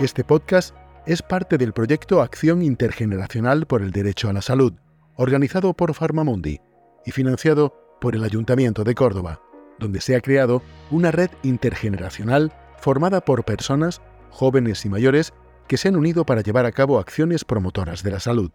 Este 0.00 0.22
podcast 0.22 0.76
es 1.06 1.22
parte 1.22 1.58
del 1.58 1.72
proyecto 1.72 2.22
Acción 2.22 2.62
Intergeneracional 2.62 3.66
por 3.66 3.82
el 3.82 3.90
Derecho 3.90 4.28
a 4.28 4.32
la 4.32 4.42
Salud, 4.42 4.74
organizado 5.16 5.74
por 5.74 5.92
Farmamundi 5.92 6.60
y 7.04 7.10
financiado 7.10 7.74
por 8.00 8.14
el 8.14 8.22
Ayuntamiento 8.22 8.84
de 8.84 8.94
Córdoba, 8.94 9.40
donde 9.80 10.00
se 10.00 10.14
ha 10.14 10.20
creado 10.20 10.62
una 10.92 11.10
red 11.10 11.30
intergeneracional 11.42 12.52
formada 12.76 13.20
por 13.22 13.44
personas, 13.44 14.00
jóvenes 14.30 14.84
y 14.84 14.88
mayores, 14.88 15.34
que 15.66 15.76
se 15.76 15.88
han 15.88 15.96
unido 15.96 16.24
para 16.24 16.42
llevar 16.42 16.64
a 16.64 16.70
cabo 16.70 17.00
acciones 17.00 17.44
promotoras 17.44 18.04
de 18.04 18.12
la 18.12 18.20
salud. 18.20 18.52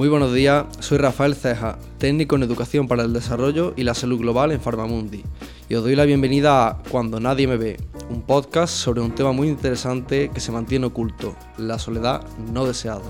Muy 0.00 0.08
buenos 0.08 0.32
días, 0.32 0.64
soy 0.78 0.96
Rafael 0.96 1.34
Ceja, 1.34 1.78
técnico 1.98 2.34
en 2.34 2.42
Educación 2.42 2.88
para 2.88 3.02
el 3.02 3.12
Desarrollo 3.12 3.74
y 3.76 3.82
la 3.82 3.92
Salud 3.92 4.18
Global 4.18 4.50
en 4.50 4.58
Farmamundi, 4.58 5.22
y 5.68 5.74
os 5.74 5.82
doy 5.82 5.94
la 5.94 6.06
bienvenida 6.06 6.66
a 6.66 6.82
Cuando 6.90 7.20
Nadie 7.20 7.46
Me 7.46 7.58
Ve, 7.58 7.76
un 8.08 8.22
podcast 8.22 8.72
sobre 8.72 9.02
un 9.02 9.14
tema 9.14 9.32
muy 9.32 9.48
interesante 9.48 10.30
que 10.32 10.40
se 10.40 10.52
mantiene 10.52 10.86
oculto, 10.86 11.36
la 11.58 11.78
soledad 11.78 12.24
no 12.50 12.64
deseada. 12.64 13.02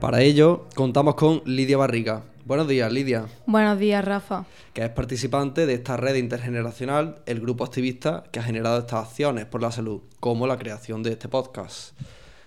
Para 0.00 0.22
ello, 0.22 0.68
contamos 0.76 1.16
con 1.16 1.42
Lidia 1.46 1.78
Barriga. 1.78 2.31
Buenos 2.44 2.66
días, 2.66 2.92
Lidia. 2.92 3.26
Buenos 3.46 3.78
días, 3.78 4.04
Rafa. 4.04 4.46
Que 4.74 4.82
es 4.82 4.90
participante 4.90 5.64
de 5.64 5.74
esta 5.74 5.96
red 5.96 6.16
intergeneracional, 6.16 7.22
el 7.26 7.40
grupo 7.40 7.62
activista 7.62 8.24
que 8.32 8.40
ha 8.40 8.42
generado 8.42 8.80
estas 8.80 9.06
acciones 9.06 9.46
por 9.46 9.62
la 9.62 9.70
salud, 9.70 10.00
como 10.18 10.48
la 10.48 10.58
creación 10.58 11.04
de 11.04 11.12
este 11.12 11.28
podcast. 11.28 11.96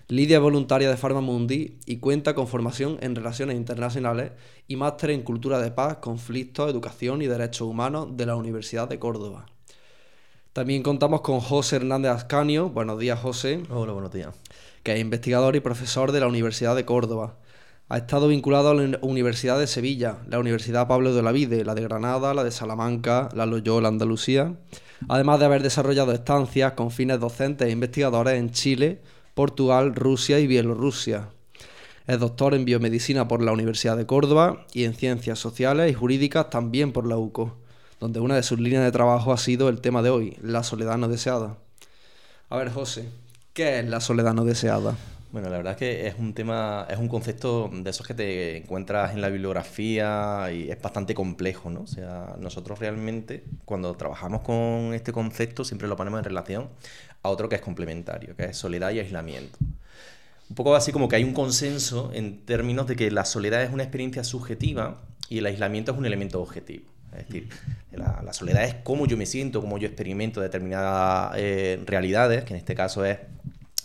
Lidia 0.08 0.36
es 0.36 0.42
voluntaria 0.42 0.90
de 0.90 0.98
Farmamundi 0.98 1.78
y 1.86 1.96
cuenta 1.96 2.34
con 2.34 2.46
formación 2.46 2.98
en 3.00 3.14
Relaciones 3.14 3.56
Internacionales 3.56 4.32
y 4.68 4.76
máster 4.76 5.10
en 5.10 5.22
Cultura 5.22 5.60
de 5.60 5.70
Paz, 5.70 5.96
Conflictos, 5.96 6.70
Educación 6.70 7.22
y 7.22 7.26
Derechos 7.26 7.66
Humanos 7.66 8.18
de 8.18 8.26
la 8.26 8.36
Universidad 8.36 8.88
de 8.88 8.98
Córdoba. 8.98 9.46
También 10.52 10.82
contamos 10.82 11.22
con 11.22 11.40
José 11.40 11.76
Hernández 11.76 12.12
Ascanio. 12.12 12.68
Buenos 12.68 12.98
días, 12.98 13.18
José. 13.18 13.62
Hola, 13.70 13.94
buenos 13.94 14.12
días. 14.12 14.34
Que 14.82 14.92
es 14.92 15.00
investigador 15.00 15.56
y 15.56 15.60
profesor 15.60 16.12
de 16.12 16.20
la 16.20 16.26
Universidad 16.26 16.76
de 16.76 16.84
Córdoba. 16.84 17.36
Ha 17.88 17.98
estado 17.98 18.26
vinculado 18.26 18.70
a 18.70 18.74
la 18.74 18.98
Universidad 19.02 19.60
de 19.60 19.68
Sevilla, 19.68 20.18
la 20.28 20.40
Universidad 20.40 20.88
Pablo 20.88 21.14
de 21.14 21.20
Olavide, 21.20 21.64
la 21.64 21.76
de 21.76 21.82
Granada, 21.82 22.34
la 22.34 22.42
de 22.42 22.50
Salamanca, 22.50 23.28
la 23.32 23.46
Loyola 23.46 23.86
Andalucía, 23.86 24.56
además 25.08 25.38
de 25.38 25.44
haber 25.44 25.62
desarrollado 25.62 26.10
estancias 26.10 26.72
con 26.72 26.90
fines 26.90 27.20
docentes 27.20 27.68
e 27.68 27.70
investigadores 27.70 28.40
en 28.40 28.50
Chile, 28.50 29.02
Portugal, 29.34 29.94
Rusia 29.94 30.40
y 30.40 30.48
Bielorrusia. 30.48 31.28
Es 32.08 32.18
doctor 32.18 32.54
en 32.54 32.64
biomedicina 32.64 33.28
por 33.28 33.40
la 33.40 33.52
Universidad 33.52 33.96
de 33.96 34.06
Córdoba 34.06 34.66
y 34.72 34.82
en 34.82 34.94
ciencias 34.94 35.38
sociales 35.38 35.88
y 35.88 35.94
jurídicas 35.94 36.50
también 36.50 36.92
por 36.92 37.06
la 37.06 37.18
UCO, 37.18 37.56
donde 38.00 38.18
una 38.18 38.34
de 38.34 38.42
sus 38.42 38.58
líneas 38.58 38.82
de 38.82 38.90
trabajo 38.90 39.32
ha 39.32 39.38
sido 39.38 39.68
el 39.68 39.80
tema 39.80 40.02
de 40.02 40.10
hoy, 40.10 40.36
la 40.42 40.64
soledad 40.64 40.98
no 40.98 41.06
deseada. 41.06 41.56
A 42.48 42.56
ver, 42.56 42.72
José, 42.72 43.08
¿qué 43.52 43.78
es 43.78 43.88
la 43.88 44.00
soledad 44.00 44.34
no 44.34 44.44
deseada? 44.44 44.96
Bueno, 45.36 45.50
la 45.50 45.58
verdad 45.58 45.72
es 45.72 45.78
que 45.78 46.06
es 46.06 46.14
un 46.18 46.32
tema, 46.32 46.86
es 46.88 46.96
un 46.96 47.08
concepto 47.08 47.68
de 47.70 47.90
esos 47.90 48.06
que 48.06 48.14
te 48.14 48.56
encuentras 48.56 49.12
en 49.12 49.20
la 49.20 49.28
bibliografía 49.28 50.50
y 50.50 50.70
es 50.70 50.80
bastante 50.80 51.14
complejo, 51.14 51.68
¿no? 51.68 51.82
O 51.82 51.86
sea, 51.86 52.36
nosotros 52.40 52.78
realmente 52.78 53.44
cuando 53.66 53.94
trabajamos 53.96 54.40
con 54.40 54.94
este 54.94 55.12
concepto 55.12 55.62
siempre 55.62 55.88
lo 55.88 55.96
ponemos 55.96 56.20
en 56.20 56.24
relación 56.24 56.70
a 57.22 57.28
otro 57.28 57.50
que 57.50 57.56
es 57.56 57.60
complementario, 57.60 58.34
que 58.34 58.46
es 58.46 58.56
soledad 58.56 58.92
y 58.92 59.00
aislamiento. 59.00 59.58
Un 60.48 60.56
poco 60.56 60.74
así 60.74 60.90
como 60.90 61.06
que 61.06 61.16
hay 61.16 61.24
un 61.24 61.34
consenso 61.34 62.12
en 62.14 62.46
términos 62.46 62.86
de 62.86 62.96
que 62.96 63.10
la 63.10 63.26
soledad 63.26 63.62
es 63.62 63.70
una 63.70 63.82
experiencia 63.82 64.24
subjetiva 64.24 65.02
y 65.28 65.36
el 65.36 65.44
aislamiento 65.44 65.92
es 65.92 65.98
un 65.98 66.06
elemento 66.06 66.40
objetivo. 66.40 66.86
Es 67.12 67.26
decir, 67.26 67.50
la, 67.92 68.32
soledad 68.32 68.64
es 68.64 68.76
cómo 68.76 69.06
yo 69.06 69.18
me 69.18 69.26
siento, 69.26 69.60
cómo 69.60 69.76
yo 69.76 69.86
experimento 69.86 70.40
determinadas 70.40 71.34
eh, 71.36 71.78
realidades, 71.84 72.44
que 72.44 72.54
en 72.54 72.58
este 72.58 72.74
caso 72.74 73.04
es 73.04 73.18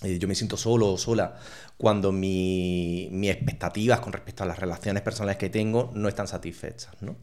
eh, 0.04 0.18
yo 0.18 0.28
me 0.28 0.34
siento 0.34 0.58
solo 0.58 0.92
o 0.92 0.98
sola 0.98 1.36
cuando 1.78 2.12
mis 2.12 3.10
expectativas 3.30 4.00
con 4.00 4.14
respecto 4.14 4.44
a 4.44 4.48
las 4.48 4.58
relaciones 4.58 5.04
personales 5.04 5.38
que 5.38 5.50
tengo 5.50 5.92
no 5.94 6.08
están 6.08 6.28
satisfechas. 6.28 6.94
¿no? 7.02 7.16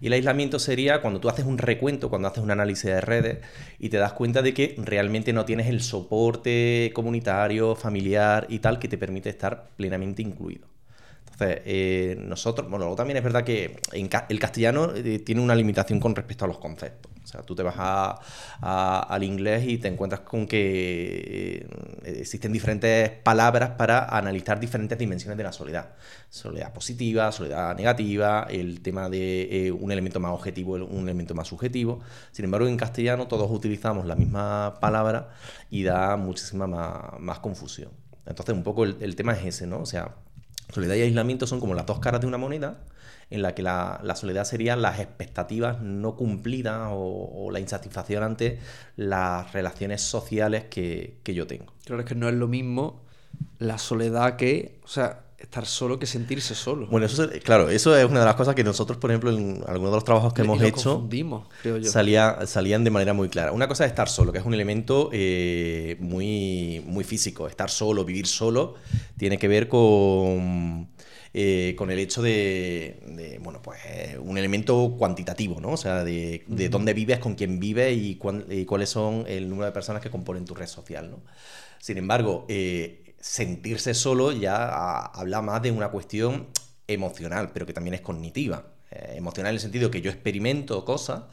Y 0.00 0.06
el 0.06 0.12
aislamiento 0.12 0.58
sería 0.58 1.00
cuando 1.00 1.20
tú 1.20 1.28
haces 1.28 1.44
un 1.44 1.58
recuento, 1.58 2.08
cuando 2.08 2.28
haces 2.28 2.42
un 2.42 2.50
análisis 2.50 2.84
de 2.84 3.00
redes 3.00 3.38
y 3.78 3.88
te 3.88 3.96
das 3.96 4.12
cuenta 4.12 4.42
de 4.42 4.54
que 4.54 4.74
realmente 4.78 5.32
no 5.32 5.44
tienes 5.44 5.68
el 5.68 5.80
soporte 5.82 6.92
comunitario, 6.94 7.74
familiar 7.74 8.46
y 8.48 8.60
tal 8.60 8.78
que 8.78 8.88
te 8.88 8.98
permite 8.98 9.28
estar 9.28 9.68
plenamente 9.76 10.22
incluido. 10.22 10.68
Entonces, 11.32 11.62
eh, 11.64 12.16
nosotros, 12.18 12.68
bueno, 12.68 12.84
luego 12.84 12.96
también 12.96 13.16
es 13.16 13.24
verdad 13.24 13.44
que 13.44 13.76
el 13.92 14.38
castellano 14.38 14.92
eh, 14.94 15.20
tiene 15.20 15.40
una 15.40 15.54
limitación 15.54 15.98
con 15.98 16.14
respecto 16.14 16.44
a 16.44 16.48
los 16.48 16.58
conceptos. 16.58 17.10
O 17.30 17.32
sea, 17.32 17.42
tú 17.42 17.54
te 17.54 17.62
vas 17.62 17.76
al 18.60 19.22
inglés 19.22 19.64
y 19.68 19.78
te 19.78 19.86
encuentras 19.86 20.22
con 20.22 20.48
que 20.48 21.64
eh, 22.04 22.12
existen 22.20 22.52
diferentes 22.52 23.08
palabras 23.08 23.70
para 23.78 24.04
analizar 24.04 24.58
diferentes 24.58 24.98
dimensiones 24.98 25.38
de 25.38 25.44
la 25.44 25.52
soledad. 25.52 25.90
Soledad 26.28 26.72
positiva, 26.72 27.30
soledad 27.30 27.76
negativa, 27.76 28.48
el 28.50 28.80
tema 28.82 29.08
de 29.08 29.72
un 29.78 29.92
elemento 29.92 30.18
más 30.18 30.32
objetivo, 30.32 30.72
un 30.72 31.04
elemento 31.04 31.32
más 31.36 31.46
subjetivo. 31.46 32.00
Sin 32.32 32.46
embargo, 32.46 32.66
en 32.66 32.76
castellano 32.76 33.28
todos 33.28 33.48
utilizamos 33.48 34.06
la 34.06 34.16
misma 34.16 34.78
palabra 34.80 35.30
y 35.70 35.84
da 35.84 36.16
muchísima 36.16 36.66
más, 36.66 37.38
confusión. 37.38 37.92
Entonces, 38.26 38.56
un 38.56 38.64
poco 38.64 38.84
el 38.84 39.14
tema 39.14 39.34
es 39.34 39.44
ese, 39.44 39.68
¿no? 39.68 39.78
O 39.80 39.86
sea, 39.86 40.16
Soledad 40.72 40.94
y 40.94 41.02
aislamiento 41.02 41.46
son 41.46 41.60
como 41.60 41.74
las 41.74 41.86
dos 41.86 41.98
caras 41.98 42.20
de 42.20 42.26
una 42.26 42.38
moneda, 42.38 42.78
en 43.30 43.42
la 43.42 43.54
que 43.54 43.62
la, 43.62 44.02
soledad 44.16 44.44
serían 44.44 44.82
las 44.82 44.98
expectativas 44.98 45.80
no 45.80 46.16
cumplidas 46.16 46.88
o, 46.92 47.48
la 47.52 47.60
insatisfacción 47.60 48.22
ante 48.22 48.58
las 48.96 49.52
relaciones 49.52 50.02
sociales 50.02 50.64
que, 50.64 51.20
yo 51.24 51.46
tengo. 51.46 51.72
Claro, 51.84 52.02
es 52.02 52.08
que 52.08 52.14
no 52.14 52.28
es 52.28 52.34
lo 52.34 52.48
mismo 52.48 53.02
la 53.58 53.78
soledad 53.78 54.36
que, 54.36 54.80
o 54.82 54.88
sea, 54.88 55.24
estar 55.40 55.66
solo 55.66 55.98
que 55.98 56.06
sentirse 56.06 56.54
solo. 56.54 56.86
Bueno, 56.86 57.06
eso 57.06 57.28
claro, 57.42 57.70
eso 57.70 57.96
es 57.96 58.04
una 58.04 58.20
de 58.20 58.26
las 58.26 58.34
cosas 58.34 58.54
que 58.54 58.62
nosotros, 58.62 58.98
por 58.98 59.10
ejemplo, 59.10 59.30
en 59.30 59.64
algunos 59.66 59.92
de 59.92 59.96
los 59.96 60.04
trabajos 60.04 60.32
que 60.32 60.42
hemos 60.42 60.62
hecho, 60.62 61.08
creo 61.62 61.78
yo. 61.78 61.90
Salía, 61.90 62.46
salían 62.46 62.84
de 62.84 62.90
manera 62.90 63.14
muy 63.14 63.28
clara. 63.28 63.52
Una 63.52 63.66
cosa 63.66 63.84
es 63.84 63.90
estar 63.90 64.08
solo, 64.08 64.32
que 64.32 64.38
es 64.38 64.44
un 64.44 64.54
elemento 64.54 65.10
eh, 65.12 65.96
muy, 65.98 66.82
muy 66.86 67.04
físico. 67.04 67.48
Estar 67.48 67.70
solo, 67.70 68.04
vivir 68.04 68.26
solo, 68.26 68.74
tiene 69.16 69.38
que 69.38 69.48
ver 69.48 69.68
con 69.68 70.88
eh, 71.32 71.76
con 71.78 71.92
el 71.92 72.00
hecho 72.00 72.22
de, 72.22 73.38
bueno, 73.40 73.62
pues 73.62 73.78
un 74.18 74.36
elemento 74.36 74.96
cuantitativo, 74.98 75.60
¿no? 75.60 75.70
O 75.70 75.76
sea, 75.76 76.02
de, 76.02 76.42
dónde 76.68 76.92
vives, 76.92 77.20
con 77.20 77.36
quién 77.36 77.60
vives 77.60 77.96
y, 77.96 78.16
cuáles 78.16 78.88
son 78.88 79.24
el 79.28 79.48
número 79.48 79.66
de 79.66 79.72
personas 79.72 80.02
que 80.02 80.10
componen 80.10 80.44
tu 80.44 80.54
red 80.54 80.66
social, 80.66 81.08
¿no? 81.08 81.20
Sin 81.78 81.96
embargo, 81.96 82.46
eh, 82.48 82.99
sentirse 83.20 83.94
solo 83.94 84.32
ya 84.32 85.06
habla 85.06 85.42
más 85.42 85.62
de 85.62 85.70
una 85.70 85.90
cuestión 85.90 86.48
emocional, 86.86 87.50
pero 87.52 87.66
que 87.66 87.72
también 87.72 87.94
es 87.94 88.00
cognitiva. 88.00 88.64
Eh, 88.90 89.14
emocional 89.16 89.50
en 89.50 89.56
el 89.56 89.60
sentido 89.60 89.90
que 89.90 90.00
yo 90.00 90.10
experimento 90.10 90.84
cosas, 90.84 91.24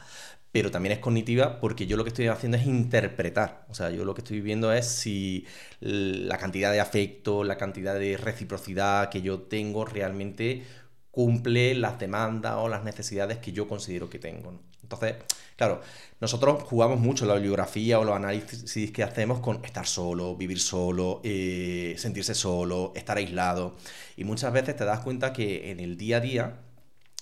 pero 0.52 0.70
también 0.70 0.92
es 0.92 0.98
cognitiva 1.00 1.60
porque 1.60 1.86
yo 1.86 1.96
lo 1.96 2.04
que 2.04 2.08
estoy 2.08 2.28
haciendo 2.28 2.56
es 2.58 2.66
interpretar. 2.66 3.66
O 3.68 3.74
sea, 3.74 3.90
yo 3.90 4.04
lo 4.04 4.14
que 4.14 4.20
estoy 4.22 4.40
viendo 4.40 4.72
es 4.72 4.86
si 4.86 5.46
la 5.80 6.38
cantidad 6.38 6.72
de 6.72 6.80
afecto, 6.80 7.44
la 7.44 7.56
cantidad 7.58 7.98
de 7.98 8.16
reciprocidad 8.16 9.10
que 9.10 9.22
yo 9.22 9.42
tengo 9.42 9.84
realmente 9.84 10.64
cumple 11.10 11.74
las 11.74 11.98
demandas 11.98 12.56
o 12.58 12.68
las 12.68 12.84
necesidades 12.84 13.38
que 13.38 13.52
yo 13.52 13.66
considero 13.68 14.08
que 14.10 14.18
tengo. 14.18 14.60
Entonces, 14.82 15.16
claro, 15.56 15.82
nosotros 16.20 16.62
jugamos 16.62 16.98
mucho 16.98 17.26
la 17.26 17.34
bibliografía 17.34 17.98
o 17.98 18.04
los 18.04 18.16
análisis 18.16 18.90
que 18.90 19.02
hacemos 19.02 19.40
con 19.40 19.64
estar 19.64 19.86
solo, 19.86 20.34
vivir 20.36 20.60
solo, 20.60 21.20
eh, 21.24 21.94
sentirse 21.98 22.34
solo, 22.34 22.92
estar 22.96 23.18
aislado. 23.18 23.76
Y 24.16 24.24
muchas 24.24 24.52
veces 24.52 24.76
te 24.76 24.84
das 24.84 25.00
cuenta 25.00 25.32
que 25.32 25.70
en 25.70 25.80
el 25.80 25.96
día 25.98 26.18
a 26.18 26.20
día 26.20 26.60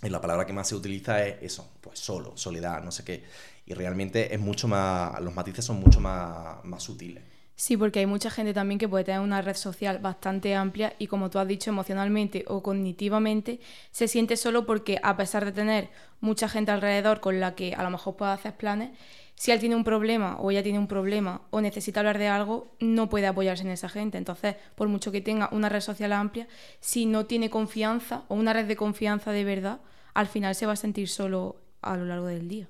la 0.02 0.20
palabra 0.20 0.46
que 0.46 0.52
más 0.52 0.68
se 0.68 0.74
utiliza 0.74 1.24
es 1.26 1.42
eso, 1.42 1.72
pues 1.80 1.98
solo, 1.98 2.36
soledad, 2.36 2.82
no 2.82 2.92
sé 2.92 3.02
qué. 3.04 3.24
Y 3.66 3.74
realmente 3.74 4.32
es 4.34 4.40
mucho 4.40 4.68
más, 4.68 5.20
los 5.20 5.34
matices 5.34 5.64
son 5.64 5.80
mucho 5.80 6.00
más, 6.00 6.64
más 6.64 6.82
sutiles. 6.82 7.24
Sí, 7.58 7.78
porque 7.78 8.00
hay 8.00 8.06
mucha 8.06 8.30
gente 8.30 8.52
también 8.52 8.78
que 8.78 8.86
puede 8.86 9.04
tener 9.04 9.20
una 9.20 9.40
red 9.40 9.56
social 9.56 9.98
bastante 9.98 10.54
amplia 10.54 10.92
y 10.98 11.06
como 11.06 11.30
tú 11.30 11.38
has 11.38 11.48
dicho, 11.48 11.70
emocionalmente 11.70 12.44
o 12.48 12.62
cognitivamente, 12.62 13.60
se 13.90 14.08
siente 14.08 14.36
solo 14.36 14.66
porque 14.66 15.00
a 15.02 15.16
pesar 15.16 15.46
de 15.46 15.52
tener 15.52 15.88
mucha 16.20 16.50
gente 16.50 16.70
alrededor 16.70 17.20
con 17.20 17.40
la 17.40 17.54
que 17.54 17.72
a 17.74 17.82
lo 17.82 17.88
mejor 17.88 18.16
puede 18.16 18.32
hacer 18.32 18.54
planes, 18.58 18.90
si 19.36 19.52
él 19.52 19.60
tiene 19.60 19.74
un 19.74 19.84
problema 19.84 20.36
o 20.38 20.50
ella 20.50 20.62
tiene 20.62 20.78
un 20.78 20.86
problema 20.86 21.42
o 21.48 21.62
necesita 21.62 22.00
hablar 22.00 22.18
de 22.18 22.28
algo, 22.28 22.76
no 22.78 23.08
puede 23.08 23.26
apoyarse 23.26 23.64
en 23.64 23.70
esa 23.70 23.88
gente. 23.88 24.18
Entonces, 24.18 24.56
por 24.74 24.88
mucho 24.88 25.10
que 25.10 25.22
tenga 25.22 25.48
una 25.50 25.70
red 25.70 25.80
social 25.80 26.12
amplia, 26.12 26.48
si 26.80 27.06
no 27.06 27.24
tiene 27.24 27.48
confianza 27.48 28.24
o 28.28 28.34
una 28.34 28.52
red 28.52 28.66
de 28.66 28.76
confianza 28.76 29.32
de 29.32 29.44
verdad, 29.44 29.80
al 30.12 30.26
final 30.26 30.54
se 30.54 30.66
va 30.66 30.72
a 30.72 30.76
sentir 30.76 31.08
solo 31.08 31.56
a 31.80 31.96
lo 31.96 32.04
largo 32.04 32.26
del 32.26 32.48
día. 32.48 32.68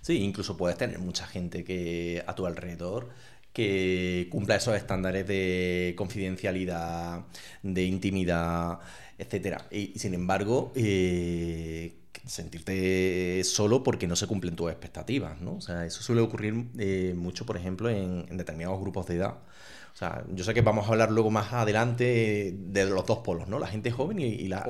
Sí, 0.00 0.18
incluso 0.22 0.56
puedes 0.56 0.78
tener 0.78 0.98
mucha 0.98 1.26
gente 1.26 1.64
que 1.64 2.22
a 2.26 2.34
tu 2.34 2.46
alrededor 2.46 3.10
que 3.54 4.28
cumpla 4.30 4.56
esos 4.56 4.76
estándares 4.76 5.26
de 5.26 5.94
confidencialidad, 5.96 7.24
de 7.62 7.84
intimidad, 7.84 8.80
etcétera. 9.16 9.66
Y, 9.70 9.98
sin 9.98 10.12
embargo, 10.12 10.72
eh, 10.74 11.94
sentirte 12.26 13.42
solo 13.44 13.82
porque 13.82 14.06
no 14.06 14.16
se 14.16 14.26
cumplen 14.26 14.56
tus 14.56 14.70
expectativas, 14.70 15.40
¿no? 15.40 15.56
O 15.56 15.60
sea, 15.60 15.86
eso 15.86 16.02
suele 16.02 16.20
ocurrir 16.22 16.66
eh, 16.78 17.14
mucho, 17.16 17.46
por 17.46 17.56
ejemplo, 17.56 17.88
en, 17.88 18.36
determinados 18.36 18.80
grupos 18.80 19.06
de 19.06 19.16
edad. 19.16 19.38
O 19.94 19.96
sea, 19.96 20.24
yo 20.34 20.42
sé 20.42 20.54
que 20.54 20.60
vamos 20.60 20.86
a 20.86 20.88
hablar 20.88 21.12
luego 21.12 21.30
más 21.30 21.52
adelante 21.52 22.52
de 22.52 22.84
los 22.84 23.06
dos 23.06 23.18
polos, 23.18 23.46
¿no? 23.46 23.60
La 23.60 23.68
gente 23.68 23.92
joven 23.92 24.18
y, 24.18 24.48
la, 24.48 24.60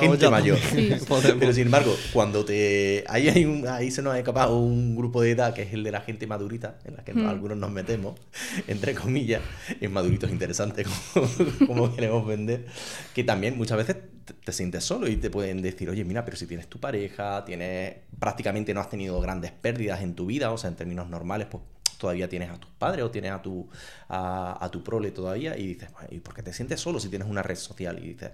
gente 0.00 0.28
mayor. 0.28 0.58
Pero 1.38 1.52
sin 1.52 1.66
embargo, 1.66 1.94
cuando 2.12 2.44
te. 2.44 3.04
Ahí, 3.06 3.28
hay 3.28 3.44
un, 3.44 3.68
ahí 3.68 3.92
se 3.92 4.02
nos 4.02 4.14
ha 4.14 4.18
escapado 4.18 4.58
un 4.58 4.96
grupo 4.96 5.22
de 5.22 5.30
edad 5.30 5.54
que 5.54 5.62
es 5.62 5.72
el 5.72 5.84
de 5.84 5.92
la 5.92 6.00
gente 6.00 6.26
madurita, 6.26 6.80
en 6.84 6.96
la 6.96 7.04
que 7.04 7.14
hmm. 7.14 7.28
algunos 7.28 7.58
nos 7.58 7.70
metemos, 7.70 8.18
entre 8.66 8.96
comillas, 8.96 9.40
en 9.80 9.92
maduritos 9.92 10.32
interesantes, 10.32 10.88
como, 11.14 11.28
como 11.64 11.94
queremos 11.94 12.26
vender, 12.26 12.66
que 13.14 13.22
también 13.22 13.56
muchas 13.56 13.78
veces 13.78 13.98
te, 14.44 14.52
sientes 14.52 14.82
solo 14.82 15.06
y 15.06 15.16
te 15.16 15.30
pueden 15.30 15.62
decir, 15.62 15.88
oye, 15.90 16.04
mira, 16.04 16.24
pero 16.24 16.36
si 16.36 16.48
tienes 16.48 16.66
tu 16.66 16.80
pareja, 16.80 17.44
tienes 17.44 17.98
prácticamente 18.18 18.74
no 18.74 18.80
has 18.80 18.90
tenido 18.90 19.20
grandes 19.20 19.52
pérdidas 19.52 20.02
en 20.02 20.16
tu 20.16 20.26
vida, 20.26 20.50
o 20.50 20.58
sea, 20.58 20.70
en 20.70 20.74
términos 20.74 21.08
normales, 21.08 21.46
pues 21.48 21.62
todavía 21.98 22.28
tienes 22.28 22.50
a 22.50 22.58
tus 22.58 22.70
padres 22.72 23.04
o 23.04 23.10
tienes 23.10 23.32
a 23.32 23.42
tu, 23.42 23.68
a, 24.08 24.68
tu 24.72 24.82
prole 24.82 25.10
todavía 25.10 25.56
y 25.56 25.66
dices, 25.66 25.90
¿y 26.10 26.20
por 26.20 26.34
qué 26.34 26.42
te 26.42 26.52
sientes 26.52 26.80
solo 26.80 27.00
si 27.00 27.08
tienes 27.08 27.28
una 27.28 27.42
red 27.42 27.56
social? 27.56 27.98
Y 28.02 28.08
dices, 28.08 28.32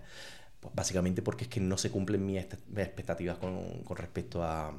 pues 0.60 0.74
básicamente 0.74 1.22
porque 1.22 1.44
es 1.44 1.50
que 1.50 1.60
no 1.60 1.76
se 1.76 1.90
cumplen 1.90 2.24
mis, 2.24 2.38
expectativas 2.38 3.38
con, 3.38 3.84
respecto 3.96 4.42
a, 4.42 4.72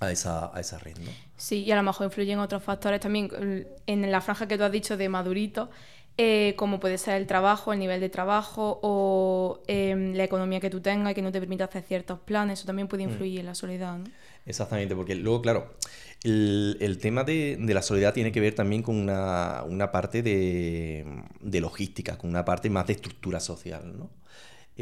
a 0.00 0.10
esa, 0.12 0.54
a 0.54 0.60
esa 0.60 0.78
red, 0.78 0.96
¿no? 0.98 1.10
Sí, 1.36 1.64
y 1.64 1.72
a 1.72 1.76
lo 1.76 1.82
mejor 1.82 2.06
influyen 2.06 2.38
otros 2.38 2.62
factores 2.62 3.00
también. 3.00 3.66
En 3.86 4.10
la 4.10 4.20
franja 4.20 4.46
que 4.46 4.56
tú 4.56 4.64
has 4.64 4.72
dicho 4.72 4.96
de 4.96 5.08
madurito, 5.08 5.70
eh, 6.16 6.54
como 6.56 6.80
puede 6.80 6.98
ser 6.98 7.14
el 7.14 7.26
trabajo, 7.26 7.72
el 7.72 7.78
nivel 7.78 8.00
de 8.00 8.10
trabajo 8.10 8.78
o 8.82 9.62
em, 9.66 10.12
la 10.14 10.24
economía 10.24 10.60
que 10.60 10.68
tú 10.68 10.80
tengas 10.80 11.12
y 11.12 11.14
que 11.14 11.22
no 11.22 11.32
te 11.32 11.40
permita 11.40 11.64
hacer 11.64 11.82
ciertos 11.82 12.18
planes, 12.18 12.58
eso 12.58 12.66
también 12.66 12.88
puede 12.88 13.06
mm. 13.06 13.10
influir 13.10 13.40
en 13.40 13.46
la 13.46 13.54
soledad. 13.54 13.96
¿no? 13.98 14.04
Exactamente, 14.46 14.94
porque 14.96 15.14
luego, 15.14 15.42
claro, 15.42 15.74
el, 16.22 16.98
tema 17.00 17.24
de, 17.24 17.56
la 17.60 17.82
soledad 17.82 18.12
tiene 18.12 18.32
que 18.32 18.40
ver 18.40 18.54
también 18.54 18.82
con 18.82 18.96
una, 18.96 19.90
parte 19.92 20.22
de, 20.22 21.60
logística, 21.60 22.18
con 22.18 22.30
una 22.30 22.44
parte 22.44 22.70
más 22.70 22.86
de 22.86 22.94
estructura 22.94 23.40
social, 23.40 23.96
¿no? 23.98 24.10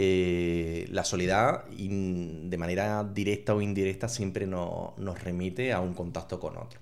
Eh, 0.00 0.86
la 0.90 1.02
soledad, 1.02 1.64
de 1.66 2.56
manera 2.58 3.02
directa 3.04 3.54
o 3.54 3.60
indirecta, 3.60 4.08
siempre 4.08 4.46
nos 4.46 5.22
remite 5.22 5.72
a 5.72 5.80
un 5.80 5.94
contacto 5.94 6.38
con 6.38 6.56
otro. 6.56 6.80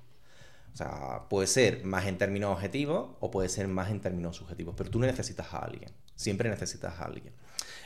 O 0.76 0.76
sea, 0.76 1.22
puede 1.30 1.46
ser 1.46 1.86
más 1.86 2.04
en 2.06 2.18
términos 2.18 2.52
objetivos 2.52 3.16
o 3.20 3.30
puede 3.30 3.48
ser 3.48 3.66
más 3.66 3.90
en 3.90 4.00
términos 4.00 4.36
subjetivos, 4.36 4.74
pero 4.76 4.90
tú 4.90 4.98
necesitas 4.98 5.54
a 5.54 5.60
alguien, 5.60 5.90
siempre 6.16 6.50
necesitas 6.50 7.00
a 7.00 7.04
alguien. 7.06 7.32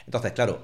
Entonces, 0.07 0.33
claro, 0.33 0.63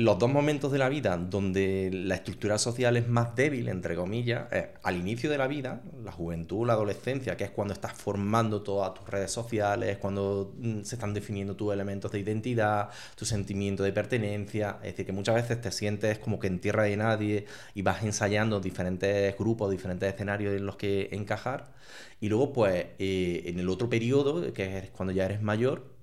los 0.00 0.18
dos 0.18 0.32
momentos 0.32 0.72
de 0.72 0.78
la 0.78 0.88
vida 0.88 1.18
donde 1.18 1.90
la 1.92 2.14
estructura 2.14 2.56
social 2.56 2.96
es 2.96 3.06
más 3.06 3.36
débil, 3.36 3.68
entre 3.68 3.94
comillas, 3.96 4.50
es 4.50 4.68
al 4.82 4.96
inicio 4.96 5.28
de 5.28 5.36
la 5.36 5.46
vida, 5.46 5.82
la 6.02 6.10
juventud, 6.10 6.66
la 6.66 6.72
adolescencia, 6.72 7.36
que 7.36 7.44
es 7.44 7.50
cuando 7.50 7.74
estás 7.74 7.92
formando 7.92 8.62
todas 8.62 8.94
tus 8.94 9.06
redes 9.06 9.30
sociales, 9.30 9.98
cuando 9.98 10.54
mm, 10.56 10.84
se 10.84 10.94
están 10.94 11.12
definiendo 11.12 11.54
tus 11.54 11.74
elementos 11.74 12.10
de 12.12 12.18
identidad, 12.18 12.88
tu 13.14 13.26
sentimiento 13.26 13.82
de 13.82 13.92
pertenencia. 13.92 14.78
Es 14.80 14.92
decir, 14.92 15.04
que 15.04 15.12
muchas 15.12 15.34
veces 15.34 15.60
te 15.60 15.70
sientes 15.70 16.18
como 16.18 16.38
que 16.38 16.46
en 16.46 16.60
tierra 16.60 16.84
de 16.84 16.96
nadie 16.96 17.44
y 17.74 17.82
vas 17.82 18.02
ensayando 18.02 18.58
diferentes 18.58 19.36
grupos, 19.36 19.70
diferentes 19.70 20.08
escenarios 20.08 20.54
en 20.54 20.64
los 20.64 20.76
que 20.76 21.10
encajar. 21.12 21.72
Y 22.20 22.30
luego, 22.30 22.54
pues, 22.54 22.86
eh, 22.98 23.42
en 23.44 23.58
el 23.58 23.68
otro 23.68 23.90
periodo, 23.90 24.50
que 24.54 24.78
es 24.78 24.90
cuando 24.90 25.12
ya 25.12 25.26
eres 25.26 25.42
mayor, 25.42 25.99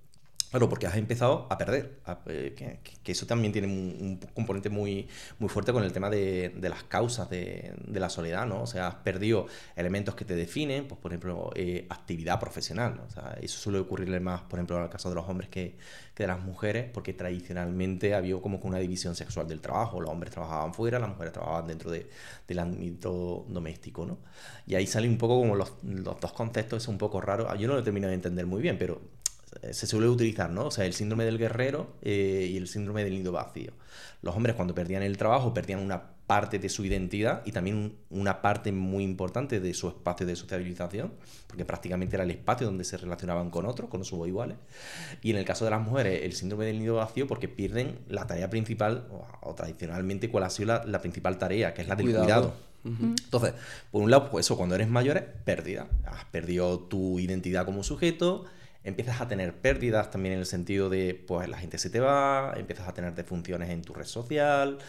Claro, 0.49 0.69
porque 0.69 0.87
has 0.87 0.95
empezado 0.95 1.45
a 1.49 1.57
perder, 1.57 1.99
eh, 2.27 2.79
que, 3.03 3.11
eso 3.11 3.25
también 3.25 3.51
tiene 3.51 3.67
un, 3.67 4.17
componente 4.33 4.69
muy, 4.69 5.09
muy 5.39 5.49
fuerte 5.49 5.73
con 5.73 5.83
el 5.83 5.91
tema 5.91 6.09
de, 6.09 6.53
las 6.61 6.83
causas 6.83 7.29
de, 7.29 7.73
la 7.91 8.09
soledad, 8.09 8.45
¿no? 8.45 8.61
O 8.61 8.67
sea, 8.67 8.87
has 8.87 8.95
perdido 8.95 9.47
elementos 9.75 10.15
que 10.15 10.23
te 10.23 10.37
definen, 10.37 10.87
pues 10.87 11.01
por 11.01 11.11
ejemplo, 11.11 11.51
eh, 11.53 11.85
actividad 11.89 12.39
profesional, 12.39 13.01
O 13.05 13.09
sea, 13.09 13.37
eso 13.41 13.59
suele 13.59 13.79
ocurrirle 13.79 14.21
más, 14.21 14.41
por 14.43 14.59
ejemplo, 14.59 14.77
en 14.77 14.83
el 14.83 14.89
caso 14.89 15.09
de 15.09 15.15
los 15.15 15.27
hombres 15.27 15.49
que, 15.49 15.75
que 16.15 16.23
de 16.23 16.27
las 16.27 16.39
mujeres, 16.39 16.89
porque 16.93 17.13
tradicionalmente 17.13 18.15
había 18.15 18.39
como 18.41 18.61
que 18.61 18.67
una 18.67 18.79
división 18.79 19.15
sexual 19.15 19.49
del 19.49 19.59
trabajo, 19.59 19.99
los 19.99 20.09
hombres 20.09 20.31
trabajaban 20.31 20.73
fuera, 20.73 20.97
las 20.97 21.09
mujeres 21.09 21.33
trabajaban 21.33 21.67
dentro 21.67 21.91
del 21.91 22.59
ámbito 22.59 23.45
doméstico, 23.49 24.05
¿no? 24.05 24.17
Y 24.65 24.75
ahí 24.75 24.87
sale 24.87 25.09
un 25.09 25.17
poco 25.17 25.39
como 25.39 25.55
los, 25.55 25.73
los 25.83 26.19
dos 26.21 26.31
conceptos, 26.31 26.83
es 26.83 26.87
un 26.87 26.97
poco 26.97 27.19
raro, 27.19 27.53
yo 27.55 27.67
no 27.67 27.75
lo 27.75 27.83
termino 27.83 28.07
de 28.07 28.13
entender 28.13 28.45
muy 28.45 28.61
bien, 28.61 28.77
pero 28.77 29.01
se 29.71 29.87
suele 29.87 30.07
utilizar, 30.07 30.49
¿no? 30.49 30.67
O 30.67 30.71
sea, 30.71 30.85
el 30.85 30.93
síndrome 30.93 31.25
del 31.25 31.37
guerrero 31.37 31.95
eh, 32.01 32.47
y 32.51 32.57
el 32.57 32.67
síndrome 32.67 33.03
del 33.03 33.13
nido 33.13 33.31
vacío. 33.31 33.73
Los 34.21 34.35
hombres 34.35 34.55
cuando 34.55 34.73
perdían 34.73 35.03
el 35.03 35.17
trabajo 35.17 35.53
perdían 35.53 35.79
una 35.79 36.17
parte 36.27 36.59
de 36.59 36.67
su 36.67 36.83
identidad 36.83 37.41
y 37.45 37.53
también 37.53 37.95
una 38.09 38.41
parte 38.41 38.73
muy 38.73 39.03
importante 39.03 39.61
de 39.61 39.73
su 39.73 39.87
espacio 39.87 40.27
de 40.27 40.35
sociabilización, 40.35 41.13
porque 41.47 41.63
prácticamente 41.63 42.17
era 42.17 42.25
el 42.25 42.31
espacio 42.31 42.67
donde 42.67 42.83
se 42.83 42.97
relacionaban 42.97 43.49
con 43.49 43.65
otros, 43.65 43.89
con 43.89 44.03
sus 44.03 44.27
iguales. 44.27 44.57
Y 45.21 45.31
en 45.31 45.37
el 45.37 45.45
caso 45.45 45.63
de 45.63 45.71
las 45.71 45.81
mujeres, 45.81 46.23
el 46.23 46.33
síndrome 46.33 46.65
del 46.65 46.79
nido 46.79 46.95
vacío, 46.95 47.27
porque 47.27 47.47
pierden 47.47 47.99
la 48.09 48.27
tarea 48.27 48.49
principal, 48.49 49.07
o, 49.41 49.55
tradicionalmente, 49.55 50.29
cuál 50.29 50.43
ha 50.43 50.49
sido 50.49 50.83
la, 50.85 51.01
principal 51.01 51.37
tarea, 51.37 51.73
que 51.73 51.81
es 51.81 51.87
la 51.87 51.95
del 51.95 52.07
cuidado. 52.07 52.53
Entonces, 52.83 53.53
por 53.91 54.01
un 54.01 54.11
lado, 54.11 54.29
pues 54.29 54.45
eso, 54.45 54.57
cuando 54.57 54.75
eres 54.75 54.87
mayor, 54.87 55.17
es 55.17 55.23
pérdida. 55.23 55.87
Has 56.05 56.25
perdido 56.25 56.79
tu 56.79 57.19
identidad 57.19 57.65
como 57.65 57.83
sujeto, 57.83 58.45
empiezas 58.87 59.19
a 59.19 59.27
tener 59.27 59.53
pérdidas 59.53 60.09
también 60.09 60.33
en 60.33 60.39
el 60.39 60.45
sentido 60.45 60.89
de, 60.89 61.13
pues 61.13 61.49
la 61.49 61.57
gente 61.57 61.77
se 61.77 61.89
te 61.89 61.99
va, 61.99 62.53
empiezas 62.55 62.87
a 62.87 62.93
tener 62.93 63.13
defunciones 63.13 63.69
en 63.69 63.81
tu 63.81 63.93
red 63.93 64.05
social, 64.05 64.79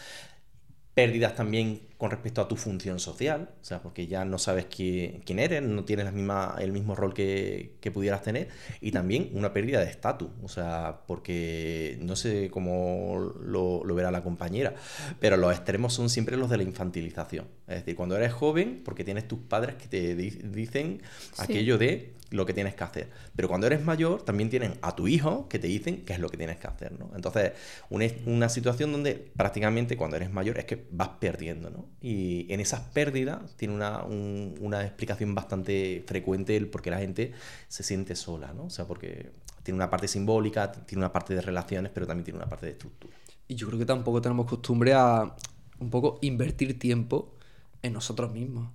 pérdidas 0.93 1.35
también 1.35 1.81
con 1.97 2.09
respecto 2.09 2.41
a 2.41 2.47
tu 2.47 2.55
función 2.55 2.99
social, 2.99 3.49
o 3.61 3.63
sea, 3.63 3.81
porque 3.81 4.07
ya 4.07 4.23
no 4.25 4.37
sabes 4.37 4.65
quién 4.65 5.39
eres, 5.39 5.61
no 5.61 5.83
tienes 5.83 6.05
la 6.05 6.11
misma, 6.11 6.55
el 6.59 6.71
mismo 6.71 6.95
rol 6.95 7.13
que, 7.13 7.77
pudieras 7.93 8.21
tener, 8.21 8.49
y 8.79 8.91
también 8.91 9.29
una 9.33 9.51
pérdida 9.51 9.79
de 9.79 9.89
estatus, 9.89 10.29
o 10.43 10.47
sea, 10.47 11.01
porque 11.07 11.97
no 12.01 12.15
sé 12.15 12.49
cómo 12.49 13.33
lo, 13.41 13.83
verá 13.95 14.11
la 14.11 14.23
compañera, 14.23 14.75
pero 15.19 15.35
los 15.35 15.53
extremos 15.53 15.93
son 15.93 16.09
siempre 16.09 16.37
los 16.37 16.49
de 16.49 16.57
la 16.57 16.63
infantilización, 16.63 17.47
es 17.67 17.75
decir, 17.75 17.95
cuando 17.95 18.15
eres 18.15 18.31
joven, 18.31 18.81
porque 18.83 19.03
tienes 19.03 19.27
tus 19.27 19.39
padres 19.39 19.75
que 19.75 19.87
te 19.87 20.15
dicen 20.15 21.01
aquello 21.37 21.77
de 21.77 22.18
lo 22.31 22.45
que 22.45 22.53
tienes 22.53 22.75
que 22.75 22.83
hacer. 22.83 23.09
Pero 23.35 23.47
cuando 23.47 23.67
eres 23.67 23.83
mayor, 23.83 24.23
también 24.23 24.49
tienen 24.49 24.75
a 24.81 24.95
tu 24.95 25.07
hijo 25.07 25.47
que 25.49 25.59
te 25.59 25.67
dicen 25.67 26.05
qué 26.05 26.13
es 26.13 26.19
lo 26.19 26.29
que 26.29 26.37
tienes 26.37 26.57
que 26.57 26.67
hacer, 26.67 26.97
¿no? 26.97 27.11
Entonces, 27.15 27.53
una, 27.89 28.05
una 28.25 28.49
situación 28.49 28.91
donde 28.91 29.31
prácticamente 29.35 29.97
cuando 29.97 30.17
eres 30.17 30.31
mayor 30.31 30.57
es 30.57 30.65
que 30.65 30.87
vas 30.91 31.09
perdiendo, 31.19 31.69
¿no? 31.69 31.87
Y 32.01 32.51
en 32.51 32.59
esas 32.59 32.81
pérdidas 32.81 33.39
tiene 33.55 33.73
una, 33.73 34.03
una 34.03 34.83
explicación 34.83 35.33
bastante 35.35 36.03
frecuente 36.05 36.55
el 36.55 36.67
por 36.67 36.81
qué 36.81 36.91
la 36.91 36.99
gente 36.99 37.33
se 37.67 37.83
siente 37.83 38.15
sola, 38.15 38.53
¿no? 38.53 38.65
O 38.65 38.69
sea, 38.69 38.85
porque 38.85 39.31
tiene 39.63 39.75
una 39.75 39.89
parte 39.89 40.07
simbólica, 40.07 40.71
tiene 40.71 40.99
una 41.03 41.11
parte 41.11 41.35
de 41.35 41.41
relaciones, 41.41 41.91
pero 41.93 42.07
también 42.07 42.25
tiene 42.25 42.37
una 42.37 42.49
parte 42.49 42.65
de 42.65 42.71
estructura. 42.73 43.15
Y 43.47 43.55
yo 43.55 43.67
creo 43.67 43.79
que 43.79 43.85
tampoco 43.85 44.21
tenemos 44.21 44.45
costumbre 44.45 44.93
a 44.93 45.35
un 45.79 45.89
poco 45.89 46.19
invertir 46.21 46.77
tiempo 46.77 47.33
en 47.81 47.93
nosotros 47.93 48.31
mismos. 48.31 48.69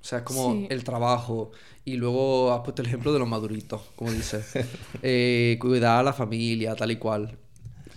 O 0.00 0.04
sea, 0.04 0.18
es 0.18 0.24
como 0.24 0.66
el 0.68 0.84
trabajo. 0.84 1.50
Y 1.84 1.96
luego 1.96 2.52
has 2.52 2.60
puesto 2.60 2.82
el 2.82 2.88
ejemplo 2.88 3.12
de 3.12 3.18
los 3.18 3.28
maduritos, 3.28 3.82
como 3.96 4.10
dices. 4.10 4.52
Eh, 5.02 5.56
cuidar 5.60 6.00
a 6.00 6.02
la 6.02 6.12
familia, 6.12 6.74
tal 6.74 6.90
y 6.90 6.96
cual. 6.96 7.38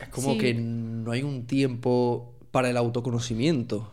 Es 0.02 0.08
como 0.10 0.38
que 0.38 0.54
no 0.54 1.12
hay 1.12 1.24
un 1.24 1.46
tiempo 1.46 2.34
para 2.52 2.70
el 2.70 2.78
autoconocimiento 2.78 3.92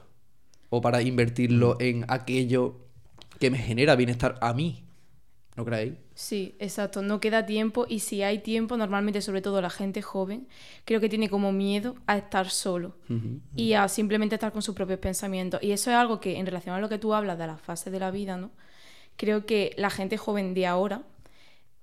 o 0.70 0.80
para 0.80 1.02
invertirlo 1.02 1.74
mm. 1.74 1.82
en 1.82 2.04
aquello 2.08 2.76
que 3.38 3.50
me 3.50 3.58
genera 3.58 3.96
bienestar 3.96 4.38
a 4.40 4.52
mí. 4.52 4.84
¿No 5.56 5.64
creéis? 5.64 5.94
Sí, 6.14 6.54
exacto. 6.58 7.02
No 7.02 7.20
queda 7.20 7.44
tiempo 7.44 7.86
y 7.88 8.00
si 8.00 8.22
hay 8.22 8.38
tiempo, 8.38 8.76
normalmente 8.76 9.20
sobre 9.20 9.42
todo 9.42 9.60
la 9.60 9.70
gente 9.70 10.00
joven, 10.00 10.46
creo 10.84 11.00
que 11.00 11.08
tiene 11.08 11.28
como 11.28 11.52
miedo 11.52 11.96
a 12.06 12.16
estar 12.16 12.48
solo 12.50 12.96
y 13.56 13.72
a 13.72 13.88
simplemente 13.88 14.36
estar 14.36 14.52
con 14.52 14.62
sus 14.62 14.74
propios 14.74 15.00
pensamientos. 15.00 15.62
Y 15.62 15.72
eso 15.72 15.90
es 15.90 15.96
algo 15.96 16.20
que 16.20 16.38
en 16.38 16.46
relación 16.46 16.74
a 16.74 16.80
lo 16.80 16.88
que 16.88 16.98
tú 16.98 17.14
hablas 17.14 17.38
de 17.38 17.46
las 17.46 17.60
fases 17.60 17.92
de 17.92 17.98
la 17.98 18.10
vida, 18.10 18.36
¿no? 18.36 18.50
Creo 19.16 19.44
que 19.44 19.74
la 19.76 19.90
gente 19.90 20.16
joven 20.16 20.54
de 20.54 20.66
ahora 20.66 21.02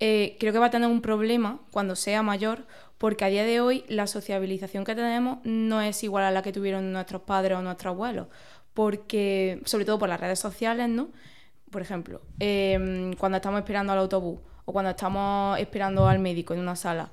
eh, 0.00 0.36
creo 0.38 0.52
que 0.52 0.58
va 0.58 0.66
a 0.66 0.70
tener 0.70 0.88
un 0.88 1.02
problema 1.02 1.60
cuando 1.70 1.96
sea 1.96 2.22
mayor 2.22 2.66
porque 2.98 3.24
a 3.24 3.28
día 3.28 3.44
de 3.44 3.60
hoy 3.60 3.84
la 3.88 4.06
sociabilización 4.06 4.84
que 4.84 4.94
tenemos 4.94 5.38
no 5.44 5.80
es 5.80 6.02
igual 6.04 6.24
a 6.24 6.30
la 6.30 6.42
que 6.42 6.52
tuvieron 6.52 6.92
nuestros 6.92 7.22
padres 7.22 7.58
o 7.58 7.62
nuestros 7.62 7.92
abuelos, 7.92 8.28
porque 8.74 9.60
sobre 9.64 9.84
todo 9.84 9.98
por 9.98 10.08
las 10.08 10.20
redes 10.20 10.38
sociales, 10.38 10.88
¿no? 10.88 11.08
Por 11.70 11.82
ejemplo, 11.82 12.22
em, 12.38 13.12
cuando 13.14 13.36
estamos 13.36 13.60
esperando 13.60 13.92
al 13.92 13.98
autobús 13.98 14.40
o 14.64 14.72
cuando 14.72 14.90
estamos 14.90 15.58
esperando 15.58 16.06
al 16.06 16.18
médico 16.18 16.54
en 16.54 16.60
una 16.60 16.76
sala, 16.76 17.10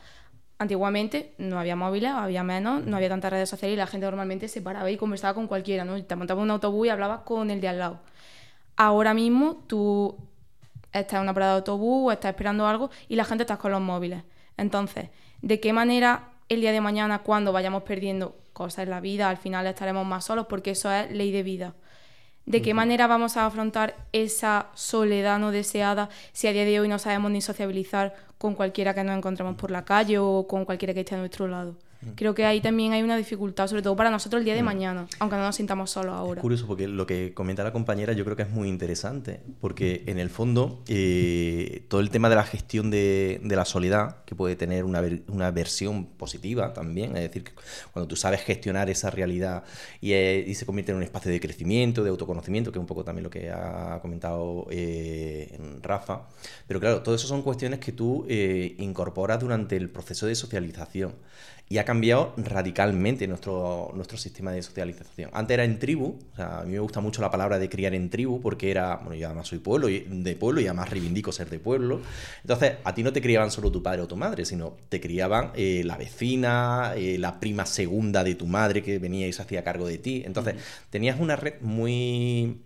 antiguamente 0.58 1.34
no 1.38 1.60
había 1.60 1.76
móviles, 1.76 2.12
había 2.12 2.44
menos, 2.44 2.86
no 2.86 2.96
había 2.96 3.10
tantas 3.10 3.32
redes 3.32 3.50
sociales 3.50 3.74
y 3.76 3.78
la 3.78 3.88
gente 3.88 4.06
normalmente 4.06 4.48
se 4.48 4.62
paraba 4.62 4.90
y 4.90 4.98
conversaba 4.98 5.34
con 5.34 5.48
cualquiera, 5.48 5.84
¿no? 5.84 6.02
Te 6.04 6.16
montabas 6.16 6.44
un 6.44 6.52
autobús 6.52 6.88
y 6.88 6.90
hablabas 6.90 7.22
con 7.22 7.52
el 7.52 7.62
de 7.62 7.68
al 7.68 7.80
lado. 7.80 8.00
Ahora 8.78 9.14
mismo 9.14 9.64
tú 9.68 10.18
estás 10.92 11.18
en 11.18 11.24
una 11.24 11.34
parada 11.34 11.54
de 11.54 11.58
autobús 11.60 12.08
o 12.08 12.12
estás 12.12 12.30
esperando 12.30 12.68
algo 12.68 12.90
y 13.08 13.16
la 13.16 13.26
gente 13.26 13.44
está 13.44 13.58
con 13.58 13.72
los 13.72 13.82
móviles. 13.82 14.24
Entonces, 14.58 15.10
¿de 15.42 15.60
qué 15.60 15.74
manera 15.74 16.30
el 16.48 16.62
día 16.62 16.72
de 16.72 16.82
mañana, 16.82 17.20
cuando 17.20 17.52
vayamos 17.52 17.84
perdiendo 17.84 18.38
cosas 18.54 18.84
en 18.84 18.92
la 18.92 19.02
vida, 19.02 19.30
al 19.30 19.38
final 19.38 19.68
estaremos 19.68 20.06
más 20.06 20.26
solos? 20.26 20.48
Porque 20.48 20.72
eso 20.72 20.92
es 20.92 21.12
ley 21.12 21.32
de 21.32 21.44
vida. 21.44 21.76
¿De 22.46 22.62
qué 22.62 22.76
manera 22.76 23.08
vamos 23.08 23.38
a 23.38 23.48
afrontar 23.48 23.96
esa 24.12 24.68
soledad 24.76 25.40
no 25.40 25.50
deseada 25.50 26.10
si 26.32 26.48
a 26.48 26.54
día 26.54 26.64
de 26.64 26.80
hoy 26.80 26.88
no 26.88 27.00
sabemos 27.00 27.32
ni 27.32 27.42
sociabilizar 27.42 28.14
con 28.38 28.54
cualquiera 28.54 28.94
que 28.94 29.04
nos 29.04 29.18
encontremos 29.18 29.56
por 29.56 29.72
la 29.72 29.84
calle 29.84 30.20
o 30.20 30.46
con 30.48 30.64
cualquiera 30.64 30.94
que 30.94 31.00
esté 31.00 31.16
a 31.16 31.18
nuestro 31.18 31.48
lado? 31.48 31.76
Creo 32.16 32.36
que 32.36 32.46
ahí 32.46 32.62
también 32.62 32.94
hay 32.94 33.02
una 33.02 33.18
dificultad, 33.18 33.68
sobre 33.68 33.82
todo 33.82 33.96
para 33.96 34.12
nosotros 34.12 34.40
el 34.40 34.46
día 34.46 34.54
de 34.54 34.64
mañana, 34.64 35.08
aunque 35.20 35.36
no 35.36 35.44
nos 35.44 35.56
sintamos 35.56 35.90
solos 35.92 36.14
ahora. 36.14 36.40
Es 36.40 36.42
curioso 36.42 36.68
porque 36.68 36.88
lo 36.88 37.08
que 37.08 37.34
comenta 37.34 37.64
la 37.64 37.72
compañera 37.72 38.14
yo 38.14 38.24
creo 38.24 38.36
que 38.36 38.44
es 38.44 38.50
muy 38.50 38.70
interesante, 38.70 39.42
porque 39.60 40.04
en 40.06 40.20
el 40.20 40.30
fondo 40.30 40.84
eh, 40.88 41.84
todo 41.88 42.02
el 42.02 42.10
tema 42.10 42.30
de 42.30 42.36
la 42.36 42.44
gestión 42.44 42.92
de, 42.92 43.42
la 43.44 43.66
soledad, 43.66 44.18
que 44.26 44.36
puede 44.36 44.56
tener 44.56 44.84
una, 44.84 45.02
una, 45.30 45.52
versión 45.52 46.06
positiva 46.06 46.74
también, 46.74 47.16
es 47.16 47.24
decir, 47.24 47.46
cuando 47.94 48.08
tú 48.08 48.16
sabes 48.16 48.42
gestionar 48.42 48.90
esa 48.90 49.10
realidad 49.10 49.64
y, 50.02 50.14
y, 50.14 50.54
se 50.56 50.66
convierte 50.66 50.92
en 50.92 50.98
un 50.98 51.04
espacio 51.04 51.32
de 51.32 51.40
crecimiento, 51.40 52.04
de 52.04 52.10
autoconocimiento, 52.10 52.72
que 52.72 52.80
es 52.80 52.82
un 52.82 52.88
poco 52.88 53.04
también 53.04 53.24
lo 53.24 53.30
que 53.30 53.50
ha 53.50 54.00
comentado 54.02 54.68
eh, 54.70 55.58
Rafa, 55.82 56.28
pero 56.68 56.80
claro, 56.80 57.02
todo 57.02 57.16
eso 57.16 57.28
son 57.28 57.42
cuestiones 57.42 57.80
que 57.80 57.94
tú 57.94 58.26
eh, 58.28 58.76
incorporas 58.80 59.40
durante 59.40 59.78
el 59.78 59.90
proceso 59.90 60.28
de 60.28 60.36
socialización 60.36 61.14
y 61.68 61.80
ha 61.80 61.86
cambiado 61.86 62.34
radicalmente 62.38 63.28
nuestro, 63.28 63.92
nuestro 63.96 64.18
sistema 64.18 64.52
de 64.52 64.62
socialización. 64.62 65.32
Antes 65.34 65.56
era 65.56 65.64
en 65.64 65.80
tribu, 65.80 66.20
o 66.32 66.36
sea, 66.36 66.60
a 66.60 66.64
mí 66.64 66.74
me 66.74 66.80
gusta 66.80 67.02
mucho 67.02 67.22
la 67.22 67.32
palabra 67.32 67.58
de 67.58 67.70
criar 67.70 67.96
en 67.96 68.10
tribu 68.10 68.40
porque 68.40 68.70
era, 68.70 68.98
bueno, 68.98 69.16
yo 69.16 69.26
además 69.26 69.48
soy 69.48 69.58
pueblo, 69.58 69.88
de 69.88 70.36
pueblo 70.36 70.62
y 70.62 70.68
además 70.68 70.92
reivindico 70.92 71.32
ser 71.32 71.50
de 71.50 71.58
pueblo. 71.58 72.02
Entonces, 72.42 72.74
a 72.84 72.94
ti 72.94 73.02
no 73.02 73.12
te 73.12 73.22
criaban 73.22 73.50
solo 73.50 73.72
tu 73.72 73.82
padre 73.82 74.04
o 74.04 74.08
tu 74.08 74.16
madre, 74.16 74.46
sino 74.46 74.78
te 74.90 75.02
criaban 75.02 75.52
eh, 75.56 75.82
la 75.84 75.98
vecina, 75.98 76.94
eh, 76.96 77.18
la 77.18 77.40
prima 77.40 77.66
segunda 77.66 78.24
de 78.24 78.36
tu 78.36 78.46
madre 78.46 78.84
que 78.84 79.00
venía 79.00 79.28
y 79.28 79.34
se 79.34 79.42
hacía 79.42 79.64
cargo 79.64 79.88
de 79.88 79.98
ti. 79.98 80.22
Entonces, 80.24 80.56
tenías 80.92 81.20
una 81.20 81.36
red 81.36 81.56
muy 81.62 82.62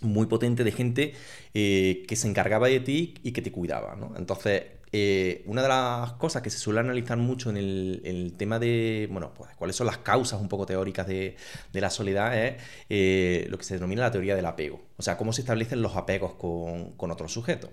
muy 0.00 0.26
potente 0.26 0.62
de 0.62 0.70
gente 0.70 1.14
eh, 1.54 2.04
que 2.06 2.14
se 2.14 2.28
encargaba 2.28 2.68
de 2.68 2.78
ti 2.78 3.14
y 3.24 3.32
que 3.32 3.42
te 3.42 3.50
cuidaba, 3.50 3.96
¿no? 3.96 4.14
Entonces, 4.16 4.62
eh, 4.92 5.42
una 5.46 5.62
de 5.62 5.68
las 5.68 6.12
cosas 6.14 6.42
que 6.42 6.50
se 6.50 6.58
suele 6.58 6.80
analizar 6.80 7.16
mucho 7.18 7.50
en 7.50 7.56
el, 7.56 8.34
tema 8.36 8.58
de, 8.58 9.08
bueno, 9.10 9.32
pues 9.34 9.50
cuáles 9.56 9.76
son 9.76 9.86
las 9.86 9.98
causas 9.98 10.40
un 10.40 10.48
poco 10.48 10.66
teóricas 10.66 11.06
de, 11.06 11.36
la 11.72 11.90
soledad 11.90 12.36
es 12.36 12.62
eh, 12.88 13.46
lo 13.50 13.58
que 13.58 13.64
se 13.64 13.74
denomina 13.74 14.02
la 14.02 14.10
teoría 14.10 14.36
del 14.36 14.46
apego. 14.46 14.80
O 14.96 15.02
sea, 15.02 15.16
cómo 15.16 15.32
se 15.32 15.42
establecen 15.42 15.82
los 15.82 15.96
apegos 15.96 16.34
con, 16.34 16.92
con 16.92 17.10
otros 17.10 17.32
sujetos. 17.32 17.70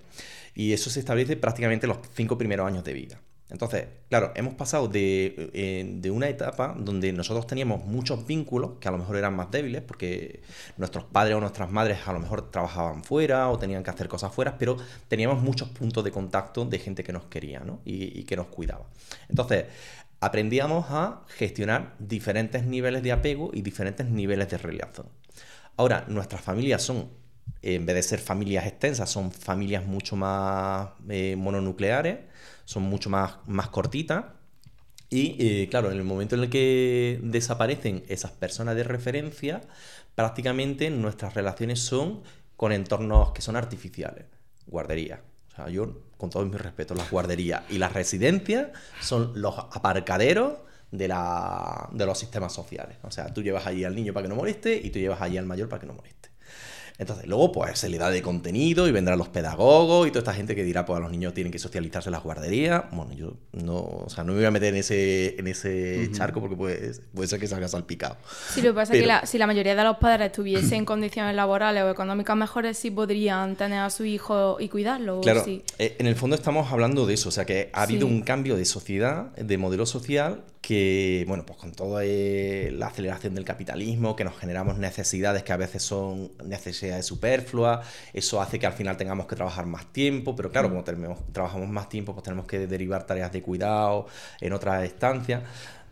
Y 0.54 0.74
eso 0.74 0.90
se 0.90 1.00
establece 1.00 1.36
prácticamente 1.38 1.88
los 1.88 1.98
cinco 2.14 2.38
primeros 2.38 2.68
años 2.68 2.84
de 2.84 2.94
vida. 2.94 3.20
Entonces, 3.50 3.86
claro, 4.10 4.32
hemos 4.36 4.56
pasado 4.56 4.90
eh, 4.94 5.86
de, 5.88 6.12
una 6.12 6.28
etapa 6.28 6.76
donde 6.78 7.14
nosotros 7.14 7.46
teníamos 7.46 7.86
muchos 7.86 8.26
vínculos 8.26 8.72
que 8.80 8.88
a 8.88 8.92
lo 8.92 8.98
mejor 8.98 9.18
eran 9.18 9.36
más 9.36 9.52
débiles 9.52 9.84
porque 9.84 10.42
nuestros 10.78 11.04
padres 11.04 11.36
o 11.36 11.40
nuestras 11.40 11.72
madres 11.72 12.00
a 12.08 12.14
lo 12.14 12.20
mejor 12.20 12.50
trabajaban 12.50 13.04
fuera 13.04 13.50
o 13.50 13.60
tenían 13.60 13.84
que 13.84 13.92
hacer 13.92 14.08
cosas 14.08 14.34
fuera, 14.34 14.58
pero 14.58 14.78
teníamos 15.08 15.44
muchos 15.44 15.70
puntos 15.70 16.04
de 16.04 16.12
contacto 16.12 16.66
de 16.66 16.80
gente 16.80 17.04
que 17.04 17.14
nos 17.14 17.26
quería 17.26 17.60
¿no? 17.60 17.82
y, 17.86 18.20
y 18.20 18.24
que 18.24 18.36
nos 18.36 18.48
cuidaba. 18.48 18.86
Entonces, 19.30 19.66
aprendíamos 20.22 20.88
a 20.90 21.22
gestionar 21.28 21.94
diferentes 22.00 22.66
niveles 22.66 23.04
de 23.04 23.12
apego 23.12 23.52
y 23.54 23.62
diferentes 23.62 24.08
niveles 24.08 24.50
de 24.50 24.58
relación. 24.58 25.08
Ahora, 25.78 26.06
nuestras 26.08 26.42
familias 26.42 26.82
son 26.82 27.10
en 27.62 27.86
vez 27.86 27.96
de 27.96 28.04
ser 28.04 28.20
familias 28.20 28.66
extensas, 28.66 29.10
son 29.10 29.32
familias 29.32 29.86
mucho 29.86 30.16
más 30.16 30.90
eh, 31.10 31.36
mononucleares, 31.36 32.20
son 32.66 32.84
mucho 32.84 33.10
más, 33.10 33.38
más 33.48 33.70
cortitas. 33.70 34.26
Y 35.10 35.36
eh, 35.40 35.70
claro, 35.70 35.92
en 35.92 35.98
el 35.98 36.04
momento 36.04 36.36
en 36.36 36.44
el 36.44 36.50
que 36.50 37.20
desaparecen 37.24 38.04
esas 38.10 38.32
personas 38.32 38.76
de 38.76 38.84
referencia, 38.84 39.62
prácticamente 40.16 40.90
nuestras 40.90 41.34
relaciones 41.36 41.80
son 41.80 42.24
con 42.58 42.72
entornos 42.72 43.32
que 43.32 43.42
son 43.42 43.56
artificiales. 43.56 44.26
Guarderías. 44.68 45.20
O 45.52 45.56
sea, 45.56 45.70
yo, 45.70 46.02
con 46.18 46.30
todo 46.30 46.46
mi 46.46 46.58
respeto, 46.58 46.96
las 46.96 47.10
guarderías 47.10 47.64
y 47.70 47.78
las 47.78 47.94
residencias 47.94 48.70
son 49.00 49.32
los 49.36 49.58
aparcaderos 49.58 50.54
de, 50.92 51.08
la, 51.08 51.90
de 51.92 52.06
los 52.06 52.18
sistemas 52.18 52.54
sociales. 52.54 52.98
O 53.04 53.12
sea, 53.12 53.34
tú 53.34 53.42
llevas 53.42 53.66
allí 53.68 53.84
al 53.84 53.96
niño 53.96 54.14
para 54.14 54.24
que 54.24 54.30
no 54.30 54.36
moleste 54.36 54.76
y 54.76 54.90
tú 54.90 55.00
llevas 55.00 55.22
allí 55.22 55.38
al 55.38 55.46
mayor 55.46 55.70
para 55.70 55.80
que 55.80 55.88
no 55.88 55.94
moleste. 55.94 56.30
Entonces, 56.98 57.28
luego, 57.28 57.52
pues 57.52 57.78
se 57.78 57.90
le 57.90 57.98
da 57.98 58.10
de 58.10 58.22
contenido 58.22 58.88
y 58.88 58.92
vendrán 58.92 59.18
los 59.18 59.28
pedagogos 59.28 60.08
y 60.08 60.12
toda 60.12 60.20
esta 60.20 60.34
gente 60.34 60.56
que 60.56 60.64
dirá, 60.64 60.86
pues 60.86 60.98
a 60.98 61.02
los 61.02 61.12
niños 61.12 61.34
tienen 61.34 61.52
que 61.52 61.60
socializarse 61.60 62.10
en 62.10 62.14
las 62.14 62.24
guarderías. 62.24 62.86
Bueno, 62.92 63.14
yo 63.14 63.34
no, 63.52 63.76
o 63.76 64.10
sea, 64.10 64.24
no 64.24 64.32
me 64.32 64.40
voy 64.40 64.46
a 64.46 64.52
meter 64.52 64.74
en 64.74 64.80
ese, 64.80 65.38
en 65.38 65.48
ese 65.48 66.10
charco 66.14 66.40
porque 66.40 66.56
puede, 66.56 66.94
puede 67.14 67.28
ser 67.28 67.40
que 67.40 67.48
salga 67.48 67.68
salpicado. 67.68 68.18
Sí, 68.54 68.62
lo 68.62 68.70
que 68.70 68.76
pasa 68.76 68.94
es 68.94 69.06
que 69.06 69.28
si 69.28 69.38
la 69.38 69.48
mayoría 69.48 69.76
de 69.76 69.84
los 69.84 69.98
padres 69.98 70.28
estuviesen 70.28 70.80
en 70.80 70.86
condiciones 70.86 71.36
laborales 71.36 71.84
o 71.84 71.90
económicas 71.90 72.38
mejores, 72.38 72.78
sí 72.78 72.92
podrían 72.92 73.56
tener 73.56 73.80
a 73.80 73.90
su 73.90 74.06
hijo 74.06 74.58
y 74.60 74.70
cuidarlo. 74.70 75.22
Claro, 75.22 75.44
eh, 75.48 75.96
en 76.00 76.08
el 76.08 76.16
fondo 76.16 76.36
estamos 76.36 76.72
hablando 76.72 77.06
de 77.06 77.16
eso, 77.16 77.30
o 77.30 77.32
sea, 77.32 77.46
que 77.46 77.70
ha 77.74 77.84
habido 77.84 78.08
un 78.08 78.22
cambio 78.22 78.56
de 78.56 78.66
sociedad, 78.66 79.36
de 79.36 79.58
modelo 79.58 79.86
social, 79.86 80.44
que, 80.66 81.26
bueno, 81.28 81.46
pues 81.46 81.60
con 81.60 81.74
toda 81.74 82.04
eh, 82.04 82.72
la 82.74 82.88
aceleración 82.88 83.36
del 83.36 83.46
capitalismo, 83.46 84.16
que 84.16 84.24
nos 84.24 84.36
generamos 84.36 84.80
necesidades 84.80 85.44
que 85.44 85.54
a 85.54 85.58
veces 85.58 85.84
son 85.84 86.32
necesidades 86.44 87.06
superfluas, 87.06 87.86
eso 88.14 88.42
hace 88.42 88.58
que 88.58 88.66
al 88.66 88.74
final 88.74 88.98
tengamos 88.98 89.28
que 89.28 89.36
trabajar 89.36 89.68
más 89.68 89.94
tiempo, 89.94 90.36
pero 90.36 90.52
claro, 90.52 90.70
mm. 90.70 90.72
como 90.72 91.16
trabajamos 91.32 91.70
más 91.70 91.88
tiempo, 91.88 92.14
pues 92.14 92.24
tenemos 92.24 92.48
que 92.48 92.66
derivar 92.66 93.06
tareas 93.06 93.32
de 93.32 93.44
cuidado 93.44 94.08
en 94.42 94.54
otras 94.54 94.84
estancias. 94.84 95.44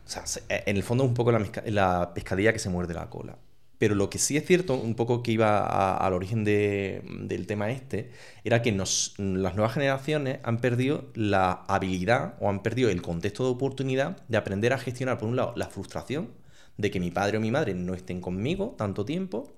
O 0.08 0.10
sea, 0.10 0.24
eh, 0.50 0.63
en 0.65 0.75
el 0.75 0.82
fondo 0.82 1.03
es 1.03 1.10
un 1.10 1.13
poco 1.13 1.32
la, 1.32 1.46
la 1.65 2.12
pescadilla 2.15 2.51
que 2.51 2.58
se 2.58 2.70
muerde 2.70 2.96
la 2.96 3.12
cola. 3.12 3.38
Pero 3.83 3.95
lo 3.95 4.09
que 4.09 4.17
sí 4.17 4.37
es 4.37 4.45
cierto, 4.45 4.75
un 4.75 4.95
poco 4.95 5.21
que 5.21 5.33
iba 5.33 5.97
al 5.97 6.13
origen 6.13 6.45
del 6.45 7.45
tema 7.47 7.69
este, 7.69 8.11
era 8.45 8.61
que 8.61 8.71
las 8.71 9.13
nuevas 9.17 9.73
generaciones 9.73 10.39
han 10.43 10.59
perdido 10.59 11.11
la 11.15 11.65
habilidad 11.67 12.35
o 12.39 12.49
han 12.49 12.63
perdido 12.63 12.89
el 12.89 13.01
contexto 13.01 13.43
de 13.43 13.49
oportunidad 13.49 14.25
de 14.29 14.37
aprender 14.37 14.71
a 14.71 14.77
gestionar, 14.77 15.17
por 15.17 15.27
un 15.27 15.35
lado, 15.35 15.51
la 15.57 15.67
frustración 15.67 16.29
de 16.77 16.91
que 16.91 17.01
mi 17.01 17.11
padre 17.11 17.39
o 17.39 17.41
mi 17.41 17.51
madre 17.51 17.73
no 17.73 17.93
estén 17.93 18.21
conmigo 18.21 18.73
tanto 18.77 19.03
tiempo 19.03 19.51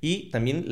y 0.00 0.30
también 0.30 0.64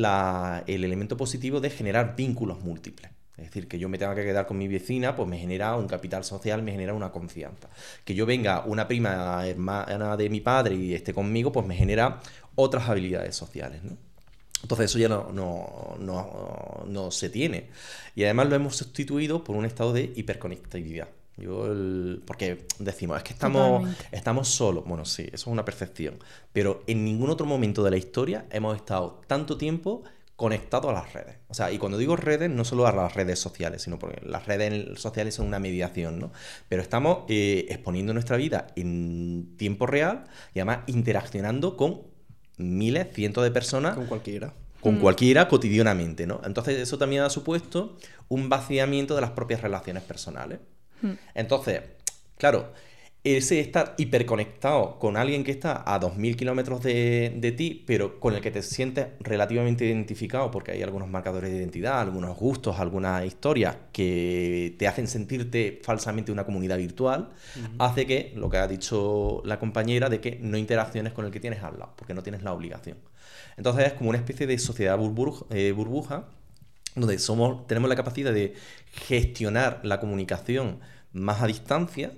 el 0.66 0.82
elemento 0.82 1.18
positivo 1.18 1.60
de 1.60 1.68
generar 1.68 2.16
vínculos 2.16 2.64
múltiples. 2.64 3.17
Es 3.38 3.44
decir, 3.44 3.68
que 3.68 3.78
yo 3.78 3.88
me 3.88 3.98
tenga 3.98 4.16
que 4.16 4.24
quedar 4.24 4.46
con 4.46 4.58
mi 4.58 4.66
vecina, 4.66 5.14
pues 5.14 5.28
me 5.28 5.38
genera 5.38 5.76
un 5.76 5.86
capital 5.86 6.24
social, 6.24 6.60
me 6.62 6.72
genera 6.72 6.92
una 6.92 7.12
confianza. 7.12 7.68
Que 8.04 8.14
yo 8.14 8.26
venga 8.26 8.64
una 8.64 8.88
prima 8.88 9.46
hermana 9.46 10.16
de 10.16 10.28
mi 10.28 10.40
padre 10.40 10.74
y 10.74 10.92
esté 10.92 11.14
conmigo, 11.14 11.52
pues 11.52 11.64
me 11.64 11.76
genera 11.76 12.20
otras 12.56 12.88
habilidades 12.88 13.36
sociales. 13.36 13.84
¿no? 13.84 13.96
Entonces 14.62 14.90
eso 14.90 14.98
ya 14.98 15.08
no, 15.08 15.30
no, 15.32 16.84
no, 16.86 17.10
se 17.12 17.30
tiene. 17.30 17.68
Y 18.16 18.24
además 18.24 18.48
lo 18.48 18.56
hemos 18.56 18.76
sustituido 18.76 19.44
por 19.44 19.54
un 19.54 19.64
estado 19.64 19.92
de 19.92 20.12
hiperconectividad. 20.16 21.08
Yo 21.36 21.72
porque 22.26 22.66
decimos, 22.80 23.18
es 23.18 23.22
que 23.22 23.32
estamos, 23.32 23.88
estamos 24.10 24.48
solos. 24.48 24.84
Bueno, 24.84 25.04
sí, 25.04 25.22
eso 25.22 25.34
es 25.34 25.46
una 25.46 25.64
percepción. 25.64 26.18
Pero 26.52 26.82
en 26.88 27.04
ningún 27.04 27.30
otro 27.30 27.46
momento 27.46 27.84
de 27.84 27.92
la 27.92 27.96
historia 27.96 28.46
hemos 28.50 28.74
estado 28.74 29.20
tanto 29.28 29.56
tiempo 29.56 30.02
conectados 30.38 30.90
a 30.90 30.92
las 30.92 31.12
redes. 31.12 31.34
O 31.48 31.54
sea, 31.54 31.72
y 31.72 31.78
cuando 31.78 31.98
digo 31.98 32.14
redes, 32.14 32.48
no 32.48 32.64
solo 32.64 32.86
a 32.86 32.92
las 32.92 33.12
redes 33.12 33.40
sociales, 33.40 33.82
sino 33.82 33.98
porque 33.98 34.20
las 34.24 34.46
redes 34.46 34.96
sociales 35.00 35.34
son 35.34 35.48
una 35.48 35.58
mediación, 35.58 36.20
¿no? 36.20 36.30
Pero 36.68 36.80
estamos 36.80 37.24
eh, 37.28 37.66
exponiendo 37.70 38.12
nuestra 38.12 38.36
vida 38.36 38.68
en 38.76 39.56
tiempo 39.56 39.84
real 39.88 40.26
y 40.54 40.60
además 40.60 40.84
interaccionando 40.86 41.76
con 41.76 42.02
miles, 42.56 43.08
cientos 43.12 43.42
de 43.42 43.50
personas. 43.50 43.96
Con 43.96 44.06
cualquiera. 44.06 44.54
Con 44.80 44.98
mm. 44.98 45.00
cualquiera 45.00 45.48
cotidianamente, 45.48 46.24
¿no? 46.24 46.40
Entonces 46.44 46.78
eso 46.78 46.98
también 46.98 47.22
ha 47.22 47.30
supuesto 47.30 47.96
un 48.28 48.48
vaciamiento 48.48 49.16
de 49.16 49.22
las 49.22 49.32
propias 49.32 49.60
relaciones 49.60 50.04
personales. 50.04 50.60
Mm. 51.02 51.14
Entonces, 51.34 51.82
claro, 52.36 52.72
ese 53.36 53.60
estar 53.60 53.94
hiperconectado 53.98 54.98
con 54.98 55.16
alguien 55.16 55.44
que 55.44 55.50
está 55.50 55.82
a 55.86 56.00
2.000 56.00 56.36
kilómetros 56.36 56.82
de, 56.82 57.54
ti, 57.56 57.82
pero 57.86 58.20
con 58.20 58.34
el 58.34 58.40
que 58.40 58.50
te 58.50 58.62
sientes 58.62 59.08
relativamente 59.20 59.84
identificado, 59.84 60.50
porque 60.50 60.72
hay 60.72 60.82
algunos 60.82 61.08
marcadores 61.08 61.50
de 61.50 61.58
identidad, 61.58 62.00
algunos 62.00 62.36
gustos, 62.36 62.78
algunas 62.78 63.24
historias 63.24 63.76
que 63.92 64.74
te 64.78 64.86
hacen 64.86 65.08
sentirte 65.08 65.80
falsamente 65.82 66.30
una 66.30 66.44
comunidad 66.44 66.78
virtual, 66.78 67.30
hace 67.78 68.06
que, 68.06 68.32
lo 68.36 68.48
que 68.50 68.58
ha 68.58 68.68
dicho 68.68 69.42
la 69.44 69.58
compañera, 69.58 70.08
de 70.08 70.20
que 70.20 70.38
no 70.40 70.56
interacciones 70.56 71.12
con 71.12 71.24
el 71.24 71.30
que 71.30 71.40
tienes 71.40 71.62
al 71.62 71.78
lado, 71.78 71.92
porque 71.96 72.14
no 72.14 72.22
tienes 72.22 72.42
la 72.42 72.52
obligación. 72.52 72.98
Entonces 73.56 73.86
es 73.86 73.92
como 73.94 74.10
una 74.10 74.18
especie 74.18 74.46
de 74.46 74.58
sociedad 74.58 74.98
eh, 75.50 75.72
burbuja, 75.72 76.24
donde 76.94 77.18
somos, 77.18 77.66
tenemos 77.66 77.88
la 77.88 77.96
capacidad 77.96 78.32
de 78.32 78.54
gestionar 78.92 79.80
la 79.82 80.00
comunicación 80.00 80.80
más 81.12 81.42
a 81.42 81.46
distancia, 81.46 82.12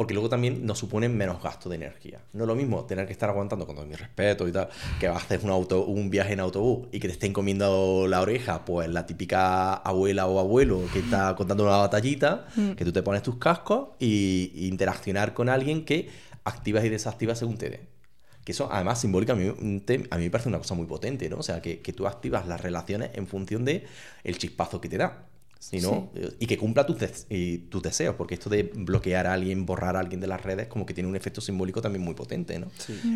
porque 0.00 0.14
luego 0.14 0.30
también 0.30 0.64
nos 0.64 0.78
suponen 0.78 1.14
menos 1.14 1.42
gasto 1.42 1.68
de 1.68 1.76
energía. 1.76 2.22
No 2.32 2.44
es 2.44 2.48
lo 2.48 2.54
mismo 2.54 2.86
tener 2.86 3.04
que 3.04 3.12
estar 3.12 3.28
aguantando, 3.28 3.66
con 3.66 3.76
todo 3.76 3.84
mi 3.84 3.96
respeto 3.96 4.48
y 4.48 4.52
tal, 4.52 4.70
que 4.98 5.08
haces 5.08 5.44
un, 5.44 5.50
auto, 5.50 5.84
un 5.84 6.08
viaje 6.08 6.32
en 6.32 6.40
autobús 6.40 6.88
y 6.90 7.00
que 7.00 7.06
te 7.06 7.12
estén 7.12 7.34
comiendo 7.34 8.06
la 8.08 8.22
oreja, 8.22 8.64
pues 8.64 8.88
la 8.88 9.04
típica 9.04 9.74
abuela 9.74 10.26
o 10.26 10.40
abuelo 10.40 10.80
que 10.90 11.00
está 11.00 11.36
contando 11.36 11.64
una 11.64 11.76
batallita, 11.76 12.46
mm. 12.56 12.70
que 12.70 12.84
tú 12.86 12.92
te 12.92 13.02
pones 13.02 13.22
tus 13.22 13.36
cascos 13.36 13.90
y, 13.98 14.68
interaccionar 14.68 15.34
con 15.34 15.50
alguien 15.50 15.84
que 15.84 16.08
activas 16.44 16.82
y 16.86 16.88
desactivas 16.88 17.38
según 17.38 17.58
te 17.58 17.68
dé. 17.68 17.80
Que 18.42 18.52
eso, 18.52 18.70
además, 18.72 19.02
simbólicamente, 19.02 20.08
a 20.10 20.16
mí 20.16 20.24
me 20.24 20.30
parece 20.30 20.48
una 20.48 20.56
cosa 20.56 20.74
muy 20.74 20.86
potente, 20.86 21.28
¿no? 21.28 21.36
O 21.36 21.42
sea, 21.42 21.60
que, 21.60 21.80
que 21.80 21.92
tú 21.92 22.06
activas 22.06 22.48
las 22.48 22.62
relaciones 22.62 23.10
en 23.12 23.26
función 23.26 23.66
de 23.66 23.84
el 24.24 24.38
chispazo 24.38 24.80
que 24.80 24.88
te 24.88 24.96
da 24.96 25.26
sino, 25.60 26.10
y 26.38 26.46
que 26.46 26.56
cumpla 26.56 26.86
tus, 26.86 26.96
tus 27.68 27.82
deseos, 27.82 28.16
porque 28.16 28.34
esto 28.34 28.48
de 28.48 28.62
bloquear 28.62 29.26
a 29.26 29.34
alguien, 29.34 29.66
borrar 29.66 29.94
a 29.94 30.00
alguien 30.00 30.18
de 30.18 30.26
las 30.26 30.42
redes, 30.42 30.66
como 30.68 30.86
que 30.86 30.94
tiene 30.94 31.08
un 31.08 31.16
efecto 31.16 31.42
simbólico 31.42 31.82
también 31.82 32.02
muy 32.02 32.14
potente, 32.14 32.58
¿no? 32.58 32.68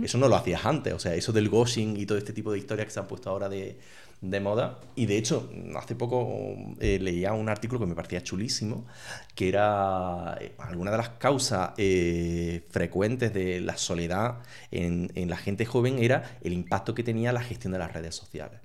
Eso 0.04 0.18
no 0.18 0.28
lo 0.28 0.36
hacías 0.36 0.64
antes, 0.66 0.92
o 0.92 0.98
sea, 0.98 1.14
eso 1.14 1.32
del 1.32 1.48
ghosting 1.48 1.96
y 1.96 2.04
todo 2.04 2.18
este 2.18 2.34
tipo 2.34 2.52
de 2.52 2.58
historias 2.58 2.86
que 2.86 2.92
se 2.92 3.00
han 3.00 3.06
puesto 3.06 3.30
ahora 3.30 3.48
de, 3.48 3.78
de 4.20 4.40
moda. 4.40 4.78
Y 4.94 5.06
de 5.06 5.16
hecho, 5.16 5.50
hace 5.74 5.94
poco 5.94 6.54
eh, 6.80 6.98
leía 7.00 7.32
un 7.32 7.48
artículo 7.48 7.80
que 7.80 7.86
me 7.86 7.94
parecía 7.94 8.22
chulísimo, 8.22 8.86
que 9.34 9.48
era 9.48 10.36
eh, 10.38 10.52
alguna 10.58 10.90
de 10.90 10.98
las 10.98 11.08
causas 11.10 11.70
eh, 11.78 12.66
frecuentes 12.68 13.32
de 13.32 13.60
la 13.60 13.78
soledad 13.78 14.40
en, 14.70 15.10
en 15.14 15.30
la 15.30 15.38
gente 15.38 15.64
joven 15.64 15.98
era 15.98 16.38
el 16.42 16.52
impacto 16.52 16.94
que 16.94 17.02
tenía 17.02 17.32
la 17.32 17.42
gestión 17.42 17.72
de 17.72 17.78
las 17.78 17.92
redes 17.92 18.14
sociales. 18.14 18.60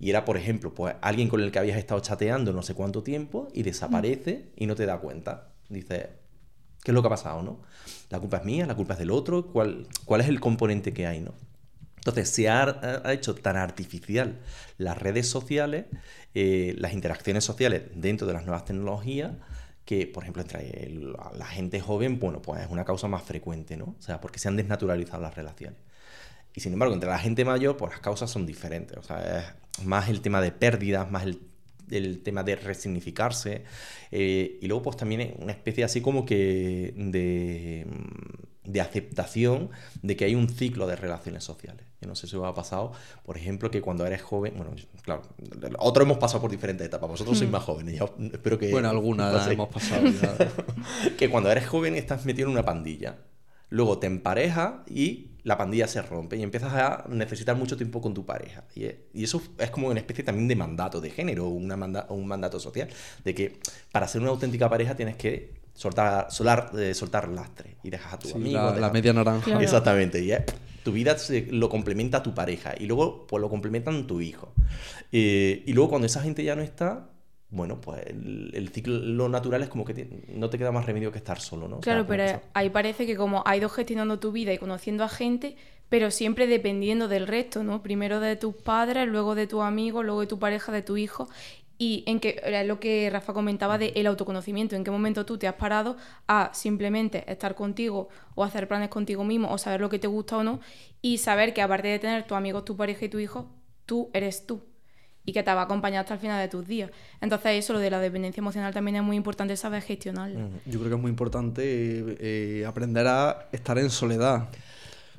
Y 0.00 0.10
era, 0.10 0.24
por 0.24 0.36
ejemplo, 0.36 0.74
pues 0.74 0.94
alguien 1.00 1.28
con 1.28 1.40
el 1.40 1.50
que 1.50 1.58
habías 1.58 1.76
estado 1.76 2.00
chateando 2.00 2.52
no 2.52 2.62
sé 2.62 2.74
cuánto 2.74 3.02
tiempo 3.02 3.48
y 3.52 3.62
desaparece 3.62 4.50
y 4.56 4.66
no 4.66 4.74
te 4.74 4.86
da 4.86 4.98
cuenta. 4.98 5.48
Dice, 5.68 6.10
¿qué 6.84 6.90
es 6.92 6.94
lo 6.94 7.02
que 7.02 7.08
ha 7.08 7.10
pasado, 7.10 7.42
no? 7.42 7.60
La 8.10 8.20
culpa 8.20 8.38
es 8.38 8.44
mía, 8.44 8.66
la 8.66 8.76
culpa 8.76 8.94
es 8.94 9.00
del 9.00 9.10
otro, 9.10 9.46
¿cuál, 9.46 9.86
cuál 10.04 10.20
es 10.20 10.28
el 10.28 10.40
componente 10.40 10.92
que 10.92 11.06
hay, 11.06 11.20
no? 11.20 11.34
Entonces, 11.96 12.30
se 12.30 12.48
ha, 12.48 13.02
hecho 13.12 13.34
tan 13.34 13.56
artificial 13.56 14.38
las 14.78 14.96
redes 14.96 15.28
sociales, 15.28 15.86
eh, 16.34 16.74
las 16.78 16.92
interacciones 16.92 17.44
sociales 17.44 17.82
dentro 17.94 18.26
de 18.26 18.32
las 18.32 18.44
nuevas 18.44 18.64
tecnologías, 18.64 19.32
que, 19.84 20.06
por 20.06 20.22
ejemplo, 20.22 20.42
entre 20.42 20.88
la 20.90 21.46
gente 21.46 21.80
joven, 21.80 22.20
bueno, 22.20 22.40
pues 22.40 22.62
es 22.62 22.70
una 22.70 22.84
causa 22.84 23.08
más 23.08 23.22
frecuente, 23.22 23.76
¿no? 23.76 23.96
O 23.98 24.02
sea, 24.02 24.20
porque 24.20 24.38
se 24.38 24.48
han 24.48 24.56
desnaturalizado 24.56 25.22
las 25.22 25.34
relaciones. 25.34 25.78
Y 26.54 26.60
sin 26.60 26.72
embargo, 26.72 26.94
entre 26.94 27.08
la 27.08 27.18
gente 27.18 27.44
mayor, 27.44 27.76
pues 27.76 27.92
las 27.92 28.00
causas 28.00 28.30
son 28.30 28.46
diferentes. 28.46 28.96
O 28.96 29.02
sea, 29.02 29.38
es 29.38 29.44
más 29.84 30.08
el 30.08 30.20
tema 30.20 30.40
de 30.40 30.52
pérdidas, 30.52 31.10
más 31.10 31.24
el, 31.90 32.22
tema 32.22 32.42
de 32.42 32.56
resignificarse. 32.56 33.64
Eh, 34.10 34.58
y 34.60 34.66
luego, 34.66 34.82
pues 34.82 34.96
también 34.96 35.34
una 35.38 35.52
especie 35.52 35.84
así 35.84 36.00
como 36.00 36.24
que 36.24 36.92
de, 36.96 37.86
de, 38.64 38.80
aceptación 38.80 39.70
de 40.02 40.16
que 40.16 40.24
hay 40.24 40.34
un 40.34 40.48
ciclo 40.48 40.86
de 40.86 40.96
relaciones 40.96 41.44
sociales. 41.44 41.86
Yo 42.00 42.08
no 42.08 42.14
sé 42.14 42.26
si 42.26 42.36
os 42.36 42.44
ha 42.44 42.54
pasado, 42.54 42.92
por 43.24 43.36
ejemplo, 43.36 43.70
que 43.70 43.80
cuando 43.80 44.06
eres 44.06 44.22
joven, 44.22 44.54
bueno, 44.56 44.72
claro, 45.02 45.22
otros 45.78 46.06
hemos 46.06 46.18
pasado 46.18 46.40
por 46.40 46.50
diferentes 46.50 46.86
etapas, 46.86 47.08
vosotros 47.08 47.36
sois 47.36 47.50
hmm. 47.50 47.52
más 47.52 47.64
jóvenes, 47.64 47.98
yo 47.98 48.14
espero 48.32 48.58
que... 48.58 48.70
Bueno, 48.70 48.88
algunas 48.88 49.48
hemos 49.50 49.68
pasado. 49.68 50.04
que 51.18 51.28
cuando 51.28 51.50
eres 51.50 51.66
joven 51.66 51.96
estás 51.96 52.24
metido 52.24 52.46
en 52.48 52.52
una 52.52 52.64
pandilla, 52.64 53.18
luego 53.68 53.98
te 53.98 54.06
emparejas 54.06 54.74
y 54.88 55.32
la 55.48 55.56
pandilla 55.56 55.88
se 55.88 56.02
rompe 56.02 56.36
y 56.36 56.42
empiezas 56.42 56.74
a 56.74 57.06
necesitar 57.08 57.56
mucho 57.56 57.74
tiempo 57.74 58.02
con 58.02 58.12
tu 58.12 58.26
pareja. 58.26 58.64
Y, 58.74 58.84
eso 59.22 59.40
es 59.58 59.70
como 59.70 59.88
una 59.88 59.98
especie 59.98 60.22
también 60.22 60.46
de 60.46 60.54
mandato 60.54 61.00
de 61.00 61.08
género, 61.08 61.48
una 61.48 62.04
un 62.10 62.26
mandato 62.26 62.60
social, 62.60 62.88
de 63.24 63.34
que 63.34 63.58
para 63.90 64.06
ser 64.06 64.20
una 64.20 64.30
auténtica 64.30 64.68
pareja 64.68 64.94
tienes 64.94 65.16
que 65.16 65.54
soltar, 65.72 66.30
solar, 66.30 66.70
eh, 66.76 66.92
soltar 66.92 67.28
lastre 67.28 67.78
y 67.82 67.88
dejas 67.88 68.12
a 68.12 68.18
tu 68.18 68.34
amigo. 68.34 68.74
La, 68.78 68.90
media 68.90 69.14
naranja. 69.14 69.62
Exactamente. 69.62 70.22
Y 70.22 70.32
tu 70.84 70.92
vida 70.92 71.16
lo 71.50 71.70
complementa 71.70 72.18
a 72.18 72.22
tu 72.22 72.34
pareja 72.34 72.74
y 72.78 72.84
luego 72.84 73.26
pues 73.26 73.40
lo 73.40 73.48
complementan 73.48 74.06
tu 74.06 74.20
hijo. 74.20 74.52
Eh, 75.12 75.62
y 75.64 75.72
luego 75.72 75.88
cuando 75.88 76.04
esa 76.04 76.20
gente 76.20 76.44
ya 76.44 76.56
no 76.56 76.62
está, 76.62 77.08
bueno, 77.50 77.80
pues 77.80 78.04
el, 78.06 78.70
ciclo 78.74 78.98
lo 78.98 79.28
natural 79.28 79.62
es 79.62 79.70
como 79.70 79.84
que 79.84 80.24
no 80.28 80.50
te 80.50 80.58
queda 80.58 80.70
más 80.70 80.84
remedio 80.84 81.10
que 81.10 81.18
estar 81.18 81.40
solo, 81.40 81.66
¿no? 81.66 81.80
Claro, 81.80 82.06
pero 82.06 82.42
ahí 82.52 82.68
parece 82.68 83.06
que 83.06 83.16
como 83.16 83.42
has 83.46 83.56
ido 83.56 83.70
gestionando 83.70 84.18
tu 84.18 84.32
vida 84.32 84.52
y 84.52 84.58
conociendo 84.58 85.02
a 85.02 85.08
gente, 85.08 85.56
pero 85.88 86.10
siempre 86.10 86.46
dependiendo 86.46 87.08
del 87.08 87.26
resto, 87.26 87.64
¿no? 87.64 87.82
Primero 87.82 88.20
de 88.20 88.36
tus 88.36 88.54
padres, 88.54 89.08
luego 89.08 89.34
de 89.34 89.46
tu 89.46 89.62
amigo, 89.62 90.02
luego 90.02 90.20
de 90.20 90.26
tu 90.26 90.38
pareja, 90.38 90.72
de 90.72 90.82
tu 90.82 90.98
hijo. 90.98 91.28
Y 91.78 92.02
en 92.06 92.20
que 92.20 92.40
era 92.44 92.64
lo 92.64 92.80
que 92.80 93.08
Rafa 93.08 93.32
comentaba 93.32 93.78
de 93.78 93.92
el 93.94 94.08
autoconocimiento, 94.08 94.76
en 94.76 94.84
qué 94.84 94.90
momento 94.90 95.24
tú 95.24 95.38
te 95.38 95.46
has 95.46 95.54
parado 95.54 95.96
a 96.26 96.50
simplemente 96.52 97.24
estar 97.30 97.54
contigo 97.54 98.08
o 98.34 98.44
hacer 98.44 98.68
planes 98.68 98.90
contigo 98.90 99.24
mismo 99.24 99.50
o 99.50 99.56
saber 99.58 99.80
lo 99.80 99.88
que 99.88 100.00
te 100.00 100.08
gusta 100.08 100.36
o 100.38 100.42
no 100.42 100.60
y 101.00 101.18
saber 101.18 101.54
que 101.54 101.62
aparte 101.62 101.88
de 101.88 102.00
tener 102.00 102.26
tu 102.26 102.34
amigo, 102.34 102.64
tu 102.64 102.76
pareja 102.76 103.04
y 103.04 103.08
tu 103.08 103.20
hijo, 103.20 103.48
tú 103.86 104.10
eres 104.12 104.44
tú 104.44 104.67
y 105.28 105.32
que 105.32 105.42
te 105.42 105.52
va 105.52 105.60
a 105.60 105.64
acompañar 105.64 106.00
hasta 106.00 106.14
el 106.14 106.20
final 106.20 106.40
de 106.40 106.48
tus 106.48 106.66
días. 106.66 106.90
Entonces 107.20 107.62
eso, 107.62 107.74
lo 107.74 107.80
de 107.80 107.90
la 107.90 108.00
dependencia 108.00 108.40
emocional 108.40 108.72
también 108.72 108.96
es 108.96 109.02
muy 109.02 109.14
importante 109.14 109.54
saber 109.58 109.82
gestionarla. 109.82 110.48
Yo 110.64 110.78
creo 110.78 110.88
que 110.88 110.94
es 110.94 111.00
muy 111.02 111.10
importante 111.10 111.62
eh, 112.18 112.64
aprender 112.66 113.06
a 113.06 113.46
estar 113.52 113.78
en 113.78 113.90
soledad. 113.90 114.48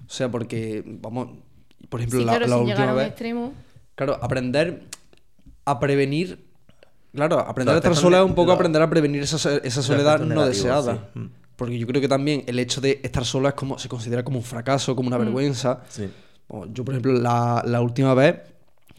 O 0.07 0.09
sea, 0.11 0.27
porque, 0.27 0.83
vamos, 0.83 1.37
por 1.89 1.99
ejemplo, 1.99 2.21
la, 2.21 2.39
claro, 2.39 2.61
última 2.61 2.93
vez... 2.93 3.09
Extremo... 3.09 3.53
Claro, 3.93 4.17
aprender 4.19 4.87
a 5.65 5.79
prevenir... 5.79 6.43
Claro, 7.13 7.37
aprender 7.37 7.75
a 7.75 7.77
estar 7.77 7.95
sola 7.95 8.17
es 8.17 8.25
un 8.25 8.33
poco 8.33 8.51
aprender 8.51 8.81
a 8.81 8.89
prevenir 8.89 9.21
esa, 9.21 9.57
esa 9.57 9.83
soledad 9.83 10.21
no 10.21 10.43
deseada. 10.43 11.11
Porque 11.55 11.77
yo 11.77 11.85
creo 11.85 12.01
que 12.01 12.07
también 12.07 12.45
el 12.47 12.57
hecho 12.57 12.81
de 12.81 12.99
estar 13.03 13.25
sola 13.25 13.49
es 13.49 13.55
como, 13.55 13.77
se 13.77 13.87
considera 13.87 14.23
como 14.23 14.39
un 14.39 14.43
fracaso, 14.43 14.95
como 14.95 15.07
una 15.07 15.19
mm. 15.19 15.21
vergüenza. 15.21 15.83
Yo, 16.73 16.83
por 16.83 16.95
ejemplo, 16.95 17.13
la, 17.13 17.61
la 17.63 17.81
última 17.81 18.15
vez 18.15 18.39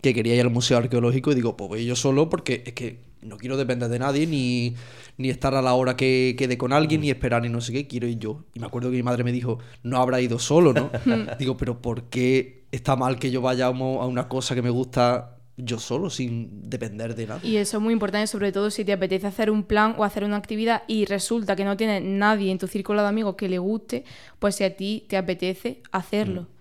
que 0.03 0.15
quería 0.15 0.35
ir 0.35 0.41
al 0.43 0.51
museo 0.51 0.79
arqueológico 0.79 1.33
y 1.33 1.35
digo, 1.35 1.57
pues 1.57 1.69
voy 1.69 1.85
yo 1.85 1.97
solo 1.97 2.29
porque 2.29 2.63
es 2.67 2.73
que 2.73 3.11
no 3.23 3.37
quiero 3.37 3.57
depender 3.57 3.89
de 3.89 3.99
nadie, 3.99 4.27
ni, 4.27 4.75
estar 5.29 5.55
a 5.55 5.63
la 5.63 5.75
hora 5.75 5.97
que 5.97 6.35
quede 6.39 6.57
con 6.57 6.73
alguien, 6.73 7.03
ni 7.03 7.11
esperar, 7.11 7.43
ni 7.43 7.49
no 7.49 7.61
sé 7.61 7.73
qué, 7.73 7.87
quiero 7.87 8.07
ir 8.07 8.19
yo. 8.19 8.45
Y 8.55 8.61
me 8.61 8.67
acuerdo 8.67 8.91
que 8.91 8.97
mi 8.97 9.03
madre 9.03 9.25
me 9.25 9.33
dijo, 9.33 9.59
no 9.83 9.99
habrá 9.99 10.21
ido 10.21 10.39
solo, 10.39 10.73
¿no? 10.73 10.91
digo, 11.39 11.57
pero 11.57 11.83
¿por 11.83 12.05
qué 12.05 12.65
está 12.73 12.97
mal 12.97 13.19
que 13.19 13.31
yo 13.31 13.43
vaya 13.43 13.67
a 13.67 13.71
una 13.71 14.29
cosa 14.29 14.55
que 14.55 14.63
me 14.63 14.71
gusta 14.71 15.37
yo 15.57 15.79
solo, 15.79 16.09
sin 16.09 16.71
depender 16.71 17.15
de 17.15 17.27
nada? 17.27 17.41
Y 17.43 17.57
eso 17.57 17.77
es 17.77 17.83
muy 17.83 17.93
importante, 17.93 18.27
sobre 18.27 18.53
todo 18.53 18.71
si 18.71 18.85
te 18.85 18.93
apetece 18.93 19.27
hacer 19.27 19.51
un 19.51 19.65
plan 19.65 19.95
o 19.99 20.05
hacer 20.05 20.25
una 20.25 20.37
actividad 20.37 20.83
y 20.87 21.05
resulta 21.05 21.57
que 21.57 21.65
no 21.65 21.77
tienes 21.77 22.03
nadie 22.03 22.51
en 22.51 22.59
tu 22.59 22.67
círculo 22.67 23.03
de 23.03 23.09
amigos 23.09 23.35
que 23.37 23.51
le 23.51 23.59
guste, 23.59 24.05
pues 24.39 24.57
si 24.57 24.65
a 24.65 24.75
ti 24.75 25.05
te 25.09 25.19
apetece 25.19 25.83
hacerlo. 25.93 26.43
Mm. 26.43 26.60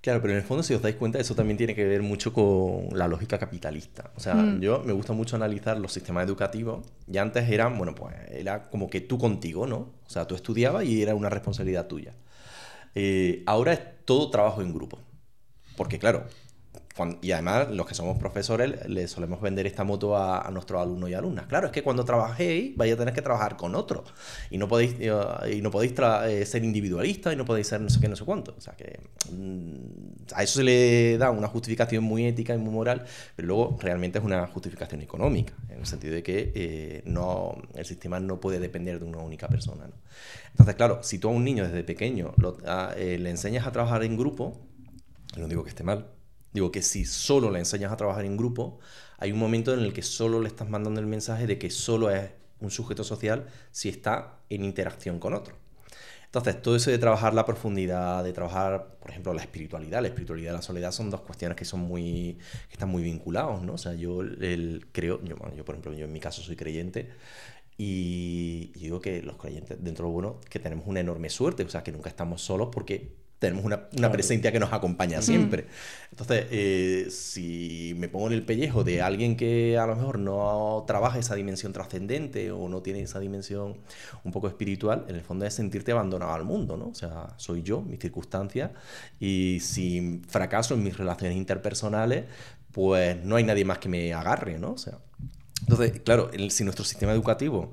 Claro, 0.00 0.20
pero 0.20 0.32
en 0.32 0.38
el 0.38 0.44
fondo, 0.44 0.62
si 0.62 0.74
os 0.74 0.82
dais 0.82 0.94
cuenta, 0.94 1.18
eso 1.18 1.34
también 1.34 1.56
tiene 1.56 1.74
que 1.74 1.84
ver 1.84 2.02
mucho 2.02 2.32
con 2.32 2.88
la 2.92 3.08
lógica 3.08 3.36
capitalista. 3.38 4.12
O 4.14 4.20
sea, 4.20 4.34
mm. 4.34 4.60
yo 4.60 4.82
me 4.84 4.92
gusta 4.92 5.12
mucho 5.12 5.34
analizar 5.34 5.78
los 5.78 5.92
sistemas 5.92 6.24
educativos. 6.24 6.86
Y 7.10 7.18
antes 7.18 7.48
eran, 7.50 7.76
bueno, 7.76 7.94
pues 7.94 8.14
era 8.30 8.70
como 8.70 8.88
que 8.88 9.00
tú 9.00 9.18
contigo, 9.18 9.66
¿no? 9.66 9.76
O 9.76 10.10
sea, 10.10 10.26
tú 10.26 10.36
estudiabas 10.36 10.84
y 10.84 11.02
era 11.02 11.16
una 11.16 11.28
responsabilidad 11.28 11.88
tuya. 11.88 12.14
Eh, 12.94 13.42
ahora 13.46 13.72
es 13.72 13.80
todo 14.04 14.30
trabajo 14.30 14.62
en 14.62 14.72
grupo. 14.72 15.00
Porque, 15.76 15.98
claro, 15.98 16.26
y 17.20 17.32
además, 17.32 17.70
los 17.70 17.86
que 17.86 17.94
somos 17.94 18.18
profesores, 18.18 18.88
le 18.88 19.06
solemos 19.08 19.40
vender 19.40 19.66
esta 19.66 19.84
moto 19.84 20.16
a, 20.16 20.48
nuestros 20.50 20.80
alumnos 20.80 21.10
y 21.10 21.14
alumnas. 21.14 21.46
Claro, 21.46 21.66
es 21.66 21.72
que 21.72 21.82
cuando 21.82 22.04
trabajéis, 22.04 22.76
vais 22.76 22.92
a 22.92 22.96
tener 22.96 23.14
que 23.14 23.22
trabajar 23.22 23.56
con 23.56 23.74
otros. 23.74 24.12
Y 24.50 24.58
no 24.58 24.68
podéis, 24.68 24.96
eh, 24.98 25.12
y 25.56 25.60
no 25.60 25.70
podéis 25.70 25.94
eh, 26.26 26.44
ser 26.46 26.64
individualistas 26.64 27.32
y 27.32 27.36
no 27.36 27.44
podéis 27.44 27.68
ser 27.68 27.80
no 27.80 27.90
sé 27.90 28.00
qué, 28.00 28.08
no 28.08 28.16
sé 28.16 28.24
cuánto. 28.24 28.54
O 28.56 28.60
sea 28.60 28.74
que 28.74 29.00
mm, 29.30 30.32
a 30.34 30.42
eso 30.42 30.58
se 30.58 30.64
le 30.64 31.18
da 31.18 31.30
una 31.30 31.48
justificación 31.48 32.04
muy 32.04 32.26
ética 32.26 32.54
y 32.54 32.58
muy 32.58 32.72
moral, 32.72 33.04
pero 33.36 33.48
luego 33.48 33.78
realmente 33.80 34.18
es 34.18 34.24
una 34.24 34.46
justificación 34.46 35.00
económica, 35.02 35.54
en 35.68 35.80
el 35.80 35.86
sentido 35.86 36.14
de 36.14 36.22
que 36.22 36.52
eh, 36.54 37.02
no, 37.04 37.56
el 37.74 37.84
sistema 37.84 38.18
no 38.20 38.40
puede 38.40 38.58
depender 38.58 38.98
de 38.98 39.04
una 39.04 39.18
única 39.18 39.48
persona. 39.48 39.88
Entonces, 40.50 40.74
claro, 40.74 41.00
si 41.02 41.18
tú 41.18 41.28
a 41.28 41.32
un 41.32 41.44
niño 41.44 41.64
desde 41.64 41.84
pequeño 41.84 42.34
le 42.96 43.30
enseñas 43.30 43.66
a 43.66 43.72
trabajar 43.72 44.02
en 44.02 44.16
grupo, 44.16 44.60
no 45.36 45.46
digo 45.46 45.62
que 45.62 45.70
esté 45.70 45.84
mal, 45.84 46.06
Digo 46.52 46.72
que 46.72 46.82
si 46.82 47.04
solo 47.04 47.50
le 47.50 47.58
enseñas 47.58 47.92
a 47.92 47.96
trabajar 47.96 48.24
en 48.24 48.36
grupo, 48.36 48.78
hay 49.18 49.32
un 49.32 49.38
momento 49.38 49.74
en 49.74 49.80
el 49.80 49.92
que 49.92 50.02
solo 50.02 50.40
le 50.40 50.48
estás 50.48 50.68
mandando 50.68 51.00
el 51.00 51.06
mensaje 51.06 51.46
de 51.46 51.58
que 51.58 51.70
solo 51.70 52.10
es 52.10 52.30
un 52.60 52.70
sujeto 52.70 53.04
social 53.04 53.46
si 53.70 53.88
está 53.88 54.40
en 54.48 54.64
interacción 54.64 55.18
con 55.18 55.34
otro. 55.34 55.56
Entonces, 56.28 56.60
todo 56.60 56.76
eso 56.76 56.90
de 56.90 56.98
trabajar 56.98 57.32
la 57.32 57.46
profundidad, 57.46 58.22
de 58.22 58.34
trabajar, 58.34 58.98
por 59.00 59.10
ejemplo, 59.10 59.32
la 59.32 59.40
espiritualidad, 59.40 60.02
la 60.02 60.08
espiritualidad 60.08 60.52
y 60.52 60.56
la 60.56 60.62
soledad 60.62 60.92
son 60.92 61.08
dos 61.08 61.22
cuestiones 61.22 61.56
que 61.56 61.64
son 61.64 61.80
muy, 61.80 62.36
que 62.68 62.74
están 62.74 62.90
muy 62.90 63.02
vinculados, 63.02 63.62
¿no? 63.62 63.74
O 63.74 63.78
sea, 63.78 63.94
yo 63.94 64.20
el, 64.20 64.88
creo, 64.92 65.22
yo, 65.24 65.36
por 65.64 65.74
ejemplo, 65.74 65.94
yo 65.94 66.04
en 66.04 66.12
mi 66.12 66.20
caso 66.20 66.42
soy 66.42 66.54
creyente 66.54 67.08
y 67.78 68.72
digo 68.74 69.00
que 69.00 69.22
los 69.22 69.36
creyentes, 69.36 69.82
dentro 69.82 70.06
de 70.08 70.12
uno, 70.12 70.40
que 70.50 70.58
tenemos 70.58 70.86
una 70.86 71.00
enorme 71.00 71.30
suerte, 71.30 71.62
o 71.62 71.68
sea, 71.70 71.82
que 71.82 71.92
nunca 71.92 72.10
estamos 72.10 72.42
solos 72.42 72.68
porque 72.72 73.16
tenemos 73.38 73.64
una, 73.64 74.10
presencia 74.10 74.50
que 74.50 74.58
nos 74.58 74.72
acompaña 74.72 75.22
siempre. 75.22 75.66
Entonces, 76.10 76.46
eh, 76.50 77.06
si 77.10 77.94
me 77.96 78.08
pongo 78.08 78.26
en 78.26 78.32
el 78.32 78.42
pellejo 78.42 78.82
de 78.82 79.00
alguien 79.00 79.36
que 79.36 79.78
a 79.78 79.86
lo 79.86 79.94
mejor 79.94 80.18
no 80.18 80.84
trabaja 80.86 81.18
esa 81.18 81.34
dimensión 81.36 81.72
trascendente 81.72 82.50
o 82.50 82.68
no 82.68 82.82
tiene 82.82 83.00
esa 83.00 83.20
dimensión 83.20 83.78
un 84.24 84.32
poco 84.32 84.48
espiritual, 84.48 85.04
en 85.08 85.14
el 85.14 85.22
fondo 85.22 85.46
es 85.46 85.54
sentirte 85.54 85.92
abandonado 85.92 86.32
al 86.32 86.44
mundo, 86.44 86.76
¿no? 86.76 86.88
O 86.88 86.94
sea, 86.94 87.28
soy 87.36 87.62
yo, 87.62 87.80
mis 87.80 88.00
circunstancias, 88.00 88.72
y 89.20 89.58
si 89.60 90.20
fracaso 90.26 90.74
en 90.74 90.82
mis 90.82 90.96
relaciones 90.96 91.36
interpersonales, 91.36 92.24
pues 92.72 93.22
no 93.24 93.36
hay 93.36 93.44
nadie 93.44 93.64
más 93.64 93.78
que 93.78 93.88
me 93.88 94.12
agarre, 94.14 94.58
¿no? 94.58 94.72
O 94.72 94.78
sea, 94.78 94.98
entonces, 95.60 96.00
claro, 96.00 96.30
si 96.50 96.64
nuestro 96.64 96.84
sistema 96.84 97.12
educativo 97.12 97.70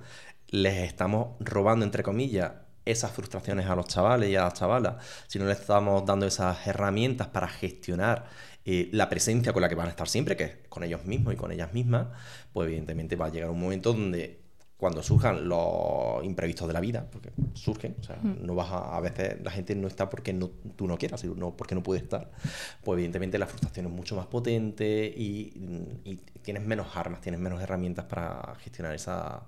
les 0.50 0.84
estamos 0.84 1.30
robando, 1.40 1.86
entre 1.86 2.04
comillas, 2.04 2.52
esas 2.86 3.12
frustraciones 3.12 3.66
a 3.66 3.76
los 3.76 3.88
chavales 3.88 4.30
y 4.30 4.36
a 4.36 4.44
las 4.44 4.54
chavalas, 4.54 4.96
si 5.28 5.40
no 5.40 5.46
les 5.46 5.60
estamos 5.60 6.06
dando 6.06 6.26
esas 6.26 6.66
herramientas 6.68 7.28
para 7.28 7.48
gestionar 7.48 8.28
eh, 8.64 8.90
la 8.94 9.10
presencia 9.10 9.54
con 9.54 9.62
la 9.62 9.70
que 9.70 9.76
van 9.76 9.88
a 9.88 9.90
estar 9.90 10.08
siempre, 10.08 10.36
que 10.36 10.44
es 10.44 10.52
con 10.70 10.84
ellos 10.84 11.06
mismos 11.06 11.34
y 11.34 11.38
con 11.38 11.52
ellas 11.52 11.74
mismas, 11.74 12.08
pues 12.54 12.68
evidentemente 12.68 13.16
va 13.16 13.28
a 13.28 13.30
llegar 13.30 13.50
un 13.50 13.60
momento 13.60 13.94
donde 13.94 14.46
cuando 14.78 15.02
surjan 15.02 15.48
los 15.48 16.24
imprevistos 16.24 16.68
de 16.68 16.74
la 16.74 16.82
vida, 16.82 17.08
porque 17.10 17.32
surgen, 17.54 17.96
o 18.00 18.04
sea, 18.04 18.18
mm. 18.22 18.46
no 18.46 18.56
vas 18.56 18.72
a, 18.72 18.98
a 18.98 19.00
veces 19.00 19.38
la 19.42 19.52
gente 19.52 19.74
no 19.74 19.88
está 19.88 20.10
porque 20.10 20.34
no, 20.34 20.50
tú 20.76 20.86
no 20.88 20.98
quieras, 20.98 21.22
sino 21.22 21.56
porque 21.56 21.76
no 21.76 21.82
puede 21.82 22.02
estar, 22.02 22.30
pues 22.84 22.98
evidentemente 22.98 23.38
la 23.38 23.48
frustración 23.48 23.86
es 23.86 23.92
mucho 23.92 24.16
más 24.16 24.28
potente 24.28 25.14
y, 25.16 26.02
y 26.04 26.16
tienes 26.42 26.64
menos 26.66 26.88
armas, 26.96 27.22
tienes 27.22 27.40
menos 27.40 27.62
herramientas 27.62 28.06
para 28.06 28.56
gestionar 28.60 28.94
esa, 28.94 29.44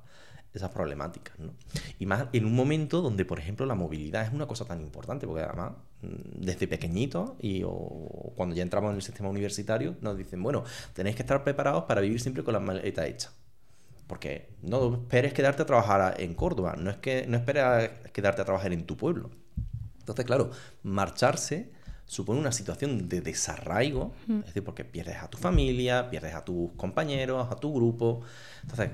esas 0.58 0.72
problemáticas. 0.72 1.38
¿no? 1.39 1.54
Y 2.00 2.06
más 2.06 2.26
en 2.34 2.46
un 2.46 2.56
momento 2.56 3.02
donde, 3.02 3.26
por 3.26 3.39
ejemplo, 3.39 3.65
la 3.65 3.76
movilidad 3.76 4.26
es 4.26 4.34
una 4.34 4.48
cosa 4.48 4.65
tan 4.65 4.82
importante, 4.82 5.26
porque 5.26 5.43
además, 5.43 5.74
mm, 6.02 6.46
desde 6.46 6.67
pequeñito 6.67 7.38
y 7.39 7.63
cuando 8.36 8.56
ya 8.56 8.63
entramos 8.63 8.91
en 8.91 8.98
el 8.98 9.02
sistema 9.02 9.30
universitario, 9.30 9.96
nos 10.02 10.17
dicen, 10.17 10.43
bueno, 10.43 10.63
tenéis 10.93 11.15
que 11.15 11.24
estar 11.24 11.43
preparados 11.43 11.86
para 11.86 12.02
vivir 12.02 12.20
siempre 12.20 12.43
con 12.43 12.54
la 12.54 12.60
maleta 12.60 13.08
hecha. 13.08 13.32
Porque 14.08 14.50
no 14.62 14.93
esperes 14.93 15.34
quedarte 15.34 15.63
a 15.63 15.65
trabajar 15.65 16.15
en 16.20 16.34
Córdoba, 16.34 16.76
no 16.78 16.89
es 16.89 16.98
que 16.98 17.26
no 17.28 17.38
esperes 17.38 17.89
quedarte 18.13 18.41
a 18.41 18.46
trabajar 18.46 18.72
en 18.72 18.86
tu 18.86 18.96
pueblo. 18.96 19.30
Entonces, 20.00 20.26
claro, 20.26 20.52
marcharse 20.84 21.72
supone 22.08 22.39
una 22.39 22.54
situación 22.54 23.10
de 23.10 23.20
desarraigo, 23.20 24.13
es 24.30 24.46
decir, 24.46 24.63
porque 24.63 24.86
pierdes 24.86 25.17
a 25.17 25.30
tu 25.30 25.38
familia, 25.38 26.10
pierdes 26.10 26.34
a 26.34 26.43
tus 26.43 26.72
compañeros, 26.72 27.52
a 27.52 27.56
tu 27.58 27.74
grupo. 27.74 28.22
Entonces, 28.62 28.91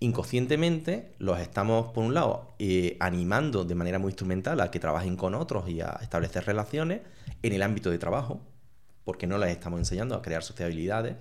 inconscientemente 0.00 1.12
los 1.18 1.38
estamos, 1.38 1.92
por 1.92 2.04
un 2.04 2.14
lado, 2.14 2.54
eh, 2.58 2.96
animando 3.00 3.64
de 3.64 3.74
manera 3.74 3.98
muy 3.98 4.10
instrumental 4.10 4.60
a 4.60 4.70
que 4.70 4.80
trabajen 4.80 5.16
con 5.16 5.34
otros 5.34 5.68
y 5.68 5.82
a 5.82 5.98
establecer 6.02 6.44
relaciones 6.46 7.02
en 7.42 7.52
el 7.52 7.62
ámbito 7.62 7.90
de 7.90 7.98
trabajo, 7.98 8.40
porque 9.04 9.26
no 9.26 9.38
les 9.38 9.50
estamos 9.50 9.78
enseñando 9.78 10.14
a 10.14 10.22
crear 10.22 10.42
sociabilidades. 10.42 11.16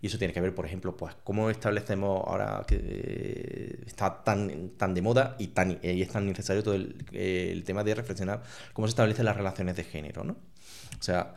Y 0.00 0.08
eso 0.08 0.18
tiene 0.18 0.34
que 0.34 0.40
ver, 0.40 0.54
por 0.54 0.66
ejemplo, 0.66 0.96
pues 0.96 1.14
cómo 1.24 1.50
establecemos 1.50 2.22
ahora 2.26 2.62
que 2.66 2.76
eh, 2.78 3.84
está 3.86 4.22
tan, 4.22 4.70
tan 4.76 4.94
de 4.94 5.02
moda 5.02 5.34
y, 5.38 5.48
tan, 5.48 5.78
y 5.82 6.02
es 6.02 6.08
tan 6.10 6.26
necesario 6.26 6.62
todo 6.62 6.74
el, 6.74 7.04
el, 7.12 7.64
tema 7.64 7.82
de 7.82 7.94
reflexionar 7.94 8.42
cómo 8.74 8.86
se 8.86 8.90
establecen 8.90 9.24
las 9.24 9.36
relaciones 9.36 9.76
de 9.76 9.84
género, 9.84 10.22
¿no? 10.22 10.36
O 10.98 11.02
sea, 11.02 11.34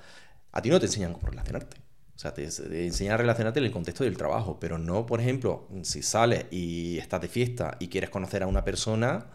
a 0.52 0.62
ti 0.62 0.70
no 0.70 0.80
te 0.80 0.88
enseñan 0.88 1.14
cómo 1.14 1.28
relacionarte. 1.28 1.87
O 2.18 2.20
sea, 2.20 2.34
te, 2.34 2.46
enseña 2.84 3.14
a 3.14 3.18
relacionarte 3.18 3.60
en 3.60 3.66
el 3.68 3.72
contexto 3.72 4.04
del 4.04 4.18
trabajo, 4.18 4.58
pero 4.60 4.80
no, 4.80 5.06
por 5.06 5.22
ejemplo, 5.22 5.68
si 5.84 6.02
sales 6.02 6.46
y 6.50 6.98
estás 6.98 7.22
de 7.22 7.28
fiesta 7.28 7.78
y 7.80 7.90
quieres 7.90 8.10
conocer 8.10 8.42
a 8.42 8.48
una 8.48 8.64
persona 8.64 9.28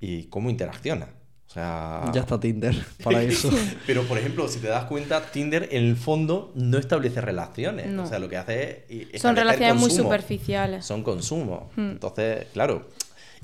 y 0.00 0.24
cómo 0.24 0.48
interacciona. 0.48 1.08
O 1.46 1.52
sea... 1.52 2.10
Ya 2.14 2.22
está 2.22 2.40
Tinder 2.40 2.74
para 3.04 3.22
eso. 3.22 3.50
pero, 3.86 4.04
por 4.04 4.16
ejemplo, 4.16 4.48
si 4.48 4.58
te 4.58 4.68
das 4.68 4.86
cuenta, 4.86 5.20
Tinder 5.32 5.68
en 5.70 5.84
el 5.84 5.96
fondo 5.96 6.50
no 6.54 6.78
establece 6.78 7.20
relaciones. 7.20 7.94
O 7.98 8.06
sea, 8.06 8.18
lo 8.18 8.30
que 8.30 8.38
hace 8.38 8.86
es... 8.88 9.20
Son 9.20 9.36
relaciones 9.36 9.76
muy 9.76 9.90
superficiales. 9.90 10.86
Son 10.86 11.02
consumo. 11.02 11.70
Hmm. 11.76 11.90
Entonces, 11.90 12.46
claro, 12.54 12.88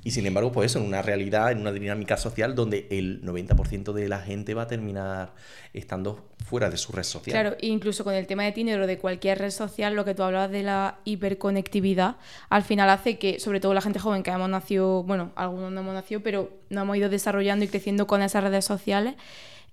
y 0.02 0.12
sin 0.12 0.26
embargo, 0.26 0.50
pues 0.50 0.72
eso, 0.72 0.78
en 0.78 0.86
una 0.86 1.02
realidad, 1.02 1.52
en 1.52 1.58
una 1.58 1.72
dinámica 1.72 2.16
social 2.16 2.54
donde 2.54 2.86
el 2.90 3.22
90% 3.22 3.92
de 3.92 4.08
la 4.08 4.20
gente 4.20 4.54
va 4.54 4.62
a 4.62 4.66
terminar 4.66 5.34
estando 5.74 6.30
fuera 6.44 6.70
de 6.70 6.78
su 6.78 6.92
red 6.92 7.02
social. 7.02 7.32
Claro, 7.32 7.56
incluso 7.60 8.02
con 8.02 8.14
el 8.14 8.26
tema 8.26 8.44
de 8.44 8.52
Tinder 8.52 8.86
de 8.86 8.98
cualquier 8.98 9.38
red 9.38 9.50
social, 9.50 9.94
lo 9.94 10.06
que 10.06 10.14
tú 10.14 10.22
hablabas 10.22 10.50
de 10.50 10.62
la 10.62 10.98
hiperconectividad, 11.04 12.16
al 12.48 12.62
final 12.62 12.88
hace 12.88 13.18
que, 13.18 13.38
sobre 13.40 13.60
todo 13.60 13.74
la 13.74 13.82
gente 13.82 13.98
joven 13.98 14.22
que 14.22 14.30
hemos 14.30 14.48
nacido, 14.48 15.02
bueno, 15.02 15.32
algunos 15.36 15.70
no 15.70 15.80
hemos 15.80 15.94
nacido, 15.94 16.22
pero 16.22 16.50
no 16.70 16.80
hemos 16.80 16.96
ido 16.96 17.10
desarrollando 17.10 17.66
y 17.66 17.68
creciendo 17.68 18.06
con 18.06 18.22
esas 18.22 18.42
redes 18.42 18.64
sociales, 18.64 19.16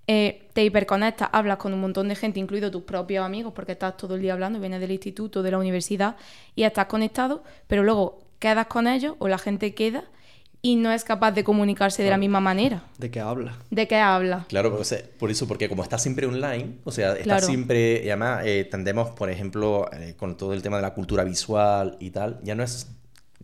eh, 0.10 0.48
te 0.54 0.64
hiperconectas, 0.64 1.30
hablas 1.32 1.58
con 1.58 1.74
un 1.74 1.82
montón 1.82 2.10
de 2.10 2.16
gente, 2.16 2.40
incluido 2.40 2.70
tus 2.70 2.84
propios 2.84 3.26
amigos, 3.26 3.54
porque 3.54 3.74
estás 3.74 3.96
todo 3.98 4.16
el 4.16 4.22
día 4.22 4.34
hablando, 4.34 4.60
vienes 4.60 4.82
del 4.82 4.92
instituto, 4.92 5.42
de 5.42 5.52
la 5.52 5.58
universidad 5.58 6.16
y 6.56 6.64
estás 6.64 6.86
conectado, 6.86 7.44
pero 7.68 7.84
luego 7.84 8.27
quedas 8.40 8.68
con 8.68 8.88
ellos 8.88 9.16
o 9.20 9.28
la 9.28 9.38
gente 9.38 9.74
queda 9.74 10.06
y 10.62 10.76
no 10.76 10.92
es 10.92 11.04
capaz 11.04 11.32
de 11.32 11.44
comunicarse 11.44 12.04
de 12.04 12.10
la 12.10 12.18
misma 12.18 12.40
manera. 12.40 12.84
¿De 12.98 13.12
qué 13.12 13.20
habla? 13.20 13.58
¿De 13.70 13.88
qué 13.88 13.98
habla? 13.98 14.46
Claro, 14.50 14.78
por 15.20 15.32
eso, 15.32 15.48
porque 15.48 15.70
como 15.70 15.84
está 15.84 16.00
siempre 16.00 16.26
online, 16.28 16.78
o 16.84 16.92
sea, 16.92 17.14
está 17.14 17.40
siempre, 17.40 18.04
y 18.04 18.10
además 18.10 18.44
eh, 18.46 18.68
tendemos, 18.70 19.12
por 19.12 19.30
ejemplo, 19.30 19.90
eh, 19.94 20.16
con 20.18 20.36
todo 20.36 20.54
el 20.54 20.62
tema 20.62 20.78
de 20.78 20.82
la 20.82 20.94
cultura 20.94 21.24
visual 21.24 21.96
y 22.00 22.10
tal, 22.10 22.40
ya 22.44 22.56
no 22.56 22.64
es 22.64 22.88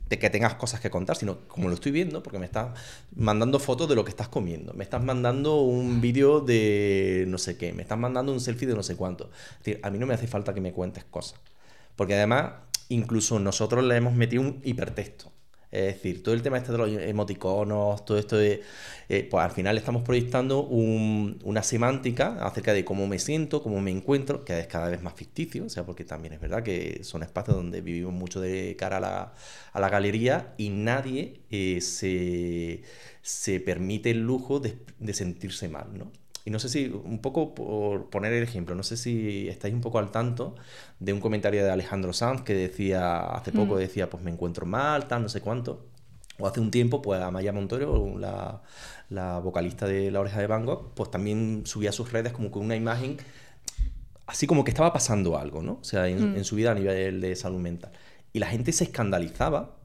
de 0.09 0.19
que 0.19 0.29
tengas 0.29 0.55
cosas 0.55 0.79
que 0.79 0.89
contar, 0.89 1.15
sino 1.15 1.39
como 1.47 1.69
lo 1.69 1.75
estoy 1.75 1.91
viendo, 1.91 2.21
porque 2.21 2.39
me 2.39 2.45
estás 2.45 2.77
mandando 3.15 3.59
fotos 3.59 3.87
de 3.87 3.95
lo 3.95 4.03
que 4.03 4.09
estás 4.09 4.27
comiendo, 4.27 4.73
me 4.73 4.83
estás 4.83 5.01
mandando 5.01 5.61
un 5.61 6.01
vídeo 6.01 6.41
de 6.41 7.25
no 7.27 7.37
sé 7.37 7.57
qué, 7.57 7.73
me 7.73 7.83
estás 7.83 7.97
mandando 7.97 8.31
un 8.31 8.39
selfie 8.39 8.67
de 8.67 8.75
no 8.75 8.83
sé 8.83 8.95
cuánto. 8.95 9.29
Es 9.53 9.59
decir, 9.59 9.79
a 9.81 9.89
mí 9.89 9.97
no 9.97 10.05
me 10.05 10.13
hace 10.13 10.27
falta 10.27 10.53
que 10.53 10.61
me 10.61 10.73
cuentes 10.73 11.03
cosas, 11.05 11.39
porque 11.95 12.15
además 12.15 12.53
incluso 12.89 13.39
nosotros 13.39 13.83
le 13.83 13.95
hemos 13.95 14.13
metido 14.13 14.41
un 14.41 14.61
hipertexto. 14.63 15.31
Es 15.73 15.95
decir, 15.95 16.21
todo 16.21 16.35
el 16.35 16.43
tema 16.43 16.57
este 16.59 16.71
de 16.71 16.77
los 16.77 16.89
emoticonos, 16.89 18.05
todo 18.05 18.19
esto 18.19 18.37
de, 18.37 18.61
eh, 19.09 19.27
pues 19.29 19.43
al 19.43 19.49
final 19.49 19.75
estamos 19.75 20.03
proyectando 20.03 20.61
una 20.61 21.63
semántica 21.63 22.37
acerca 22.45 22.73
de 22.73 22.85
cómo 22.85 23.07
me 23.07 23.17
siento, 23.17 23.63
cómo 23.63 23.81
me 23.81 23.89
encuentro, 23.89 24.45
que 24.45 24.59
es 24.59 24.67
cada 24.67 24.89
vez 24.89 25.01
más 25.01 25.15
ficticio, 25.15 25.65
o 25.65 25.69
sea, 25.69 25.83
porque 25.83 26.05
también 26.05 26.35
es 26.35 26.39
verdad 26.39 26.61
que 26.61 27.03
son 27.03 27.23
espacios 27.23 27.57
donde 27.57 27.81
vivimos 27.81 28.13
mucho 28.13 28.39
de 28.39 28.75
cara 28.77 28.97
a 28.97 29.79
la, 29.79 29.89
galería 29.89 30.53
y 30.57 30.69
nadie 30.69 31.41
eh, 31.49 31.81
se, 31.81 33.59
permite 33.61 34.11
el 34.11 34.19
lujo 34.19 34.59
de, 34.59 34.77
de 34.99 35.13
sentirse 35.15 35.69
mal, 35.69 35.97
¿no? 35.97 36.11
Y 36.45 36.51
no 36.51 36.59
sé 36.59 36.67
si, 36.69 36.87
un 36.87 37.19
poco 37.19 37.55
por 37.55 38.09
poner 38.09 38.33
el 38.33 38.43
ejemplo, 38.43 38.75
no 38.75 38.83
sé 38.83 38.97
si 38.97 39.47
estáis 39.47 39.73
un 39.73 39.81
poco 39.81 39.99
al 39.99 40.11
tanto 40.11 40.55
de 40.99 41.13
un 41.13 41.21
comentario 41.21 41.63
de 41.63 41.71
Alejandro 41.71 42.11
Sanz 42.11 42.41
que 42.41 42.53
decía, 42.53 43.19
hace 43.19 43.51
poco 43.51 43.75
mm. 43.75 43.79
decía, 43.79 44.09
pues 44.09 44.23
me 44.23 44.31
encuentro 44.31 44.65
mal, 44.65 45.07
tal, 45.07 45.21
no 45.21 45.29
sé 45.29 45.39
cuánto. 45.39 45.85
O 46.39 46.47
hace 46.47 46.59
un 46.59 46.71
tiempo, 46.71 47.01
pues 47.01 47.21
Amaya 47.21 47.53
Montoro, 47.53 48.17
la, 48.17 48.61
la 49.09 49.39
vocalista 49.39 49.87
de 49.87 50.11
La 50.11 50.19
Oreja 50.19 50.39
de 50.39 50.47
Van 50.47 50.65
Gogh, 50.65 50.93
pues 50.95 51.11
también 51.11 51.63
subía 51.65 51.91
a 51.91 51.93
sus 51.93 52.11
redes 52.11 52.33
como 52.33 52.51
con 52.51 52.63
una 52.63 52.75
imagen 52.75 53.17
así 54.25 54.47
como 54.47 54.63
que 54.63 54.71
estaba 54.71 54.93
pasando 54.93 55.37
algo, 55.37 55.61
¿no? 55.61 55.73
O 55.81 55.83
sea, 55.83 56.07
en, 56.07 56.33
mm. 56.33 56.37
en, 56.37 56.43
su 56.43 56.55
vida 56.55 56.71
a 56.71 56.75
nivel 56.75 57.21
de 57.21 57.35
salud 57.35 57.59
mental. 57.59 57.91
Y 58.31 58.39
la 58.39 58.47
gente 58.47 58.71
se 58.71 58.85
escandalizaba 58.85 59.77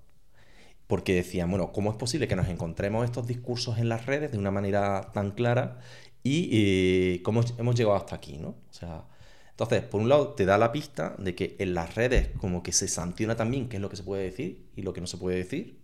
porque 0.87 1.15
decían, 1.15 1.51
bueno, 1.51 1.71
¿cómo 1.73 1.91
es 1.91 1.97
posible 1.97 2.29
que 2.29 2.37
nos 2.37 2.49
encontremos 2.49 3.05
estos 3.05 3.27
discursos 3.27 3.79
en 3.79 3.89
las 3.89 4.07
redes 4.07 4.33
de 4.33 4.39
una 4.39 4.51
manera 4.51 5.11
tan 5.13 5.33
clara 5.33 5.81
y 6.23 6.49
eh, 6.53 7.23
cómo 7.23 7.43
hemos 7.59 7.75
llegado 7.75 7.97
hasta 7.97 8.17
aquí, 8.17 8.39
¿no? 8.39 8.49
O 8.49 8.73
sea, 8.73 9.05
entonces, 9.51 9.83
por 9.83 10.01
un 10.01 10.09
lado, 10.09 10.35
te 10.35 10.45
da 10.45 10.57
la 10.57 10.71
pista 10.71 11.17
de 11.19 11.35
que 11.35 11.57
en 11.59 11.75
las 11.75 11.97
redes 11.97 12.29
como 12.39 12.63
que 12.63 12.73
se 12.73 12.87
sanciona 12.87 13.35
también 13.37 13.69
qué 13.69 13.77
es 13.77 13.83
lo 13.83 13.89
que 13.89 13.97
se 13.97 14.05
puede 14.05 14.23
decir 14.23 14.69
y 14.77 14.83
lo 14.83 14.93
que 14.93 15.01
no 15.01 15.09
se 15.09 15.17
puede 15.17 15.37
decir. 15.39 15.79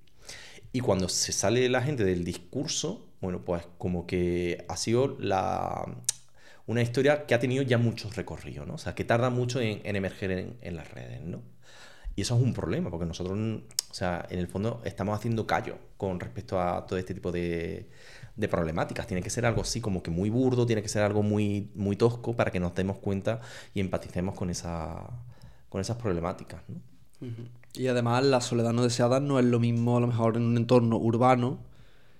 Y 0.73 0.81
cuando 0.81 1.09
se 1.09 1.33
sale 1.33 1.68
la 1.68 1.83
gente 1.83 2.05
del 2.05 2.25
discurso, 2.25 3.09
bueno, 3.20 3.44
pues 3.44 3.64
como 3.79 4.07
que 4.07 4.64
ha 4.68 4.77
sido 4.77 5.16
la, 5.18 5.85
una 6.66 6.83
historia 6.83 7.27
que 7.27 7.35
ha 7.35 7.40
tenido 7.40 7.62
ya 7.62 7.79
mucho 7.79 8.11
recorrido, 8.11 8.64
¿no? 8.64 8.75
O 8.75 8.79
sea, 8.79 8.94
que 8.94 9.05
tarda 9.05 9.31
mucho 9.31 9.61
en, 9.61 9.81
emerger 9.85 10.31
en, 10.31 10.57
en, 10.61 10.77
las 10.77 10.90
redes, 10.92 11.20
¿no? 11.23 11.42
Y 12.16 12.23
eso 12.23 12.37
es 12.37 12.42
un 12.42 12.55
problema, 12.55 12.90
porque 12.90 13.07
nosotros, 13.07 13.37
o 13.90 13.94
sea, 13.94 14.27
en 14.31 14.38
el 14.38 14.47
fondo 14.47 14.83
estamos 14.85 15.18
haciendo 15.18 15.47
callo 15.47 15.79
con 15.97 16.20
respecto 16.20 16.61
a 16.61 16.87
todo 16.87 16.99
este 16.99 17.12
tipo 17.14 17.33
de, 17.33 17.88
de 18.37 18.49
problemáticas. 18.49 19.07
Tiene 19.07 19.23
que 19.23 19.31
ser 19.31 19.47
algo 19.47 19.62
así 19.62 19.81
como 19.81 20.03
que 20.03 20.11
muy 20.11 20.31
burdo, 20.31 20.66
tiene 20.66 20.83
que 20.83 20.88
ser 20.88 21.03
algo 21.03 21.23
muy, 21.23 21.70
muy 21.75 21.97
tosco 21.97 22.35
para 22.35 22.51
que 22.51 22.61
nos 22.61 22.75
demos 22.75 22.99
cuenta 22.99 23.40
y 23.75 23.81
empaticemos 23.81 24.35
con, 24.35 24.51
esa, 24.51 25.09
con 25.68 25.81
esas 25.81 25.97
problemáticas. 25.97 26.62
Y 27.75 27.87
además 27.87 28.25
la 28.25 28.40
soledad 28.40 28.73
no 28.73 28.83
deseada 28.83 29.20
no 29.20 29.38
es 29.38 29.44
lo 29.44 29.59
mismo 29.59 29.97
a 29.97 30.01
lo 30.01 30.07
mejor 30.07 30.37
en 30.37 30.42
un 30.42 30.57
entorno 30.57 30.97
urbano 30.97 31.59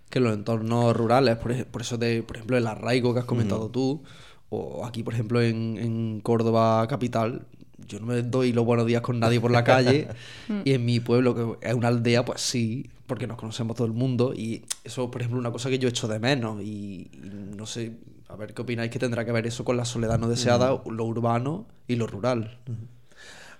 que 0.09 0.19
en 0.19 0.25
los 0.25 0.35
entornos 0.35 0.97
rurales. 0.97 1.37
Por, 1.37 1.67
por 1.67 1.83
eso, 1.83 1.99
de, 1.99 2.23
por 2.23 2.37
ejemplo, 2.37 2.57
el 2.57 2.67
arraigo 2.67 3.13
que 3.13 3.21
has 3.21 3.27
comentado 3.27 3.71
tú, 3.71 4.03
o 4.49 4.85
aquí, 4.85 5.03
por 5.03 5.15
ejemplo, 5.15 5.43
en, 5.43 5.77
en 5.79 6.21
Córdoba 6.21 6.87
capital, 6.89 7.47
yo 7.89 8.01
no 8.01 8.07
me 8.07 8.23
doy 8.23 8.53
los 8.53 8.65
buenos 8.65 8.87
días 8.87 9.03
con 9.03 9.19
nadie 9.21 9.41
por 9.41 9.51
la 9.51 9.65
calle 9.65 10.09
y 10.65 10.73
en 10.73 10.85
mi 10.85 11.01
pueblo, 11.01 11.35
que 11.59 11.69
es 11.69 11.75
una 11.75 11.89
aldea, 11.89 12.25
pues 12.25 12.41
sí, 12.41 12.89
porque 13.07 13.27
nos 13.27 13.37
conocemos 13.37 13.77
todo 13.77 13.87
el 13.87 13.93
mundo 13.93 14.33
y 14.35 14.65
eso, 14.85 15.11
por 15.11 15.21
ejemplo, 15.21 15.39
una 15.39 15.53
cosa 15.53 15.69
que 15.69 15.79
yo 15.79 15.89
echo 15.89 16.09
de 16.09 16.19
menos 16.19 16.63
y, 16.63 17.11
no 17.57 17.67
sé, 17.67 17.93
A 18.29 18.37
ver 18.37 18.55
qué 18.55 18.63
opináis 18.63 18.91
que 18.91 18.99
tendrá 18.99 19.25
que 19.25 19.31
ver 19.33 19.47
eso 19.47 19.65
con 19.65 19.77
la 19.77 19.85
soledad 19.85 20.19
no 20.19 20.29
deseada, 20.29 20.73
Mm. 20.75 20.91
lo 20.91 21.05
urbano 21.05 21.67
y 21.87 21.95
lo 21.97 22.07
rural. 22.07 22.59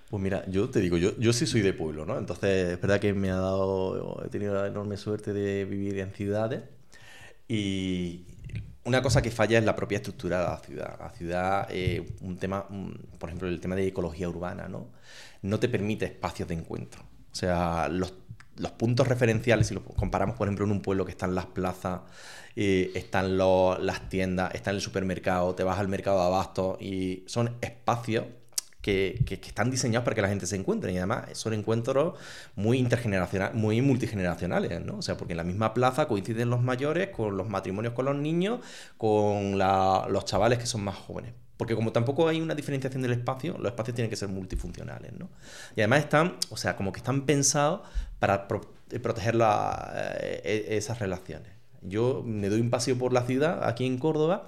Pues 0.09 0.21
mira, 0.21 0.43
yo 0.49 0.69
te 0.69 0.79
digo, 0.81 0.97
yo, 0.97 1.17
yo 1.17 1.31
sí 1.33 1.45
soy 1.45 1.61
de 1.61 1.71
pueblo, 1.71 2.05
¿no? 2.05 2.17
Entonces 2.17 2.73
es 2.73 2.81
verdad 2.81 2.99
que 2.99 3.13
me 3.13 3.29
ha 3.31 3.35
dado, 3.37 4.21
he 4.25 4.29
tenido 4.29 4.53
la 4.55 4.67
enorme 4.67 4.97
suerte 4.97 5.31
de 5.33 5.65
vivir 5.65 5.99
en 5.99 6.11
ciudades 6.11 6.61
y 7.47 8.25
una 8.85 9.01
cosa 9.01 9.21
que 9.21 9.31
falla 9.31 9.57
es 9.57 9.65
la 9.65 9.75
propia 9.75 9.97
estructura 9.97 10.39
de 10.39 10.43
la 10.45 10.57
ciudad. 10.57 10.99
La 10.99 11.09
ciudad, 11.09 11.67
eh, 11.71 12.05
un 12.21 12.37
tema, 12.37 12.67
por 13.19 13.29
ejemplo, 13.29 13.47
el 13.47 13.59
tema 13.59 13.75
de 13.75 13.87
ecología 13.87 14.29
urbana, 14.29 14.67
¿no? 14.67 14.87
No 15.41 15.59
te 15.59 15.67
permite 15.67 16.05
espacios 16.05 16.47
de 16.47 16.55
encuentro. 16.55 17.01
O 17.31 17.35
sea, 17.35 17.89
los, 17.89 18.13
puntos 18.77 19.07
referenciales, 19.07 19.67
si 19.67 19.73
los 19.73 19.83
comparamos, 19.83 20.35
por 20.35 20.47
ejemplo, 20.47 20.65
en 20.65 20.71
un 20.71 20.81
pueblo 20.81 21.03
que 21.03 21.11
están 21.11 21.35
las 21.35 21.47
plazas, 21.47 22.01
eh, 22.55 22.91
están 22.95 23.37
las 23.37 24.09
tiendas, 24.09 24.53
está 24.55 24.71
el 24.71 24.81
supermercado, 24.81 25.55
te 25.55 25.63
vas 25.63 25.79
al 25.79 25.87
mercado 25.87 26.19
de 26.19 26.25
abastos 26.27 26.81
y 26.81 27.23
son 27.27 27.57
espacios 27.61 28.25
que, 28.85 29.39
están 29.41 29.71
diseñados 29.71 30.03
para 30.03 30.13
que 30.13 30.21
la 30.21 30.27
gente 30.27 30.45
se 30.45 30.55
encuentre 30.55 30.93
y 30.93 30.97
además 30.97 31.25
son 31.33 31.53
encuentros 31.53 32.19
muy 32.55 32.77
intergeneracionales, 32.77 33.55
muy 33.55 33.81
multigeneracionales, 33.81 34.85
¿no? 34.85 34.97
O 34.97 35.01
sea, 35.01 35.17
porque 35.17 35.33
en 35.33 35.37
la 35.37 35.43
misma 35.43 35.73
plaza 35.73 36.07
coinciden 36.07 36.51
los 36.51 36.61
mayores 36.61 37.09
con 37.09 37.35
los 37.35 37.49
matrimonios 37.49 37.95
con 37.95 38.05
los 38.05 38.15
niños, 38.15 38.59
con 38.97 39.57
los 39.57 40.25
chavales 40.25 40.59
que 40.59 40.67
son 40.67 40.83
más 40.83 40.95
jóvenes. 40.95 41.33
Porque 41.57 41.73
como 41.73 41.91
tampoco 41.93 42.27
hay 42.27 42.41
una 42.41 42.53
diferenciación 42.53 43.01
del 43.01 43.13
espacio, 43.13 43.57
los 43.57 43.67
espacios 43.67 43.95
tienen 43.95 44.09
que 44.09 44.17
ser 44.17 44.29
multifuncionales, 44.29 45.13
¿no? 45.13 45.29
Y 45.75 45.81
además 45.81 46.01
están, 46.01 46.35
o 46.49 46.57
sea, 46.57 46.75
como 46.75 46.91
que 46.91 46.99
están 46.99 47.25
pensados 47.25 47.81
para 48.19 48.47
eh, 48.91 48.99
proteger 48.99 49.35
eh, 49.35 50.41
eh, 50.43 50.65
esas 50.71 50.99
relaciones. 50.99 51.49
Yo 51.81 52.21
me 52.23 52.49
doy 52.49 52.61
un 52.61 52.69
paseo 52.69 52.97
por 52.97 53.13
la 53.13 53.23
ciudad, 53.23 53.67
aquí 53.67 53.85
en 53.85 53.97
Córdoba, 53.97 54.47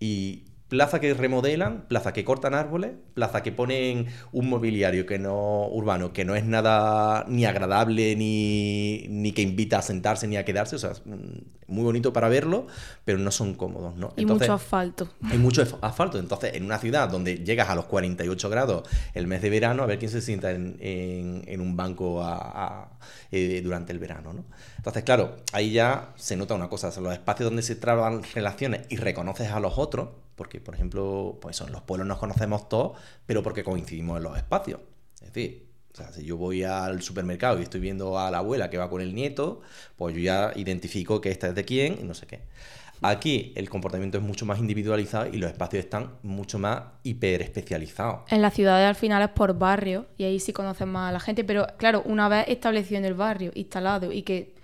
y 0.00 0.44
plaza 0.68 0.98
que 1.00 1.14
remodelan, 1.14 1.86
plaza 1.88 2.12
que 2.12 2.24
cortan 2.24 2.52
árboles, 2.54 2.92
plaza 3.14 3.42
que 3.42 3.52
ponen 3.52 4.06
un 4.32 4.48
mobiliario 4.48 5.06
que 5.06 5.18
no 5.18 5.68
urbano, 5.68 6.12
que 6.12 6.24
no 6.24 6.34
es 6.34 6.44
nada 6.44 7.24
ni 7.28 7.44
agradable 7.44 8.16
ni, 8.16 9.06
ni 9.08 9.30
que 9.32 9.42
invita 9.42 9.78
a 9.78 9.82
sentarse 9.82 10.26
ni 10.26 10.36
a 10.36 10.44
quedarse, 10.44 10.76
o 10.76 10.78
sea, 10.78 10.90
es, 10.90 11.02
mm, 11.06 11.38
muy 11.68 11.84
bonito 11.84 12.12
para 12.12 12.28
verlo, 12.28 12.66
pero 13.04 13.18
no 13.18 13.30
son 13.30 13.54
cómodos, 13.54 13.96
¿no? 13.96 14.12
Y 14.16 14.22
mucho 14.34 14.52
asfalto. 14.54 15.08
Hay 15.30 15.38
mucho 15.38 15.62
asfalto. 15.82 16.18
Entonces, 16.18 16.54
en 16.54 16.64
una 16.64 16.78
ciudad 16.78 17.08
donde 17.08 17.38
llegas 17.44 17.68
a 17.70 17.74
los 17.74 17.86
48 17.86 18.48
grados 18.50 18.88
el 19.14 19.26
mes 19.26 19.42
de 19.42 19.50
verano, 19.50 19.82
a 19.82 19.86
ver 19.86 19.98
quién 19.98 20.10
se 20.10 20.20
sienta 20.20 20.50
en, 20.52 20.76
en- 20.80 21.42
en 21.46 21.60
un 21.60 21.76
banco 21.76 22.22
a- 22.22 22.38
a- 22.82 22.98
eh, 23.32 23.60
durante 23.64 23.92
el 23.92 23.98
verano, 23.98 24.32
¿no? 24.32 24.44
Entonces, 24.78 25.02
claro, 25.04 25.36
ahí 25.52 25.70
ya 25.72 26.12
se 26.16 26.36
nota 26.36 26.54
una 26.54 26.68
cosa. 26.68 26.90
Son 26.92 27.04
los 27.04 27.12
espacios 27.12 27.48
donde 27.50 27.62
se 27.62 27.74
traban 27.76 28.22
relaciones 28.34 28.82
y 28.88 28.96
reconoces 28.96 29.50
a 29.50 29.58
los 29.60 29.78
otros, 29.78 30.08
porque, 30.36 30.60
por 30.60 30.74
ejemplo, 30.74 31.38
pues 31.40 31.60
en 31.60 31.72
los 31.72 31.82
pueblos 31.82 32.06
nos 32.06 32.18
conocemos 32.18 32.68
todos, 32.68 32.98
pero 33.26 33.42
porque 33.42 33.64
coincidimos 33.64 34.18
en 34.18 34.22
los 34.22 34.36
espacios. 34.36 34.80
Es 35.20 35.32
decir, 35.32 35.66
o 35.92 35.96
sea, 35.96 36.12
si 36.12 36.24
yo 36.24 36.36
voy 36.36 36.62
al 36.62 37.02
supermercado 37.02 37.58
y 37.58 37.62
estoy 37.62 37.80
viendo 37.80 38.18
a 38.18 38.30
la 38.30 38.38
abuela 38.38 38.68
que 38.68 38.76
va 38.76 38.90
con 38.90 39.00
el 39.00 39.14
nieto, 39.14 39.62
pues 39.96 40.14
yo 40.14 40.20
ya 40.20 40.52
identifico 40.54 41.22
que 41.22 41.30
esta 41.30 41.48
es 41.48 41.54
de 41.54 41.64
quién 41.64 41.98
y 41.98 42.04
no 42.04 42.12
sé 42.12 42.26
qué. 42.26 42.40
Aquí 43.02 43.52
el 43.56 43.68
comportamiento 43.68 44.18
es 44.18 44.24
mucho 44.24 44.46
más 44.46 44.58
individualizado 44.58 45.26
y 45.26 45.36
los 45.36 45.50
espacios 45.50 45.84
están 45.84 46.12
mucho 46.22 46.58
más 46.58 46.82
hiper 47.02 47.42
especializados. 47.42 48.20
En 48.28 48.42
las 48.42 48.54
ciudades 48.54 48.86
al 48.86 48.94
final 48.94 49.22
es 49.22 49.28
por 49.30 49.58
barrio 49.58 50.06
y 50.16 50.24
ahí 50.24 50.40
sí 50.40 50.52
conocen 50.52 50.88
más 50.88 51.10
a 51.10 51.12
la 51.12 51.20
gente, 51.20 51.44
pero 51.44 51.66
claro, 51.78 52.02
una 52.04 52.28
vez 52.28 52.46
establecido 52.48 52.98
en 52.98 53.04
el 53.04 53.14
barrio, 53.14 53.52
instalado 53.54 54.12
y 54.12 54.22
que 54.22 54.55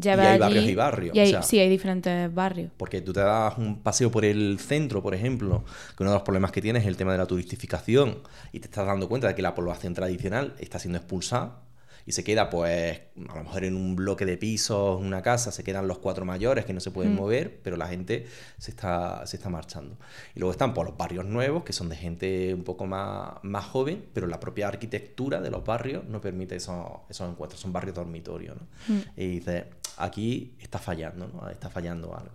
Y 0.00 0.08
hay 0.08 0.18
allí- 0.18 0.38
barrios 0.40 0.64
y 0.64 0.74
barrios, 0.74 1.16
y 1.16 1.20
hay- 1.20 1.28
o 1.28 1.30
sea. 1.30 1.42
sí, 1.42 1.58
hay 1.58 1.68
diferentes 1.68 2.34
barrios. 2.34 2.70
Porque 2.76 3.00
tú 3.00 3.12
te 3.12 3.20
das 3.20 3.56
un 3.58 3.80
paseo 3.82 4.10
por 4.10 4.24
el 4.24 4.58
centro, 4.58 5.02
por 5.02 5.14
ejemplo, 5.14 5.64
que 5.96 6.02
uno 6.02 6.10
de 6.10 6.16
los 6.16 6.22
problemas 6.22 6.50
que 6.52 6.60
tienes 6.62 6.82
es 6.82 6.88
el 6.88 6.96
tema 6.96 7.12
de 7.12 7.18
la 7.18 7.26
turistificación 7.26 8.18
y 8.52 8.60
te 8.60 8.66
estás 8.66 8.86
dando 8.86 9.08
cuenta 9.08 9.28
de 9.28 9.34
que 9.34 9.42
la 9.42 9.54
población 9.54 9.94
tradicional 9.94 10.54
está 10.58 10.78
siendo 10.78 10.98
expulsada 10.98 11.61
y 12.06 12.12
se 12.12 12.24
queda, 12.24 12.50
pues, 12.50 13.00
a 13.28 13.36
lo 13.38 13.44
mejor 13.44 13.64
en 13.64 13.76
un 13.76 13.94
bloque 13.96 14.24
de 14.26 14.36
pisos, 14.36 15.00
una 15.00 15.22
casa, 15.22 15.52
se 15.52 15.62
quedan 15.64 15.86
los 15.88 15.98
cuatro 15.98 16.24
mayores 16.24 16.64
que 16.64 16.72
no 16.72 16.80
se 16.80 16.90
pueden 16.90 17.12
Mm. 17.14 17.16
mover, 17.16 17.60
pero 17.62 17.76
la 17.76 17.86
gente 17.86 18.26
se 18.58 18.70
está, 18.70 19.26
se 19.26 19.36
está 19.36 19.48
marchando. 19.48 19.96
Y 20.34 20.40
luego 20.40 20.52
están 20.52 20.74
por 20.74 20.86
los 20.86 20.96
barrios 20.96 21.24
nuevos, 21.24 21.64
que 21.64 21.72
son 21.72 21.88
de 21.88 21.96
gente 21.96 22.54
un 22.54 22.64
poco 22.64 22.86
más, 22.86 23.34
más 23.42 23.64
joven, 23.66 24.04
pero 24.12 24.26
la 24.26 24.40
propia 24.40 24.68
arquitectura 24.68 25.40
de 25.40 25.50
los 25.50 25.64
barrios 25.64 26.04
no 26.04 26.20
permite 26.20 26.56
esos, 26.56 26.84
esos 27.08 27.30
encuentros, 27.30 27.60
son 27.60 27.72
barrios 27.72 27.94
dormitorios, 27.94 28.56
¿no? 28.56 28.94
Mm. 28.94 29.00
Y 29.16 29.26
dices, 29.28 29.64
aquí 29.98 30.54
está 30.60 30.78
fallando, 30.78 31.28
¿no? 31.28 31.48
Está 31.48 31.70
fallando 31.70 32.16
algo. 32.16 32.30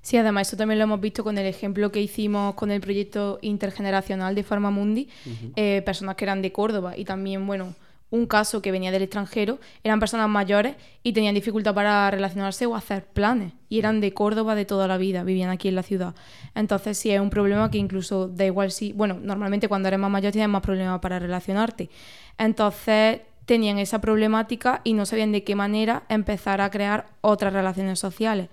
Sí, 0.00 0.16
además 0.16 0.48
eso 0.48 0.56
también 0.56 0.78
lo 0.78 0.84
hemos 0.84 1.00
visto 1.00 1.22
con 1.22 1.38
el 1.38 1.46
ejemplo 1.46 1.92
que 1.92 2.00
hicimos 2.00 2.54
con 2.54 2.72
el 2.72 2.80
proyecto 2.80 3.38
intergeneracional 3.40 4.34
de 4.34 4.42
Farmamundi, 4.42 5.08
eh, 5.54 5.80
personas 5.84 6.16
que 6.16 6.24
eran 6.24 6.42
de 6.42 6.50
Córdoba 6.50 6.96
y 6.96 7.04
también, 7.04 7.46
bueno, 7.46 7.74
un 8.12 8.26
caso 8.26 8.60
que 8.60 8.70
venía 8.70 8.92
del 8.92 9.02
extranjero, 9.02 9.58
eran 9.82 9.98
personas 9.98 10.28
mayores 10.28 10.76
y 11.02 11.14
tenían 11.14 11.34
dificultad 11.34 11.74
para 11.74 12.10
relacionarse 12.10 12.66
o 12.66 12.76
hacer 12.76 13.06
planes 13.06 13.54
y 13.70 13.78
eran 13.78 14.00
de 14.00 14.12
Córdoba 14.12 14.54
de 14.54 14.66
toda 14.66 14.86
la 14.86 14.98
vida, 14.98 15.24
vivían 15.24 15.48
aquí 15.48 15.68
en 15.68 15.74
la 15.74 15.82
ciudad. 15.82 16.14
Entonces 16.54 16.98
sí 16.98 17.10
es 17.10 17.20
un 17.20 17.30
problema 17.30 17.70
que 17.70 17.78
incluso 17.78 18.28
da 18.28 18.44
igual 18.44 18.70
si, 18.70 18.92
bueno, 18.92 19.18
normalmente 19.20 19.66
cuando 19.66 19.88
eres 19.88 19.98
más 19.98 20.10
mayor 20.10 20.30
tienes 20.30 20.50
más 20.50 20.60
problemas 20.60 21.00
para 21.00 21.18
relacionarte. 21.18 21.88
Entonces 22.36 23.22
tenían 23.46 23.78
esa 23.78 24.02
problemática 24.02 24.82
y 24.84 24.92
no 24.92 25.06
sabían 25.06 25.32
de 25.32 25.42
qué 25.42 25.56
manera 25.56 26.04
empezar 26.10 26.60
a 26.60 26.70
crear 26.70 27.06
otras 27.22 27.54
relaciones 27.54 27.98
sociales 27.98 28.50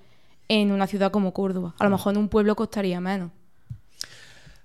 en 0.48 0.72
una 0.72 0.88
ciudad 0.88 1.12
como 1.12 1.34
Córdoba. 1.34 1.76
A 1.80 1.84
lo 1.84 1.90
mejor 1.90 2.14
en 2.14 2.20
un 2.20 2.30
pueblo 2.30 2.56
costaría 2.56 3.02
menos. 3.02 3.32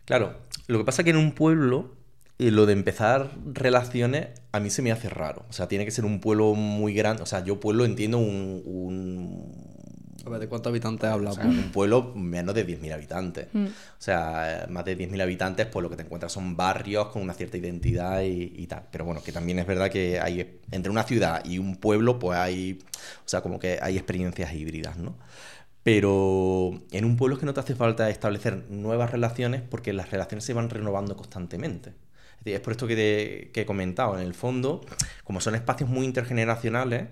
Claro, 0.04 0.36
lo 0.68 0.78
que 0.78 0.84
pasa 0.84 1.02
es 1.02 1.04
que 1.04 1.10
en 1.10 1.16
un 1.16 1.32
pueblo 1.32 1.96
eh, 2.38 2.52
lo 2.52 2.66
de 2.66 2.74
empezar 2.74 3.32
relaciones 3.44 4.28
a 4.54 4.60
mí 4.60 4.70
se 4.70 4.82
me 4.82 4.92
hace 4.92 5.08
raro. 5.08 5.44
O 5.48 5.52
sea, 5.52 5.66
tiene 5.66 5.84
que 5.84 5.90
ser 5.90 6.04
un 6.04 6.20
pueblo 6.20 6.54
muy 6.54 6.94
grande. 6.94 7.24
O 7.24 7.26
sea, 7.26 7.42
yo 7.42 7.58
pueblo 7.58 7.84
entiendo 7.84 8.18
un, 8.18 8.62
un, 8.64 9.52
A 10.24 10.30
ver, 10.30 10.38
¿de 10.38 10.48
cuántos 10.48 10.70
habitantes 10.70 11.10
o 11.10 11.12
hablamos? 11.12 11.34
sea, 11.38 11.46
un 11.46 11.72
pueblo 11.72 12.12
menos 12.14 12.54
de 12.54 12.64
10.000 12.64 12.92
habitantes. 12.92 13.48
Mm. 13.52 13.64
O 13.64 13.70
sea, 13.98 14.66
más 14.70 14.84
de 14.84 14.96
10.000 14.96 15.20
habitantes, 15.20 15.66
pues 15.66 15.82
lo 15.82 15.90
que 15.90 15.96
te 15.96 16.02
encuentras 16.04 16.30
son 16.30 16.56
barrios 16.56 17.08
con 17.08 17.22
una 17.22 17.34
cierta 17.34 17.56
identidad 17.56 18.22
y, 18.22 18.52
y 18.56 18.66
tal. 18.68 18.84
Pero 18.92 19.04
bueno, 19.04 19.24
que 19.24 19.32
también 19.32 19.58
es 19.58 19.66
verdad 19.66 19.90
que 19.90 20.20
hay 20.20 20.60
entre 20.70 20.92
una 20.92 21.02
ciudad 21.02 21.44
y 21.44 21.58
un 21.58 21.74
pueblo, 21.74 22.20
pues 22.20 22.38
hay, 22.38 22.78
o 23.24 23.28
sea, 23.28 23.40
como 23.40 23.58
que 23.58 23.80
hay 23.82 23.96
experiencias 23.96 24.54
híbridas, 24.54 24.98
¿no? 24.98 25.16
Pero 25.82 26.80
en 26.92 27.04
un 27.04 27.16
pueblo 27.16 27.34
es 27.34 27.40
que 27.40 27.46
no 27.46 27.54
te 27.54 27.60
hace 27.60 27.74
falta 27.74 28.08
establecer 28.08 28.66
nuevas 28.70 29.10
relaciones 29.10 29.62
porque 29.62 29.92
las 29.92 30.12
relaciones 30.12 30.44
se 30.44 30.54
van 30.54 30.70
renovando 30.70 31.16
constantemente. 31.16 31.92
Es 32.44 32.60
por 32.60 32.72
esto 32.72 32.86
que, 32.86 33.50
he 33.54 33.66
comentado. 33.66 34.18
En 34.18 34.26
el 34.26 34.34
fondo, 34.34 34.80
como 35.24 35.40
son 35.40 35.54
espacios 35.54 35.88
muy 35.88 36.04
intergeneracionales, 36.04 37.08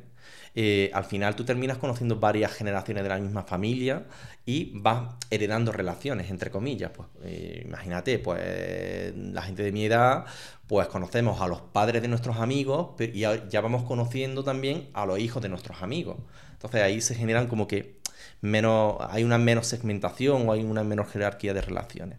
eh, 0.55 0.91
al 0.93 1.05
final 1.05 1.35
tú 1.35 1.45
terminas 1.45 1.79
conociendo 1.79 2.21
varias 2.21 2.53
generaciones 2.53 3.03
de 3.03 3.09
la 3.09 3.19
misma 3.19 3.45
familia 3.45 4.05
y 4.45 4.79
vas 4.79 5.15
heredando 5.31 5.73
relaciones, 5.73 6.31
entre 6.31 6.51
comillas. 6.51 6.91
Pues 6.95 7.09
eh, 7.25 7.63
imagínate, 7.65 8.19
pues 8.19 9.15
la 9.17 9.43
gente 9.43 9.63
de 9.63 9.73
mi 9.73 9.87
edad, 9.87 10.27
pues 10.67 10.89
conocemos 10.89 11.41
a 11.41 11.49
los 11.49 11.61
padres 11.63 12.03
de 12.03 12.09
nuestros 12.09 12.37
amigos 12.37 12.91
ya, 13.15 13.49
ya 13.49 13.61
vamos 13.61 13.85
conociendo 13.85 14.45
también 14.45 14.91
a 14.93 15.07
los 15.07 15.19
hijos 15.19 15.43
de 15.43 15.49
nuestros 15.49 15.83
amigos. 15.83 16.19
Entonces 16.53 16.83
ahí 16.83 17.01
se 17.01 17.15
generan 17.15 17.47
como 17.47 17.67
que 17.67 18.03
menos, 18.43 18.97
hay 19.01 19.25
una 19.25 19.39
menos 19.39 19.67
segmentación 19.67 20.49
o 20.49 20.53
hay 20.53 20.63
una 20.63 20.85
menor 20.85 21.09
jerarquía 21.09 21.55
de 21.55 21.63
relaciones. 21.63 22.19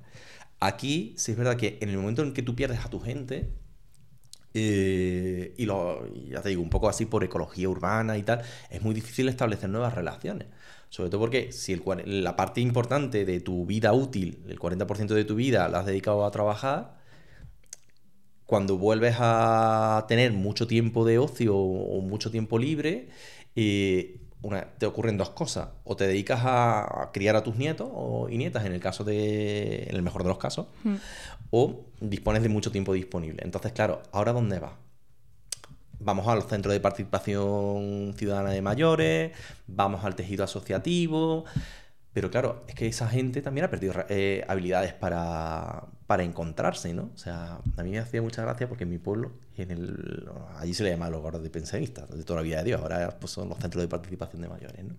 Aquí 0.60 1.14
sí 1.18 1.32
es 1.32 1.38
verdad 1.38 1.58
que 1.58 1.78
en 1.82 1.90
el 1.90 1.98
momento 1.98 2.24
en 2.24 2.34
que 2.34 2.42
tú 2.42 2.56
pierdes 2.56 2.80
a 2.86 2.90
tu 2.90 3.00
gente, 3.00 3.50
eh, 4.54 5.54
y 5.58 5.66
lo, 5.66 6.06
ya 6.30 6.42
te 6.42 6.50
digo, 6.50 6.62
un 6.62 6.70
poco 6.70 6.88
así 6.90 7.06
por 7.06 7.24
ecología 7.24 7.70
urbana 7.70 8.18
y 8.18 8.24
tal, 8.24 8.42
es 8.70 8.82
muy 8.82 8.94
difícil 8.94 9.28
establecer 9.30 9.70
nuevas 9.70 9.94
relaciones. 9.96 10.48
Sobre 10.90 11.10
todo 11.10 11.22
porque 11.22 11.52
si 11.52 11.74
el, 11.74 12.24
la 12.24 12.36
parte 12.36 12.62
importante 12.62 13.26
de 13.26 13.40
tu 13.40 13.66
vida 13.66 13.94
útil, 13.94 14.44
el 14.48 14.60
40% 14.60 15.08
de 15.16 15.26
tu 15.26 15.36
vida 15.36 15.68
la 15.70 15.80
has 15.80 15.86
dedicado 15.88 16.26
a 16.26 16.32
trabajar, 16.32 16.98
cuando 18.46 18.78
vuelves 18.78 19.16
a 19.20 20.06
tener 20.08 20.32
mucho 20.34 20.68
tiempo 20.68 21.06
de 21.06 21.18
ocio 21.18 21.56
o 21.58 22.02
mucho 22.02 22.30
tiempo 22.30 22.60
libre, 22.60 23.10
eh, 23.56 24.20
una- 24.44 24.66
te 24.78 24.86
ocurren 24.86 25.18
dos 25.18 25.32
cosas. 25.32 25.70
O 25.84 25.96
te 25.96 26.06
dedicas 26.06 26.42
a, 26.44 27.04
a 27.04 27.12
criar 27.12 27.36
a 27.36 27.44
tus 27.44 27.56
nietos 27.56 27.90
o, 27.92 28.30
y 28.30 28.38
nietas, 28.38 28.66
en 28.66 28.74
el 28.74 28.80
caso 28.80 29.04
de, 29.04 29.84
en 29.90 29.96
el 29.96 30.02
mejor 30.04 30.22
de 30.24 30.30
los 30.30 30.38
casos, 30.38 30.68
Mm. 30.84 30.96
o 31.50 31.82
dispones 32.00 32.44
de 32.44 32.50
mucho 32.50 32.72
tiempo 32.72 32.94
disponible. 32.94 33.42
Entonces, 33.44 33.72
claro, 33.72 34.02
¿ahora 34.12 34.32
dónde 34.34 34.60
vas? 34.60 34.74
Vamos 36.00 36.28
al 36.28 36.44
centro 36.44 36.72
de 36.72 36.80
participación 36.82 38.14
ciudadana 38.18 38.50
de 38.52 38.62
mayores, 38.62 39.32
vamos 39.68 40.04
al 40.04 40.16
tejido 40.16 40.44
asociativo, 40.44 41.46
pero 42.14 42.30
claro, 42.30 42.64
es 42.68 42.76
que 42.76 42.86
esa 42.86 43.08
gente 43.08 43.42
también 43.42 43.66
ha 43.66 43.70
perdido 43.72 43.96
eh, 44.08 44.46
habilidades 44.48 44.94
para, 44.94 45.88
para 46.06 46.24
encontrarse, 46.24 46.94
¿no? 46.94 47.10
O 47.14 47.18
sea, 47.18 47.60
a 47.76 47.84
mí 47.84 47.90
me 47.90 47.98
hacía 47.98 48.22
mucha 48.22 48.44
gracia 48.44 48.70
porque 48.70 48.84
en 48.84 48.92
mi 48.92 49.00
pueblo, 49.00 49.32
en 49.58 49.72
el, 49.72 50.30
allí 50.58 50.76
se 50.76 50.84
le 50.84 50.92
llama 50.92 51.10
los 51.10 51.22
hogares 51.22 51.42
de 51.42 51.50
pensionistas, 51.50 52.08
de 52.16 52.24
toda 52.24 52.42
la 52.42 52.44
vida 52.44 52.58
de 52.58 52.66
Dios, 52.66 52.82
ahora 52.82 53.18
pues, 53.20 53.32
son 53.32 53.50
los 53.50 53.58
centros 53.58 53.82
de 53.82 53.88
participación 53.88 54.44
de 54.44 54.48
mayores, 54.48 54.84
¿no? 54.86 54.96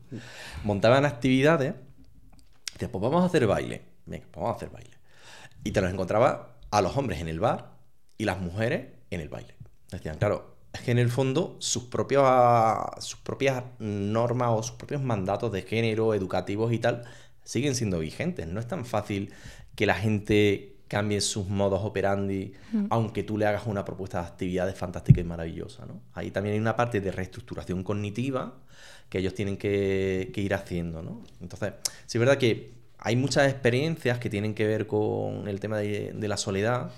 Montaban 0.65 1.05
actividades, 1.05 1.75
decían, 2.73 2.91
pues 2.91 3.03
vamos 3.03 3.23
a 3.23 3.27
hacer 3.27 3.47
baile. 3.47 3.83
venga, 4.07 4.27
pues 4.33 4.43
vamos 4.43 4.55
a 4.55 4.57
hacer 4.57 4.71
baile. 4.71 4.97
Y 5.63 5.71
te 5.71 5.81
los 5.81 5.93
encontraba 5.93 6.57
a 6.71 6.83
los 6.83 6.97
hombres 6.97 7.21
en 7.21 7.29
el 7.29 7.39
bar 7.39 7.77
y 8.19 8.25
las 8.25 8.41
mujeres 8.41 8.89
en 9.11 9.21
el 9.21 9.29
baile. 9.29 9.55
Decían, 9.93 10.19
claro, 10.19 10.54
que 10.81 10.91
en 10.91 10.99
el 10.99 11.11
fondo 11.11 11.57
sus, 11.59 11.85
propios, 11.85 12.25
sus 12.99 13.19
propias 13.21 13.63
normas 13.79 14.51
o 14.53 14.63
sus 14.63 14.77
propios 14.77 15.03
mandatos 15.03 15.53
de 15.53 15.63
género, 15.63 16.15
educativos 16.15 16.73
y 16.73 16.79
tal, 16.79 17.05
siguen 17.45 17.75
siendo 17.75 17.99
vigentes. 17.99 18.47
No 18.47 18.61
es 18.61 18.67
tan 18.67 18.85
fácil 18.85 19.33
que 19.75 19.87
la 19.87 19.95
gente 19.95 20.75
cambie 20.89 21.21
sus 21.21 21.49
modos 21.49 21.81
operandi, 21.83 22.53
mm. 22.73 22.87
aunque 22.91 23.23
tú 23.23 23.39
le 23.39 23.47
hagas 23.47 23.67
una 23.67 23.85
propuesta 23.85 24.21
de 24.21 24.29
actividades 24.29 24.77
fantástica 24.77 25.21
y 25.21 25.25
maravillosa. 25.25 25.87
¿no? 25.87 26.01
Ahí 26.13 26.31
también 26.31 26.55
hay 26.55 26.61
una 26.61 26.77
parte 26.77 27.01
de 27.01 27.11
reestructuración 27.11 27.83
cognitiva 27.83 28.55
que 29.09 29.19
ellos 29.19 29.35
tienen 29.35 29.57
que, 29.57 30.31
ir 30.35 30.55
haciendo. 30.55 31.03
¿no? 31.03 31.23
Entonces, 31.41 31.73
sí 32.07 32.19
es 32.19 32.21
verdad 32.21 32.39
que 32.39 32.75
hay 32.99 33.17
muchas 33.17 33.51
experiencias 33.51 34.19
que 34.19 34.31
tienen 34.31 34.55
que 34.55 34.67
ver 34.67 34.87
con 34.87 35.49
el 35.49 35.61
tema 35.61 35.79
de, 35.79 36.15
la 36.29 36.37
soledad, 36.37 36.91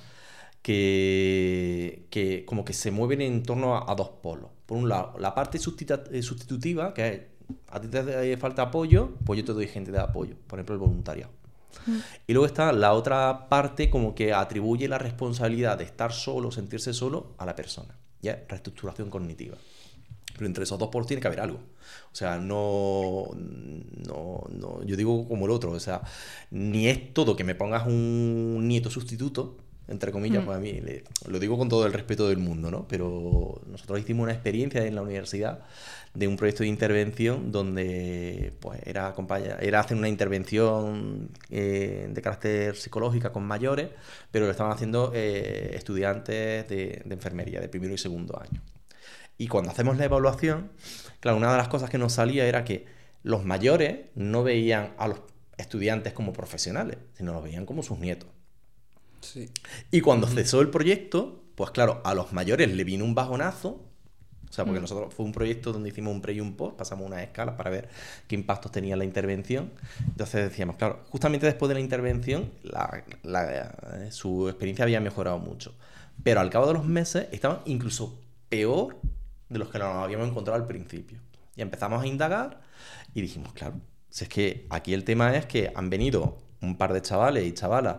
que, 0.66 2.08
que, 2.10 2.44
como 2.44 2.64
que 2.64 2.72
se 2.72 2.90
mueven 2.90 3.20
en 3.20 3.44
torno 3.44 3.88
a, 3.88 3.94
dos 3.94 4.08
polos. 4.20 4.50
Por 4.66 4.76
un 4.76 4.88
lado, 4.88 5.16
la 5.20 5.32
parte 5.32 5.58
eh, 5.58 6.22
sustitutiva, 6.22 6.92
que 6.92 7.08
es, 7.08 7.20
a 7.68 7.80
ti 7.80 7.86
te 7.86 8.36
falta 8.36 8.62
apoyo, 8.62 9.10
pues 9.24 9.38
yo 9.38 9.44
te 9.44 9.52
doy 9.52 9.68
gente 9.68 9.92
de 9.92 10.00
apoyo, 10.00 10.34
por 10.48 10.58
ejemplo, 10.58 10.74
el 10.74 10.80
voluntariado. 10.80 11.30
Mm. 11.86 11.98
Y 12.26 12.32
luego 12.32 12.46
está 12.46 12.72
la 12.72 12.94
otra 12.94 13.48
parte 13.48 13.88
como 13.90 14.16
que 14.16 14.32
atribuye 14.32 14.88
la 14.88 14.98
responsabilidad 14.98 15.78
de 15.78 15.84
estar 15.84 16.12
solo, 16.12 16.50
sentirse 16.50 16.92
solo 16.92 17.36
a 17.38 17.46
la 17.46 17.54
persona. 17.54 17.96
¿Ya? 18.20 18.44
Reestructuración 18.48 19.08
cognitiva. 19.08 19.56
Pero 20.34 20.46
entre 20.46 20.64
esos 20.64 20.80
dos 20.80 20.88
polos 20.88 21.06
tiene 21.06 21.20
que 21.20 21.28
haber 21.28 21.42
algo. 21.42 21.60
O 22.10 22.16
sea, 22.16 22.38
no, 22.38 23.28
no, 23.36 24.42
no, 24.50 24.82
yo 24.82 24.96
digo 24.96 25.28
como 25.28 25.44
el 25.44 25.52
otro, 25.52 25.70
o 25.70 25.78
sea, 25.78 26.02
ni 26.50 26.88
es 26.88 27.14
todo 27.14 27.36
que 27.36 27.44
me 27.44 27.54
pongas 27.54 27.86
un 27.86 28.66
nieto 28.66 28.90
sustituto, 28.90 29.58
entre 29.88 30.10
comillas, 30.10 30.42
mm. 30.42 30.46
pues 30.46 30.56
a 30.56 30.60
mí 30.60 30.80
lo 31.28 31.38
digo 31.38 31.56
con 31.56 31.68
todo 31.68 31.86
el 31.86 31.92
respeto 31.92 32.28
del 32.28 32.38
mundo, 32.38 32.70
¿no? 32.70 32.86
Pero 32.88 33.60
nosotros 33.66 34.00
hicimos 34.00 34.24
una 34.24 34.32
experiencia 34.32 34.84
en 34.84 34.94
la 34.94 35.02
universidad 35.02 35.60
de 36.14 36.26
un 36.26 36.36
proyecto 36.36 36.62
de 36.62 36.68
intervención 36.68 37.52
donde 37.52 38.52
pues 38.60 38.80
era, 38.84 39.14
era 39.60 39.80
hacer 39.80 39.96
una 39.96 40.08
intervención 40.08 41.30
eh, 41.50 42.08
de 42.10 42.22
carácter 42.22 42.76
psicológica 42.76 43.32
con 43.32 43.44
mayores, 43.44 43.90
pero 44.30 44.46
lo 44.46 44.50
estaban 44.50 44.72
haciendo 44.72 45.12
eh, 45.14 45.72
estudiantes 45.74 46.68
de, 46.68 47.02
de 47.04 47.14
enfermería 47.14 47.60
de 47.60 47.68
primero 47.68 47.94
y 47.94 47.98
segundo 47.98 48.40
año. 48.40 48.62
Y 49.38 49.48
cuando 49.48 49.70
hacemos 49.70 49.98
la 49.98 50.06
evaluación, 50.06 50.70
claro, 51.20 51.36
una 51.36 51.50
de 51.50 51.58
las 51.58 51.68
cosas 51.68 51.90
que 51.90 51.98
nos 51.98 52.14
salía 52.14 52.46
era 52.46 52.64
que 52.64 52.86
los 53.22 53.44
mayores 53.44 54.06
no 54.14 54.42
veían 54.42 54.94
a 54.98 55.08
los 55.08 55.20
estudiantes 55.58 56.12
como 56.12 56.32
profesionales, 56.32 56.98
sino 57.14 57.32
los 57.32 57.42
veían 57.42 57.66
como 57.66 57.82
sus 57.82 57.98
nietos. 57.98 58.28
Y 59.90 60.00
cuando 60.00 60.26
cesó 60.26 60.60
el 60.60 60.70
proyecto, 60.70 61.42
pues 61.54 61.70
claro, 61.70 62.00
a 62.04 62.14
los 62.14 62.32
mayores 62.32 62.72
le 62.72 62.84
vino 62.84 63.04
un 63.04 63.14
bajonazo. 63.14 63.82
O 64.48 64.52
sea, 64.52 64.64
porque 64.64 64.78
mm. 64.78 64.82
nosotros 64.82 65.14
fue 65.14 65.26
un 65.26 65.32
proyecto 65.32 65.72
donde 65.72 65.88
hicimos 65.88 66.14
un 66.14 66.22
pre 66.22 66.34
y 66.34 66.40
un 66.40 66.54
post, 66.54 66.76
pasamos 66.76 67.06
unas 67.06 67.22
escalas 67.22 67.56
para 67.56 67.68
ver 67.68 67.88
qué 68.28 68.36
impactos 68.36 68.70
tenía 68.70 68.96
la 68.96 69.04
intervención. 69.04 69.72
Entonces 70.06 70.48
decíamos, 70.48 70.76
claro, 70.76 71.00
justamente 71.10 71.46
después 71.46 71.68
de 71.68 71.74
la 71.74 71.80
intervención, 71.80 72.52
eh, 72.64 74.10
su 74.10 74.48
experiencia 74.48 74.84
había 74.84 75.00
mejorado 75.00 75.38
mucho. 75.38 75.74
Pero 76.22 76.40
al 76.40 76.50
cabo 76.50 76.68
de 76.68 76.74
los 76.74 76.84
meses 76.84 77.26
estaban 77.32 77.60
incluso 77.66 78.18
peor 78.48 78.96
de 79.48 79.58
los 79.58 79.68
que 79.68 79.78
nos 79.78 79.96
habíamos 79.96 80.28
encontrado 80.28 80.60
al 80.60 80.66
principio. 80.66 81.18
Y 81.56 81.62
empezamos 81.62 82.02
a 82.02 82.06
indagar 82.06 82.60
y 83.14 83.20
dijimos, 83.20 83.52
claro, 83.52 83.80
si 84.10 84.24
es 84.24 84.30
que 84.30 84.66
aquí 84.70 84.94
el 84.94 85.04
tema 85.04 85.36
es 85.36 85.46
que 85.46 85.72
han 85.74 85.90
venido 85.90 86.38
un 86.60 86.76
par 86.76 86.92
de 86.92 87.02
chavales 87.02 87.44
y 87.44 87.52
chavalas 87.52 87.96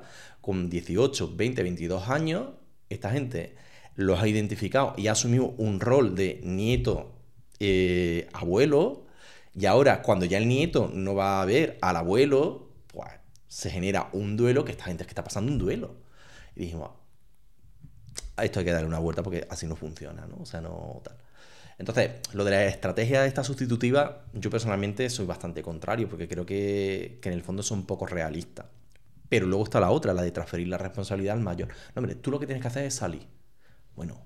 con 0.47 0.69
18, 0.69 1.35
20, 1.35 1.61
22 1.61 2.07
años, 2.07 2.47
esta 2.87 3.11
gente 3.11 3.57
los 3.95 4.17
ha 4.17 4.29
identificado 4.29 4.93
y 4.95 5.07
ha 5.07 5.11
asumido 5.11 5.53
un 5.57 5.81
rol 5.81 6.15
de 6.15 6.39
nieto, 6.41 7.11
eh, 7.59 8.29
abuelo, 8.31 9.07
y 9.53 9.65
ahora 9.65 10.01
cuando 10.01 10.23
ya 10.23 10.37
el 10.37 10.47
nieto 10.47 10.89
no 10.93 11.15
va 11.15 11.41
a 11.41 11.45
ver 11.45 11.77
al 11.81 11.97
abuelo, 11.97 12.69
pues 12.87 13.09
se 13.49 13.69
genera 13.69 14.07
un 14.13 14.37
duelo 14.37 14.63
que 14.63 14.71
esta 14.71 14.85
gente 14.85 15.03
es 15.03 15.07
que 15.07 15.11
está 15.11 15.25
pasando 15.25 15.51
un 15.51 15.57
duelo. 15.57 15.95
Y 16.55 16.61
dijimos, 16.61 16.91
a 18.37 18.45
esto 18.45 18.59
hay 18.59 18.65
que 18.65 18.71
darle 18.71 18.87
una 18.87 18.99
vuelta 18.99 19.23
porque 19.23 19.45
así 19.49 19.67
no 19.67 19.75
funciona, 19.75 20.27
¿no? 20.27 20.37
O 20.43 20.45
sea, 20.45 20.61
no 20.61 21.01
tal. 21.03 21.17
Entonces, 21.77 22.11
lo 22.31 22.45
de 22.45 22.51
la 22.51 22.65
estrategia 22.67 23.25
esta 23.25 23.43
sustitutiva, 23.43 24.23
yo 24.31 24.49
personalmente 24.49 25.09
soy 25.09 25.25
bastante 25.25 25.61
contrario 25.61 26.07
porque 26.07 26.29
creo 26.29 26.45
que, 26.45 27.19
que 27.21 27.27
en 27.27 27.35
el 27.35 27.43
fondo 27.43 27.63
son 27.63 27.85
poco 27.85 28.05
realistas. 28.05 28.65
Pero 29.29 29.45
luego 29.45 29.63
está 29.63 29.79
la 29.79 29.91
otra, 29.91 30.13
la 30.13 30.21
de 30.21 30.31
transferir 30.31 30.67
la 30.67 30.77
responsabilidad 30.77 31.35
al 31.35 31.43
mayor. 31.43 31.67
No, 31.67 32.01
hombre, 32.01 32.15
tú 32.15 32.31
lo 32.31 32.39
que 32.39 32.45
tienes 32.45 32.61
que 32.61 32.67
hacer 32.67 32.85
es 32.85 32.95
salir. 32.95 33.27
Bueno, 33.95 34.21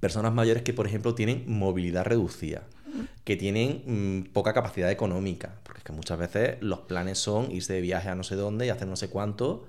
personas 0.00 0.32
mayores 0.32 0.62
que, 0.62 0.72
por 0.72 0.86
ejemplo, 0.86 1.14
tienen 1.14 1.44
movilidad 1.46 2.04
reducida, 2.04 2.64
que 3.24 3.36
tienen 3.36 3.82
mm, 3.86 4.32
poca 4.32 4.52
capacidad 4.52 4.90
económica, 4.90 5.58
porque 5.62 5.78
es 5.78 5.84
que 5.84 5.92
muchas 5.92 6.18
veces 6.18 6.58
los 6.60 6.80
planes 6.80 7.18
son 7.18 7.50
irse 7.50 7.72
de 7.72 7.80
viaje 7.80 8.08
a 8.08 8.14
no 8.14 8.22
sé 8.22 8.36
dónde 8.36 8.66
y 8.66 8.68
hacer 8.68 8.86
no 8.86 8.96
sé 8.96 9.08
cuánto, 9.08 9.66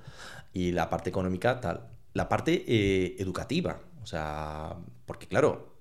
y 0.54 0.72
la 0.72 0.90
parte 0.90 1.10
económica 1.10 1.60
tal. 1.60 1.88
La 2.14 2.30
parte 2.30 2.64
eh, 2.68 3.16
educativa, 3.20 3.80
o 4.02 4.06
sea, 4.06 4.76
porque 5.06 5.28
claro, 5.28 5.76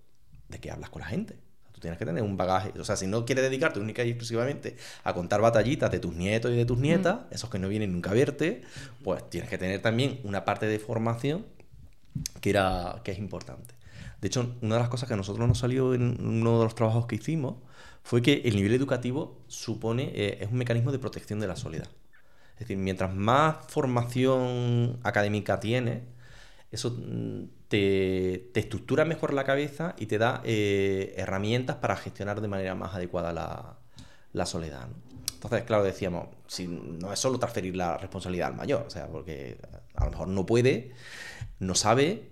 ¿de 0.48 0.58
qué 0.58 0.70
hablas 0.70 0.90
con 0.90 1.00
la 1.00 1.06
gente? 1.06 1.43
Tienes 1.84 1.98
que 1.98 2.06
tener 2.06 2.22
un 2.22 2.36
bagaje. 2.36 2.72
O 2.80 2.84
sea, 2.84 2.96
si 2.96 3.06
no 3.06 3.24
quieres 3.24 3.44
dedicarte 3.44 3.78
única 3.78 4.02
y 4.04 4.10
exclusivamente 4.10 4.76
a 5.04 5.12
contar 5.12 5.40
batallitas 5.40 5.90
de 5.90 6.00
tus 6.00 6.14
nietos 6.14 6.50
y 6.50 6.56
de 6.56 6.64
tus 6.64 6.78
nietas, 6.78 7.20
esos 7.30 7.50
que 7.50 7.58
no 7.58 7.68
vienen 7.68 7.92
nunca 7.92 8.10
a 8.10 8.14
verte, 8.14 8.62
pues 9.02 9.28
tienes 9.30 9.50
que 9.50 9.58
tener 9.58 9.80
también 9.82 10.20
una 10.24 10.44
parte 10.44 10.66
de 10.66 10.78
formación 10.78 11.46
que, 12.40 12.50
era, 12.50 13.00
que 13.04 13.12
es 13.12 13.18
importante. 13.18 13.74
De 14.20 14.28
hecho, 14.28 14.54
una 14.62 14.76
de 14.76 14.80
las 14.80 14.88
cosas 14.88 15.06
que 15.06 15.14
a 15.14 15.16
nosotros 15.18 15.46
nos 15.46 15.58
salió 15.58 15.92
en 15.92 16.16
uno 16.18 16.58
de 16.58 16.64
los 16.64 16.74
trabajos 16.74 17.06
que 17.06 17.16
hicimos 17.16 17.56
fue 18.02 18.22
que 18.22 18.42
el 18.44 18.56
nivel 18.56 18.72
educativo 18.72 19.38
supone, 19.48 20.10
eh, 20.14 20.38
es 20.40 20.50
un 20.50 20.58
mecanismo 20.58 20.92
de 20.92 20.98
protección 20.98 21.40
de 21.40 21.46
la 21.46 21.56
soledad. 21.56 21.88
Es 22.54 22.60
decir, 22.60 22.76
mientras 22.78 23.14
más 23.14 23.56
formación 23.68 24.98
académica 25.02 25.60
tienes, 25.60 26.02
eso 26.74 26.90
mm, 26.90 27.44
te, 27.68 28.58
estructura 28.58 29.04
mejor 29.04 29.32
la 29.32 29.44
cabeza 29.44 29.94
y 29.98 30.06
te 30.06 30.18
da 30.18 30.42
eh, 30.44 31.14
herramientas 31.16 31.76
para 31.76 31.96
gestionar 31.96 32.40
de 32.40 32.48
manera 32.48 32.74
más 32.74 32.94
adecuada 32.94 33.32
la, 34.32 34.46
soledad. 34.46 34.88
Entonces, 35.34 35.62
claro, 35.64 35.84
decíamos, 35.84 36.28
si 36.46 36.66
no 36.66 37.12
es 37.12 37.18
solo 37.18 37.38
transferir 37.38 37.76
la 37.76 37.96
responsabilidad 37.98 38.48
al 38.48 38.56
mayor, 38.56 38.84
o 38.86 38.90
sea, 38.90 39.06
porque 39.08 39.58
a 39.94 40.04
lo 40.04 40.10
mejor 40.10 40.28
no 40.28 40.46
puede, 40.46 40.92
no 41.58 41.74
sabe 41.74 42.30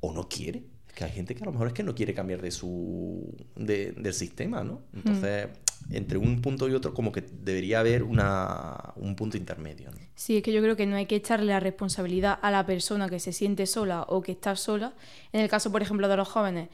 o 0.00 0.12
no 0.12 0.28
quiere. 0.28 0.64
Es 0.88 0.94
que 0.94 1.04
hay 1.04 1.10
gente 1.12 1.34
que 1.34 1.42
a 1.42 1.46
lo 1.46 1.52
mejor 1.52 1.68
es 1.68 1.72
que 1.74 1.82
no 1.82 1.94
quiere 1.94 2.14
cambiar 2.14 2.40
de 2.40 2.50
su 2.50 3.36
del 3.56 4.14
sistema, 4.14 4.64
¿no? 4.64 4.82
Hmm. 4.92 4.98
Entonces, 4.98 5.48
entre 5.90 6.18
un 6.18 6.42
punto 6.42 6.68
y 6.68 6.74
otro, 6.74 6.92
como 6.92 7.12
que 7.12 7.22
debería 7.22 7.80
haber 7.80 8.02
una, 8.02 8.92
un 8.96 9.16
punto 9.16 9.36
intermedio. 9.36 9.90
Sí, 10.14 10.38
es 10.38 10.42
que 10.42 10.52
yo 10.52 10.60
creo 10.60 10.76
que 10.76 10.86
no 10.86 10.96
hay 10.96 11.06
que 11.06 11.16
echarle 11.16 11.46
la 11.46 11.60
responsabilidad 11.60 12.38
a 12.42 12.50
la 12.50 12.66
persona 12.66 13.08
que 13.08 13.20
se 13.20 13.32
siente 13.32 13.66
sola 13.66 14.02
o 14.08 14.22
que 14.22 14.32
está 14.32 14.56
sola. 14.56 14.94
En 15.32 15.40
el 15.40 15.48
caso, 15.48 15.72
por 15.72 15.82
ejemplo, 15.82 16.08
de 16.08 16.16
los 16.16 16.28
jóvenes, 16.28 16.68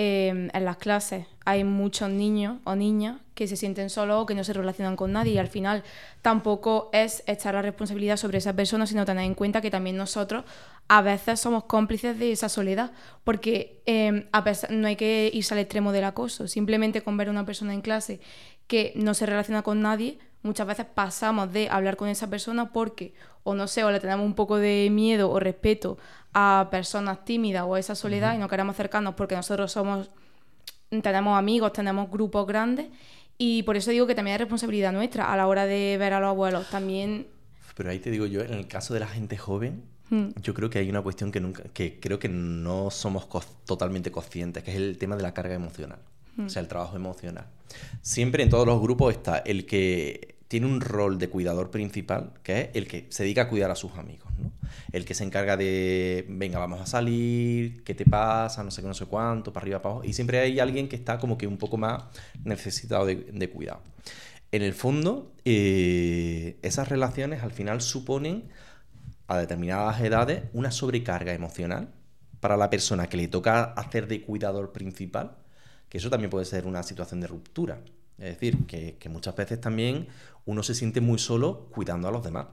em, 0.00 0.48
en 0.52 0.64
las 0.64 0.76
clases. 0.76 1.26
Hay 1.44 1.64
muchos 1.64 2.08
niños 2.08 2.58
o 2.62 2.76
niñas 2.76 3.16
que 3.34 3.48
se 3.48 3.56
sienten 3.56 3.90
solos 3.90 4.22
o 4.22 4.26
que 4.26 4.36
no 4.36 4.44
se 4.44 4.52
relacionan 4.52 4.94
con 4.94 5.10
nadie 5.10 5.32
y 5.32 5.38
al 5.38 5.48
final 5.48 5.82
tampoco 6.22 6.88
es 6.92 7.24
echar 7.26 7.54
la 7.54 7.62
responsabilidad 7.62 8.16
sobre 8.16 8.38
esa 8.38 8.52
persona, 8.52 8.86
sino 8.86 9.04
tener 9.04 9.24
en 9.24 9.34
cuenta 9.34 9.60
que 9.60 9.72
también 9.72 9.96
nosotros 9.96 10.44
a 10.86 11.02
veces 11.02 11.40
somos 11.40 11.64
cómplices 11.64 12.16
de 12.16 12.30
esa 12.30 12.48
soledad, 12.48 12.92
porque 13.24 13.82
em, 13.86 14.28
a 14.30 14.44
pesar, 14.44 14.70
no 14.70 14.86
hay 14.86 14.94
que 14.94 15.32
irse 15.34 15.52
al 15.52 15.58
extremo 15.58 15.90
del 15.90 16.04
acoso, 16.04 16.46
simplemente 16.46 17.02
con 17.02 17.16
ver 17.16 17.26
a 17.26 17.32
una 17.32 17.44
persona 17.44 17.74
en 17.74 17.80
clase 17.80 18.20
que 18.68 18.92
no 18.94 19.14
se 19.14 19.26
relaciona 19.26 19.62
con 19.62 19.82
nadie, 19.82 20.20
muchas 20.44 20.68
veces 20.68 20.86
pasamos 20.94 21.52
de 21.52 21.68
hablar 21.70 21.96
con 21.96 22.08
esa 22.08 22.30
persona 22.30 22.72
porque, 22.72 23.14
o 23.42 23.54
no 23.54 23.66
sé, 23.66 23.82
o 23.82 23.90
le 23.90 23.98
tenemos 23.98 24.24
un 24.24 24.34
poco 24.34 24.58
de 24.58 24.90
miedo 24.92 25.28
o 25.28 25.40
respeto 25.40 25.98
a 26.32 26.68
personas 26.70 27.24
tímidas 27.24 27.64
o 27.66 27.74
a 27.74 27.80
esa 27.80 27.94
soledad 27.94 28.34
y 28.34 28.38
no 28.38 28.48
queremos 28.48 28.74
acercarnos 28.74 29.14
porque 29.14 29.34
nosotros 29.34 29.72
somos, 29.72 30.10
tenemos 31.02 31.38
amigos, 31.38 31.72
tenemos 31.72 32.10
grupos 32.10 32.46
grandes 32.46 32.86
y 33.38 33.62
por 33.62 33.76
eso 33.76 33.90
digo 33.90 34.06
que 34.06 34.14
también 34.14 34.34
hay 34.34 34.38
responsabilidad 34.38 34.92
nuestra 34.92 35.32
a 35.32 35.36
la 35.36 35.46
hora 35.46 35.66
de 35.66 35.96
ver 35.98 36.12
a 36.12 36.20
los 36.20 36.28
abuelos. 36.28 36.68
También... 36.70 37.26
Pero 37.76 37.90
ahí 37.90 38.00
te 38.00 38.10
digo 38.10 38.26
yo, 38.26 38.40
en 38.42 38.54
el 38.54 38.66
caso 38.66 38.94
de 38.94 39.00
la 39.00 39.06
gente 39.06 39.36
joven, 39.36 39.84
Hmm. 40.10 40.28
Yo 40.42 40.54
creo 40.54 40.70
que 40.70 40.78
hay 40.78 40.88
una 40.88 41.02
cuestión 41.02 41.30
que 41.30 41.40
nunca, 41.40 41.64
que 41.72 42.00
creo 42.00 42.18
que 42.18 42.28
no 42.28 42.90
somos 42.90 43.28
totalmente 43.64 44.10
conscientes, 44.10 44.62
que 44.62 44.70
es 44.70 44.76
el 44.76 44.96
tema 44.96 45.16
de 45.16 45.22
la 45.22 45.34
carga 45.34 45.54
emocional, 45.54 45.98
o 46.38 46.42
hmm. 46.42 46.48
sea, 46.48 46.62
el 46.62 46.68
trabajo 46.68 46.96
emocional. 46.96 47.46
Siempre 48.00 48.42
en 48.42 48.48
todos 48.48 48.66
los 48.66 48.80
grupos 48.80 49.14
está 49.14 49.38
el 49.38 49.66
que 49.66 50.36
tiene 50.48 50.66
un 50.66 50.80
rol 50.80 51.18
de 51.18 51.28
cuidador 51.28 51.70
principal, 51.70 52.32
que 52.42 52.60
es 52.60 52.68
el 52.74 52.88
que 52.88 53.06
se 53.10 53.22
dedica 53.22 53.42
a 53.42 53.48
cuidar 53.48 53.70
a 53.70 53.74
sus 53.74 53.92
amigos. 53.98 54.28
El 54.92 55.04
que 55.04 55.14
se 55.14 55.24
encarga 55.24 55.56
de, 55.56 56.24
venga, 56.28 56.58
vamos 56.58 56.80
a 56.80 56.86
salir, 56.86 57.84
¿qué 57.84 57.94
te 57.94 58.06
pasa? 58.06 58.64
No 58.64 58.70
sé 58.70 58.80
qué, 58.80 58.88
no 58.88 58.94
sé 58.94 59.04
cuánto, 59.06 59.52
para 59.52 59.64
arriba, 59.64 59.82
para 59.82 59.94
abajo. 59.96 60.08
Y 60.08 60.14
siempre 60.14 60.40
hay 60.40 60.58
alguien 60.58 60.88
que 60.88 60.96
está 60.96 61.18
como 61.18 61.36
que 61.36 61.46
un 61.46 61.58
poco 61.58 61.76
más 61.76 62.04
necesitado 62.44 63.04
de, 63.04 63.16
de 63.16 63.50
cuidado. 63.50 63.82
En 64.50 64.62
el 64.62 64.72
fondo, 64.72 65.32
eh, 65.44 66.58
esas 66.62 66.88
relaciones 66.88 67.42
al 67.42 67.52
final 67.52 67.82
suponen 67.82 68.48
a 69.26 69.36
determinadas 69.36 70.00
edades 70.00 70.44
una 70.54 70.70
sobrecarga 70.70 71.34
emocional 71.34 71.92
para 72.40 72.56
la 72.56 72.70
persona 72.70 73.08
que 73.08 73.18
le 73.18 73.28
toca 73.28 73.64
hacer 73.64 74.08
de 74.08 74.22
cuidador 74.22 74.72
principal, 74.72 75.36
que 75.90 75.98
eso 75.98 76.08
también 76.08 76.30
puede 76.30 76.46
ser 76.46 76.66
una 76.66 76.82
situación 76.82 77.20
de 77.20 77.26
ruptura. 77.26 77.80
Es 78.18 78.34
decir, 78.34 78.66
que, 78.66 79.08
muchas 79.08 79.36
veces 79.36 79.60
también 79.60 80.08
uno 80.48 80.62
se 80.62 80.74
siente 80.74 81.02
muy 81.02 81.18
solo 81.18 81.68
cuidando 81.70 82.08
a 82.08 82.10
los 82.10 82.24
demás. 82.24 82.46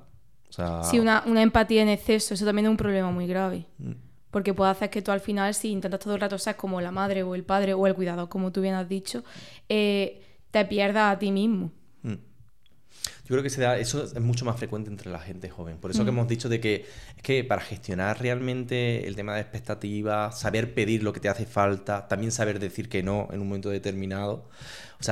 O 0.57 0.83
sí, 0.83 0.99
una, 0.99 1.23
empatía 1.41 1.81
en 1.81 1.87
exceso, 1.87 2.33
eso 2.33 2.45
también 2.45 2.65
es 2.65 2.69
un 2.69 2.77
problema 2.77 3.09
muy 3.09 3.25
grave. 3.25 3.67
Mm. 3.77 3.93
Porque 4.31 4.53
puede 4.53 4.69
hacer 4.71 4.89
que 4.89 5.01
tú 5.01 5.11
al 5.11 5.21
final, 5.21 5.53
si 5.53 5.69
intentas 5.69 6.01
todo 6.01 6.13
el 6.13 6.19
rato 6.19 6.37
ser 6.37 6.57
como 6.57 6.81
la 6.81 6.91
madre 6.91 7.23
o 7.23 7.35
el 7.35 7.45
padre 7.45 7.73
o 7.73 7.87
el 7.87 7.95
cuidador, 7.95 8.27
como 8.27 8.51
tú 8.51 8.59
bien 8.59 8.73
has 8.73 8.89
dicho, 8.89 9.23
eh, 9.69 10.21
te 10.51 10.65
pierdas 10.65 11.15
a 11.15 11.19
ti 11.19 11.31
mismo. 11.31 11.71
Mm. 12.01 12.15
Yo 12.15 13.27
creo 13.29 13.43
que 13.43 13.49
se 13.49 13.61
da, 13.61 13.77
eso 13.77 14.03
es 14.03 14.19
mucho 14.19 14.43
más 14.43 14.57
frecuente 14.57 14.89
entre 14.89 15.09
la 15.09 15.19
gente 15.19 15.49
joven. 15.49 15.77
Por 15.77 15.91
eso 15.91 16.03
que 16.03 16.11
mm. 16.11 16.15
hemos 16.15 16.27
dicho 16.27 16.49
de 16.49 16.59
que 16.59 16.85
es 17.15 17.23
que 17.23 17.45
para 17.45 17.61
gestionar 17.61 18.21
realmente 18.21 19.07
el 19.07 19.15
tema 19.15 19.35
de 19.35 19.41
expectativas, 19.41 20.37
saber 20.37 20.73
pedir 20.73 21.01
lo 21.01 21.13
que 21.13 21.21
te 21.21 21.29
hace 21.29 21.45
falta, 21.45 22.09
también 22.09 22.33
saber 22.33 22.59
decir 22.59 22.89
que 22.89 23.03
no 23.03 23.29
en 23.31 23.39
un 23.39 23.47
momento 23.47 23.69
determinado. 23.69 24.49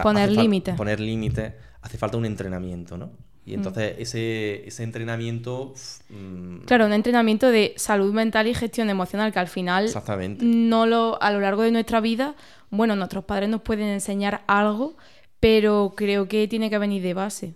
poner 0.01 0.29
límites. 0.29 0.75
Poner 0.75 0.99
límites, 0.99 1.53
hace 1.83 1.99
falta 1.99 2.17
un 2.17 2.25
entrenamiento, 2.25 2.97
¿no? 2.97 3.11
Y 3.45 3.51
mm. 3.51 3.53
entonces 3.55 3.95
ese, 3.99 4.67
ese, 4.67 4.83
entrenamiento... 4.83 5.75
Mm, 6.09 6.65
claro, 6.65 6.87
un 6.87 6.93
entrenamiento 6.93 7.51
de 7.51 7.75
salud 7.77 8.11
mental 8.11 8.47
y 8.47 8.55
gestión 8.55 8.89
emocional 8.89 9.31
que 9.31 9.39
al 9.39 9.47
final... 9.47 9.85
Exactamente. 9.85 10.43
No 10.43 10.87
lo, 10.87 11.21
a 11.21 11.29
lo 11.29 11.39
largo 11.39 11.61
de 11.61 11.71
nuestra 11.71 12.01
vida, 12.01 12.35
bueno, 12.71 12.95
nuestros 12.95 13.25
padres 13.25 13.49
nos 13.49 13.61
pueden 13.61 13.87
enseñar 13.89 14.43
algo, 14.47 14.97
pero 15.39 15.93
creo 15.95 16.27
que 16.27 16.47
tiene 16.47 16.71
que 16.71 16.79
venir 16.79 17.03
de 17.03 17.13
base 17.13 17.53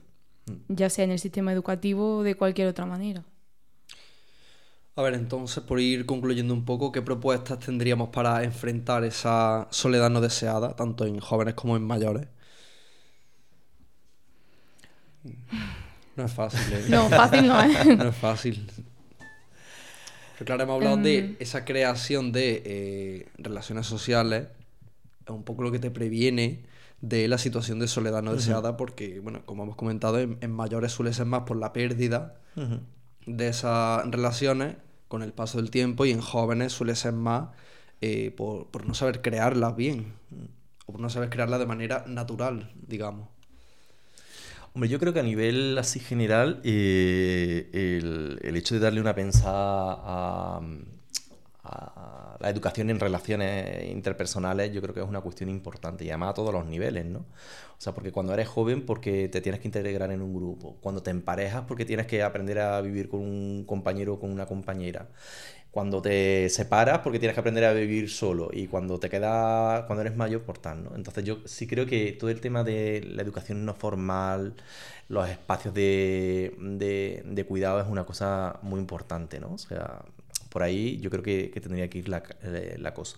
ya 0.67 0.89
sea 0.89 1.05
en 1.05 1.11
el 1.11 1.19
sistema 1.19 1.51
educativo 1.51 2.17
o 2.17 2.23
de 2.23 2.35
cualquier 2.35 2.67
otra 2.67 2.85
manera. 2.85 3.23
A 4.95 5.01
ver, 5.03 5.13
entonces, 5.13 5.63
por 5.63 5.79
ir 5.79 6.05
concluyendo 6.05 6.53
un 6.53 6.65
poco, 6.65 6.91
¿qué 6.91 7.03
propuestas 7.03 7.59
tendríamos 7.59 8.09
para 8.09 8.43
enfrentar 8.43 9.03
esa 9.03 9.67
soledad 9.69 10.09
no 10.09 10.21
deseada, 10.21 10.75
tanto 10.75 11.05
en 11.05 11.19
jóvenes 11.19 11.53
como 11.53 11.77
en 11.77 11.83
mayores? 11.83 12.27
No 16.15 16.25
es 16.25 16.33
fácil. 16.33 16.73
¿eh? 16.73 16.85
No, 16.89 17.09
fácil 17.09 17.47
no 17.47 17.61
es. 17.61 17.85
no 17.97 18.09
es 18.09 18.15
fácil. 18.15 18.67
Pero 20.33 20.45
claro, 20.45 20.63
hemos 20.63 20.75
hablado 20.75 20.97
de 20.97 21.17
em. 21.17 21.35
esa 21.39 21.65
creación 21.65 22.31
de 22.31 22.61
eh, 22.65 23.27
relaciones 23.37 23.87
sociales, 23.87 24.47
es 25.25 25.29
un 25.29 25.43
poco 25.43 25.63
lo 25.63 25.71
que 25.71 25.79
te 25.79 25.91
previene 25.91 26.63
de 27.01 27.27
la 27.27 27.37
situación 27.37 27.79
de 27.79 27.87
soledad 27.87 28.23
no 28.23 28.33
deseada, 28.33 28.77
porque, 28.77 29.19
bueno, 29.19 29.45
como 29.45 29.63
hemos 29.63 29.75
comentado, 29.75 30.19
en, 30.19 30.51
mayores 30.51 30.91
suele 30.91 31.13
ser 31.13 31.25
más 31.25 31.43
por 31.43 31.57
la 31.57 31.73
pérdida 31.73 32.35
de 33.25 33.47
esas 33.47 34.09
relaciones 34.09 34.75
con 35.07 35.21
el 35.21 35.31
paso 35.33 35.59
del 35.59 35.69
tiempo 35.69 36.05
y 36.05 36.11
en 36.11 36.21
jóvenes 36.21 36.73
suele 36.73 36.95
ser 36.95 37.13
más 37.13 37.49
eh, 38.01 38.31
por, 38.31 38.85
no 38.85 38.93
saber 38.93 39.21
crearlas 39.21 39.75
bien 39.75 40.13
o 40.85 40.91
por 40.91 41.01
no 41.01 41.09
saber 41.09 41.29
crearlas 41.29 41.59
de 41.59 41.65
manera 41.65 42.05
natural, 42.07 42.71
digamos. 42.87 43.27
Hombre, 44.77 44.89
yo 44.89 44.99
creo 44.99 45.11
que 45.11 45.19
a 45.19 45.23
nivel 45.23 45.75
así 45.79 45.99
general, 45.99 46.61
eh, 46.63 47.67
el, 47.73 48.37
el, 48.43 48.55
hecho 48.55 48.75
de 48.75 48.81
darle 48.81 49.01
una 49.01 49.15
pensada 49.15 49.95
a, 49.97 50.61
la 52.39 52.49
educación 52.51 52.91
en 52.91 52.99
relaciones 52.99 53.89
interpersonales 53.89 54.71
yo 54.71 54.79
creo 54.79 54.93
que 54.93 55.01
es 55.01 55.07
una 55.07 55.21
cuestión 55.21 55.49
importante 55.49 56.05
y 56.05 56.09
además 56.09 56.29
a 56.29 56.33
todos 56.35 56.53
los 56.53 56.67
niveles, 56.67 57.05
¿no? 57.05 57.21
O 57.21 57.79
sea, 57.79 57.95
porque 57.95 58.11
cuando 58.11 58.35
eres 58.35 58.47
joven 58.47 58.85
porque 58.85 59.27
te 59.29 59.41
tienes 59.41 59.61
que 59.61 59.67
integrar 59.67 60.11
en 60.11 60.21
un 60.21 60.35
grupo, 60.35 60.77
cuando 60.79 61.01
te 61.01 61.09
emparejas 61.09 61.63
porque 61.67 61.83
tienes 61.83 62.05
que 62.05 62.21
aprender 62.21 62.59
a 62.59 62.79
vivir 62.81 63.09
con 63.09 63.21
un 63.21 63.65
compañero 63.65 64.13
o 64.13 64.19
con 64.19 64.29
una 64.31 64.45
compañera, 64.45 65.07
cuando 65.71 66.01
te 66.01 66.49
separas 66.49 66.99
porque 66.99 67.19
tienes 67.19 67.35
que 67.35 67.39
aprender 67.41 67.65
a 67.65 67.73
vivir 67.73 68.09
solo 68.09 68.49
y 68.51 68.67
cuando 68.67 68.99
te 68.99 69.09
quedas, 69.09 69.85
cuando 69.85 70.01
eres 70.01 70.15
mayor, 70.15 70.41
por 70.41 70.57
tal, 70.57 70.83
¿no? 70.83 70.95
Entonces 70.95 71.23
yo 71.23 71.39
sí 71.45 71.67
creo 71.67 71.85
que 71.85 72.13
todo 72.13 72.29
el 72.29 72.41
tema 72.41 72.63
de 72.63 73.03
la 73.07 73.21
educación 73.21 73.65
no 73.65 73.73
formal, 73.73 74.55
los 75.09 75.29
espacios 75.29 75.73
de, 75.73 76.55
de, 76.59 77.23
de 77.25 77.45
cuidado 77.45 77.79
es 77.81 77.87
una 77.87 78.05
cosa 78.05 78.59
muy 78.63 78.79
importante, 78.79 79.39
¿no? 79.39 79.53
O 79.53 79.57
sea, 79.57 80.01
por 80.49 80.63
ahí 80.63 80.97
yo 80.99 81.09
creo 81.09 81.23
que, 81.23 81.51
tendría 81.61 81.89
que 81.89 81.99
ir 81.99 82.11
eh, 82.41 82.77
la, 82.79 82.93
cosa. 82.93 83.17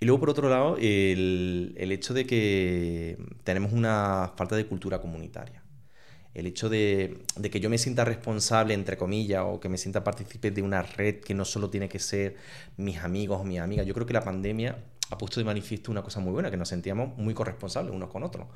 Y 0.00 0.06
luego, 0.06 0.20
por 0.20 0.30
otro 0.30 0.48
lado, 0.48 0.76
el, 0.76 1.74
hecho 1.76 2.14
de 2.14 2.26
que 2.26 3.16
tenemos 3.44 3.72
una 3.72 4.32
falta 4.36 4.56
de 4.56 4.66
cultura 4.66 5.00
comunitaria. 5.00 5.62
El 6.34 6.46
hecho 6.46 6.68
de, 6.68 7.18
de, 7.36 7.50
que 7.50 7.60
yo 7.60 7.70
me 7.70 7.78
sienta 7.78 8.04
responsable, 8.04 8.74
entre 8.74 8.96
comillas, 8.96 9.44
o 9.46 9.60
que 9.60 9.68
me 9.68 9.78
sienta 9.78 10.02
partícipe 10.02 10.50
de 10.50 10.62
una 10.62 10.82
red 10.82 11.20
que 11.20 11.32
no 11.32 11.44
solo 11.44 11.70
tiene 11.70 11.88
que 11.88 11.98
ser 12.00 12.36
mis 12.76 12.98
amigos 12.98 13.40
o 13.40 13.44
mis 13.44 13.60
amigas. 13.60 13.86
Yo 13.86 13.94
creo 13.94 14.06
que 14.06 14.12
la 14.12 14.24
pandemia 14.24 14.76
ha 15.10 15.18
puesto 15.18 15.38
de 15.40 15.44
manifiesto 15.44 15.90
una 15.90 16.02
cosa 16.02 16.20
muy 16.20 16.32
buena, 16.32 16.50
que 16.50 16.56
nos 16.56 16.68
sentíamos 16.68 17.16
muy 17.18 17.34
corresponsables 17.34 17.94
unos 17.94 18.10
con 18.10 18.22
otros. 18.22 18.46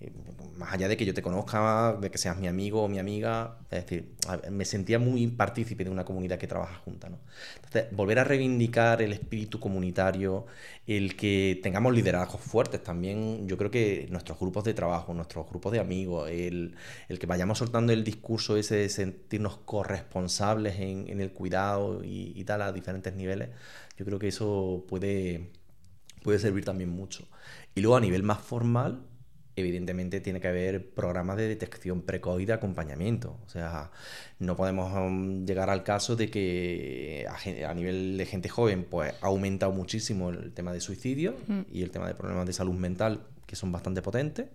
Eh, 0.00 0.10
más 0.56 0.72
allá 0.72 0.88
de 0.88 0.96
que 0.96 1.04
yo 1.04 1.12
te 1.12 1.20
conozca, 1.20 1.96
de 2.00 2.10
que 2.10 2.16
seas 2.16 2.38
mi 2.38 2.48
amigo 2.48 2.82
o 2.82 2.88
mi 2.88 2.98
amiga, 2.98 3.58
es 3.70 3.84
decir, 3.84 4.14
me 4.50 4.64
sentía 4.64 4.98
muy 4.98 5.26
partícipe 5.26 5.84
de 5.84 5.90
una 5.90 6.04
comunidad 6.04 6.38
que 6.38 6.46
trabaja 6.46 6.76
junta. 6.76 7.10
¿no? 7.10 7.18
Entonces, 7.56 7.84
volver 7.92 8.18
a 8.18 8.24
reivindicar 8.24 9.02
el 9.02 9.12
espíritu 9.12 9.60
comunitario, 9.60 10.46
el 10.86 11.16
que 11.16 11.60
tengamos 11.62 11.94
liderazgos 11.94 12.40
fuertes 12.40 12.82
también, 12.82 13.46
yo 13.46 13.58
creo 13.58 13.70
que 13.70 14.08
nuestros 14.10 14.38
grupos 14.38 14.64
de 14.64 14.72
trabajo, 14.72 15.12
nuestros 15.12 15.48
grupos 15.48 15.72
de 15.72 15.80
amigos, 15.80 16.30
el, 16.30 16.74
que 17.18 17.26
vayamos 17.26 17.58
soltando 17.58 17.92
el 17.92 18.04
discurso 18.04 18.56
ese 18.56 18.76
de 18.76 18.88
sentirnos 18.88 19.58
corresponsables 19.58 20.80
en, 20.80 21.20
el 21.20 21.32
cuidado 21.32 22.02
y, 22.02 22.32
y 22.34 22.44
tal 22.44 22.62
a 22.62 22.72
diferentes 22.72 23.14
niveles, 23.14 23.50
yo 23.98 24.06
creo 24.06 24.18
que 24.18 24.28
eso 24.28 24.84
puede 24.88 25.59
puede 26.22 26.38
servir 26.38 26.64
también 26.64 26.90
mucho. 26.90 27.26
Y 27.74 27.80
luego 27.80 27.96
a 27.96 28.00
nivel 28.00 28.22
más 28.22 28.40
formal, 28.40 29.02
evidentemente 29.56 30.20
tiene 30.20 30.40
que 30.40 30.48
haber 30.48 30.90
programas 30.90 31.36
de 31.36 31.48
detección 31.48 32.02
precoz 32.02 32.40
y 32.40 32.46
de 32.46 32.52
acompañamiento. 32.52 33.38
O 33.44 33.48
sea, 33.48 33.90
no 34.38 34.56
podemos 34.56 34.92
um, 34.94 35.44
llegar 35.44 35.70
al 35.70 35.82
caso 35.82 36.16
de 36.16 36.30
que 36.30 37.26
a, 37.66 37.74
nivel 37.74 38.16
de 38.16 38.26
gente 38.26 38.48
joven, 38.48 38.86
pues 38.88 39.14
ha 39.20 39.26
aumentado 39.26 39.72
muchísimo 39.72 40.30
el 40.30 40.52
tema 40.52 40.72
de 40.72 40.80
suicidio 40.80 41.36
mm. 41.46 41.60
y 41.72 41.82
el 41.82 41.90
tema 41.90 42.08
de 42.08 42.14
problemas 42.14 42.46
de 42.46 42.52
salud 42.52 42.74
mental, 42.74 43.26
que 43.46 43.56
son 43.56 43.72
bastante 43.72 44.02
potentes. 44.02 44.46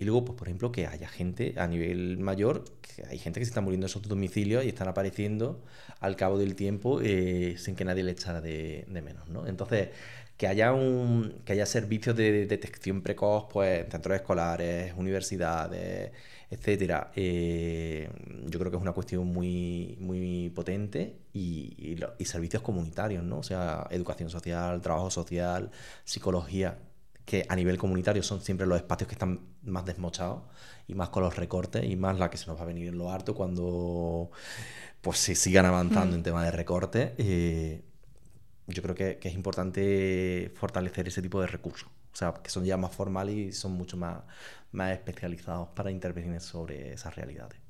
Y 0.00 0.06
luego, 0.06 0.24
pues, 0.24 0.38
por 0.38 0.48
ejemplo, 0.48 0.72
que 0.72 0.86
haya 0.86 1.08
gente 1.08 1.54
a 1.58 1.66
nivel 1.68 2.18
mayor, 2.18 2.64
que 2.80 3.04
hay 3.06 3.18
gente 3.18 3.38
que 3.38 3.44
se 3.44 3.50
está 3.50 3.60
muriendo 3.60 3.84
en 3.86 3.90
sus 3.90 4.02
domicilios 4.02 4.64
y 4.64 4.68
están 4.68 4.88
apareciendo 4.88 5.62
al 6.00 6.16
cabo 6.16 6.38
del 6.38 6.54
tiempo 6.54 7.00
eh, 7.02 7.56
sin 7.58 7.76
que 7.76 7.84
nadie 7.84 8.02
le 8.02 8.12
echara 8.12 8.40
de, 8.40 8.86
menos, 8.88 9.28
¿no? 9.28 9.46
Entonces, 9.46 9.90
que 10.38 10.46
haya, 10.46 10.72
un, 10.72 11.42
que 11.44 11.52
haya 11.52 11.66
servicios 11.66 12.16
de 12.16 12.46
detección 12.46 13.02
precoz 13.02 13.44
pues, 13.52 13.84
en 13.84 13.90
centros 13.90 14.16
escolares, 14.16 14.94
universidades, 14.96 16.12
etcétera, 16.50 17.12
eh, 17.14 18.08
yo 18.46 18.58
creo 18.58 18.70
que 18.70 18.78
es 18.78 18.82
una 18.82 18.92
cuestión 18.92 19.26
muy, 19.26 19.98
muy 20.00 20.50
potente 20.50 21.18
y, 21.34 21.98
y, 22.18 22.24
servicios 22.24 22.62
comunitarios, 22.62 23.22
¿no? 23.22 23.38
O 23.40 23.42
sea, 23.42 23.86
educación 23.90 24.30
social, 24.30 24.80
trabajo 24.80 25.10
social, 25.10 25.70
psicología, 26.04 26.78
que 27.30 27.46
a 27.48 27.54
nivel 27.54 27.78
comunitario 27.78 28.24
son 28.24 28.40
siempre 28.40 28.66
los 28.66 28.76
espacios 28.76 29.06
que 29.06 29.14
están 29.14 29.38
más 29.62 29.84
desmochados 29.84 30.42
y 30.88 30.94
más 30.94 31.10
con 31.10 31.22
los 31.22 31.36
recortes 31.36 31.84
y 31.84 31.94
más 31.94 32.18
la 32.18 32.28
que 32.28 32.36
se 32.36 32.48
nos 32.48 32.58
va 32.58 32.62
a 32.62 32.66
venir 32.66 32.88
en 32.88 32.98
lo 32.98 33.08
harto 33.08 33.36
cuando 33.36 34.32
pues 35.00 35.18
se 35.18 35.36
sigan 35.36 35.64
avanzando 35.64 36.16
mm. 36.16 36.18
en 36.18 36.22
tema 36.24 36.44
de 36.44 36.50
recortes. 36.50 37.12
Eh, 37.18 37.84
yo 38.66 38.82
creo 38.82 38.96
que, 38.96 39.20
es 39.22 39.32
importante 39.32 40.52
fortalecer 40.56 41.06
ese 41.06 41.22
tipo 41.22 41.40
de 41.40 41.46
recursos. 41.46 41.88
O 42.12 42.16
sea, 42.16 42.34
que 42.34 42.50
son 42.50 42.64
ya 42.64 42.76
más 42.76 42.92
formales 42.92 43.36
y 43.36 43.52
son 43.52 43.72
mucho 43.74 43.96
más, 43.96 44.24
más 44.72 44.90
especializados 44.90 45.68
para 45.68 45.92
intervenir 45.92 46.40
sobre 46.40 46.94
esas 46.94 47.14
realidades. 47.14 47.60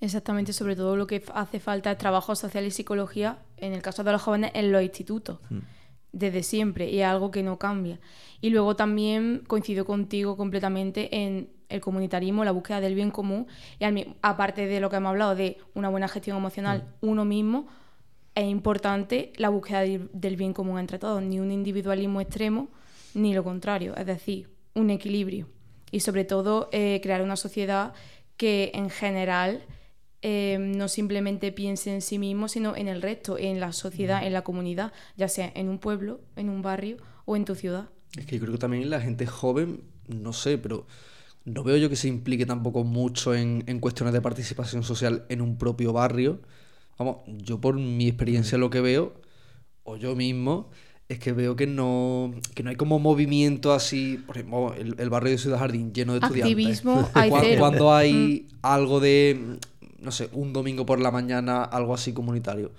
Exactamente, 0.00 0.54
sobre 0.54 0.74
todo 0.74 0.96
lo 0.96 1.06
que 1.06 1.22
hace 1.34 1.60
falta 1.60 1.92
es 1.92 1.98
trabajo 1.98 2.34
social 2.34 2.64
y 2.64 2.70
psicología, 2.70 3.40
en 3.58 3.74
el 3.74 3.82
caso 3.82 4.04
de 4.04 4.12
los 4.12 4.22
jóvenes, 4.22 4.52
en 4.54 4.72
los 4.72 4.82
institutos, 4.82 5.38
mm. 5.50 5.58
Desde 6.12 6.42
siempre, 6.42 6.90
y 6.90 7.00
es 7.00 7.06
algo 7.06 7.30
que 7.30 7.42
no 7.42 7.58
cambia. 7.58 8.00
Y 8.40 8.50
luego 8.50 8.76
también 8.76 9.42
coincido 9.46 9.84
contigo 9.84 10.36
completamente 10.36 11.24
en 11.24 11.50
el 11.68 11.80
comunitarismo, 11.80 12.44
la 12.44 12.52
búsqueda 12.52 12.80
del 12.80 12.94
bien 12.94 13.10
común, 13.10 13.46
y 13.78 13.84
aparte 14.22 14.66
de 14.66 14.80
lo 14.80 14.88
que 14.90 14.96
hemos 14.96 15.10
hablado 15.10 15.34
de 15.34 15.58
una 15.74 15.88
buena 15.88 16.08
gestión 16.08 16.36
emocional, 16.36 16.84
mm. 17.00 17.08
uno 17.08 17.24
mismo, 17.24 17.66
es 18.34 18.44
importante 18.44 19.32
la 19.36 19.48
búsqueda 19.48 19.82
del 19.82 20.36
bien 20.36 20.52
común 20.52 20.78
entre 20.78 20.98
todos, 20.98 21.22
ni 21.22 21.40
un 21.40 21.50
individualismo 21.50 22.20
extremo, 22.20 22.68
ni 23.14 23.34
lo 23.34 23.42
contrario, 23.42 23.96
es 23.96 24.06
decir, 24.06 24.50
un 24.74 24.90
equilibrio. 24.90 25.48
Y 25.90 26.00
sobre 26.00 26.24
todo 26.24 26.68
eh, 26.72 27.00
crear 27.02 27.22
una 27.22 27.36
sociedad 27.36 27.94
que 28.36 28.70
en 28.74 28.90
general 28.90 29.64
eh, 30.22 30.58
no 30.58 30.88
simplemente 30.88 31.52
piense 31.52 31.92
en 31.94 32.02
sí 32.02 32.18
mismo, 32.18 32.48
sino 32.48 32.74
en 32.76 32.88
el 32.88 33.02
resto, 33.02 33.38
en 33.38 33.60
la 33.60 33.72
sociedad, 33.72 34.26
en 34.26 34.32
la 34.32 34.42
comunidad, 34.42 34.92
ya 35.16 35.28
sea 35.28 35.50
en 35.54 35.68
un 35.68 35.78
pueblo, 35.78 36.20
en 36.36 36.48
un 36.50 36.62
barrio 36.62 36.96
o 37.24 37.36
en 37.36 37.44
tu 37.44 37.54
ciudad. 37.54 37.88
Es 38.16 38.26
que 38.26 38.36
yo 38.36 38.40
creo 38.42 38.52
que 38.54 38.58
también 38.58 38.88
la 38.90 39.00
gente 39.00 39.26
joven, 39.26 39.82
no 40.08 40.32
sé, 40.32 40.58
pero 40.58 40.86
no 41.44 41.62
veo 41.64 41.76
yo 41.76 41.90
que 41.90 41.96
se 41.96 42.08
implique 42.08 42.46
tampoco 42.46 42.84
mucho 42.84 43.34
en, 43.34 43.64
en 43.66 43.80
cuestiones 43.80 44.12
de 44.14 44.20
participación 44.20 44.82
social 44.84 45.26
en 45.28 45.40
un 45.40 45.58
propio 45.58 45.92
barrio. 45.92 46.40
Vamos, 46.98 47.18
yo 47.26 47.60
por 47.60 47.76
mi 47.76 48.08
experiencia 48.08 48.58
lo 48.58 48.70
que 48.70 48.80
veo, 48.80 49.14
o 49.84 49.96
yo 49.96 50.16
mismo, 50.16 50.70
es 51.08 51.18
que 51.18 51.32
veo 51.32 51.56
que 51.56 51.66
no, 51.66 52.34
que 52.54 52.62
no 52.62 52.70
hay 52.70 52.76
como 52.76 52.98
movimiento 52.98 53.72
así, 53.72 54.18
por 54.26 54.36
ejemplo, 54.38 54.74
el, 54.74 54.96
el 54.98 55.10
barrio 55.10 55.32
de 55.32 55.38
Ciudad 55.38 55.58
Jardín 55.58 55.92
lleno 55.92 56.14
de 56.18 56.24
Activismo 56.24 56.92
estudiantes. 56.92 57.16
hay 57.16 57.30
Cuan- 57.30 57.42
cero. 57.44 57.60
Cuando 57.60 57.94
hay 57.94 58.48
algo 58.62 59.00
de, 59.00 59.58
no 60.00 60.10
sé, 60.12 60.28
un 60.32 60.52
domingo 60.52 60.84
por 60.86 61.00
la 61.00 61.10
mañana, 61.10 61.64
algo 61.64 61.94
así 61.94 62.12
comunitario. 62.12 62.72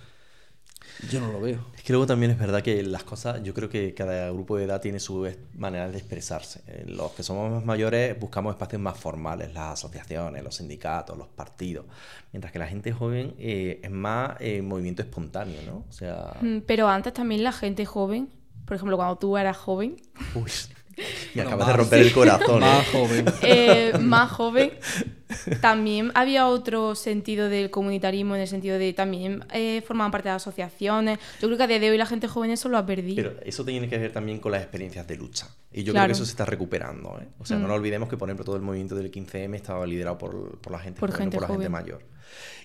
Yo 1.11 1.19
no 1.19 1.31
lo 1.31 1.39
veo. 1.39 1.59
Es 1.75 1.83
que 1.83 1.93
luego 1.93 2.07
también 2.07 2.31
es 2.31 2.39
verdad 2.39 2.63
que 2.63 2.81
las 2.81 3.03
cosas, 3.03 3.43
yo 3.43 3.53
creo 3.53 3.69
que 3.69 3.93
cada 3.93 4.31
grupo 4.31 4.57
de 4.57 4.63
edad 4.63 4.81
tiene 4.81 4.99
su 4.99 5.29
manera 5.55 5.89
de 5.89 5.97
expresarse. 5.97 6.61
Eh, 6.67 6.85
Los 6.87 7.11
que 7.11 7.21
somos 7.23 7.51
más 7.51 7.65
mayores 7.65 8.19
buscamos 8.19 8.53
espacios 8.55 8.81
más 8.81 8.97
formales, 8.97 9.53
las 9.53 9.73
asociaciones, 9.73 10.43
los 10.43 10.55
sindicatos, 10.55 11.15
los 11.17 11.27
partidos, 11.27 11.85
mientras 12.31 12.51
que 12.51 12.59
la 12.59 12.67
gente 12.67 12.91
joven 12.93 13.35
eh, 13.37 13.79
es 13.83 13.91
más 13.91 14.37
eh, 14.39 14.61
movimiento 14.61 15.01
espontáneo, 15.03 15.61
¿no? 15.63 15.85
O 15.87 15.91
sea, 15.91 16.33
Mm, 16.41 16.59
Pero 16.65 16.87
antes 16.87 17.13
también 17.13 17.43
la 17.43 17.51
gente 17.51 17.85
joven, 17.85 18.29
por 18.65 18.75
ejemplo, 18.75 18.97
cuando 18.97 19.17
tú 19.17 19.37
eras 19.37 19.57
joven, 19.57 19.97
uy, 20.35 20.49
me 21.35 21.43
Bueno, 21.43 21.49
acabas 21.49 21.67
de 21.67 21.73
romper 21.73 21.99
el 21.99 22.11
corazón. 22.11 22.63
¿eh? 22.63 22.65
Más 22.65 22.87
joven. 22.87 23.25
eh, 23.43 23.93
más 23.99 24.31
joven, 24.31 24.71
también 25.61 26.11
había 26.15 26.47
otro 26.47 26.95
sentido 26.95 27.49
del 27.49 27.69
comunitarismo, 27.69 28.35
en 28.35 28.41
el 28.41 28.47
sentido 28.47 28.77
de 28.79 28.93
también 28.93 29.45
eh, 29.53 29.81
formaban 29.85 30.11
parte 30.11 30.29
de 30.29 30.35
asociaciones. 30.35 31.19
Yo 31.41 31.47
creo 31.47 31.57
que 31.57 31.63
a 31.63 31.67
día 31.67 31.79
de 31.79 31.91
hoy 31.91 31.97
la 31.97 32.05
gente 32.05 32.27
joven 32.27 32.51
eso 32.51 32.69
lo 32.69 32.77
ha 32.77 32.85
perdido. 32.85 33.15
Pero 33.15 33.35
eso 33.45 33.63
tiene 33.63 33.87
que 33.87 33.97
ver 33.97 34.11
también 34.11 34.39
con 34.39 34.51
las 34.51 34.61
experiencias 34.61 35.07
de 35.07 35.15
lucha. 35.17 35.47
Y 35.71 35.79
yo 35.83 35.85
creo 35.91 35.93
Claro. 35.93 36.07
que 36.07 36.13
eso 36.13 36.25
se 36.25 36.31
está 36.31 36.45
recuperando. 36.45 37.19
¿eh? 37.21 37.27
O 37.39 37.45
sea, 37.45 37.57
no 37.57 37.65
Mm. 37.65 37.67
nos 37.69 37.77
olvidemos 37.77 38.09
que, 38.09 38.17
por 38.17 38.29
ejemplo, 38.29 38.45
todo 38.45 38.55
el 38.55 38.61
movimiento 38.63 38.95
del 38.95 39.11
15M 39.11 39.55
estaba 39.55 39.85
liderado 39.85 40.17
por, 40.17 40.57
por 40.59 40.71
la 40.71 40.79
gente 40.79 40.99
Por 40.99 41.11
joven, 41.11 41.19
no 41.19 41.31
gente 41.31 41.35
por 41.37 41.41
la 41.43 41.47
gente 41.47 41.67
joven. 41.67 41.71
mayor. 41.71 42.03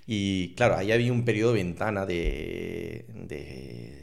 Y 0.06 0.54
claro, 0.54 0.76
ahí 0.76 0.90
había 0.90 1.12
un 1.12 1.24
periodo 1.24 1.52
de 1.52 1.62
ventana 1.62 2.04
de, 2.06 3.04
de, 3.14 4.01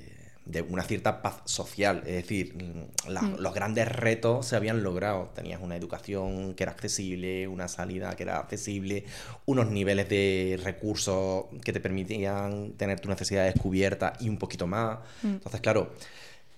de 0.50 0.62
una 0.64 0.84
cierta 0.84 1.22
paz 1.22 1.41
social. 1.45 2.00
Es 2.06 2.16
decir, 2.16 2.56
mm, 2.56 3.12
la- 3.12 3.22
Mm. 3.22 3.36
los 3.39 3.54
grandes 3.54 3.88
retos 3.88 4.45
se 4.47 4.56
habían 4.56 4.82
logrado. 4.84 5.30
Tenías 5.36 5.62
una 5.62 5.76
educación 5.76 6.54
que 6.56 6.64
era 6.64 6.72
accesible, 6.72 7.47
una 7.47 7.68
salida 7.68 8.16
que 8.16 8.24
era 8.24 8.39
accesible, 8.39 9.06
unos 9.45 9.70
niveles 9.70 10.10
de 10.10 10.60
recursos 10.64 11.45
que 11.64 11.72
te 11.74 11.80
permitían 11.80 12.74
tener 12.78 13.00
tus 13.00 13.10
necesidades 13.10 13.54
cubiertas 13.60 14.20
y 14.22 14.30
un 14.30 14.38
poquito 14.38 14.68
más. 14.68 15.00
Mm. 15.24 15.28
Entonces, 15.34 15.62
claro, 15.62 15.93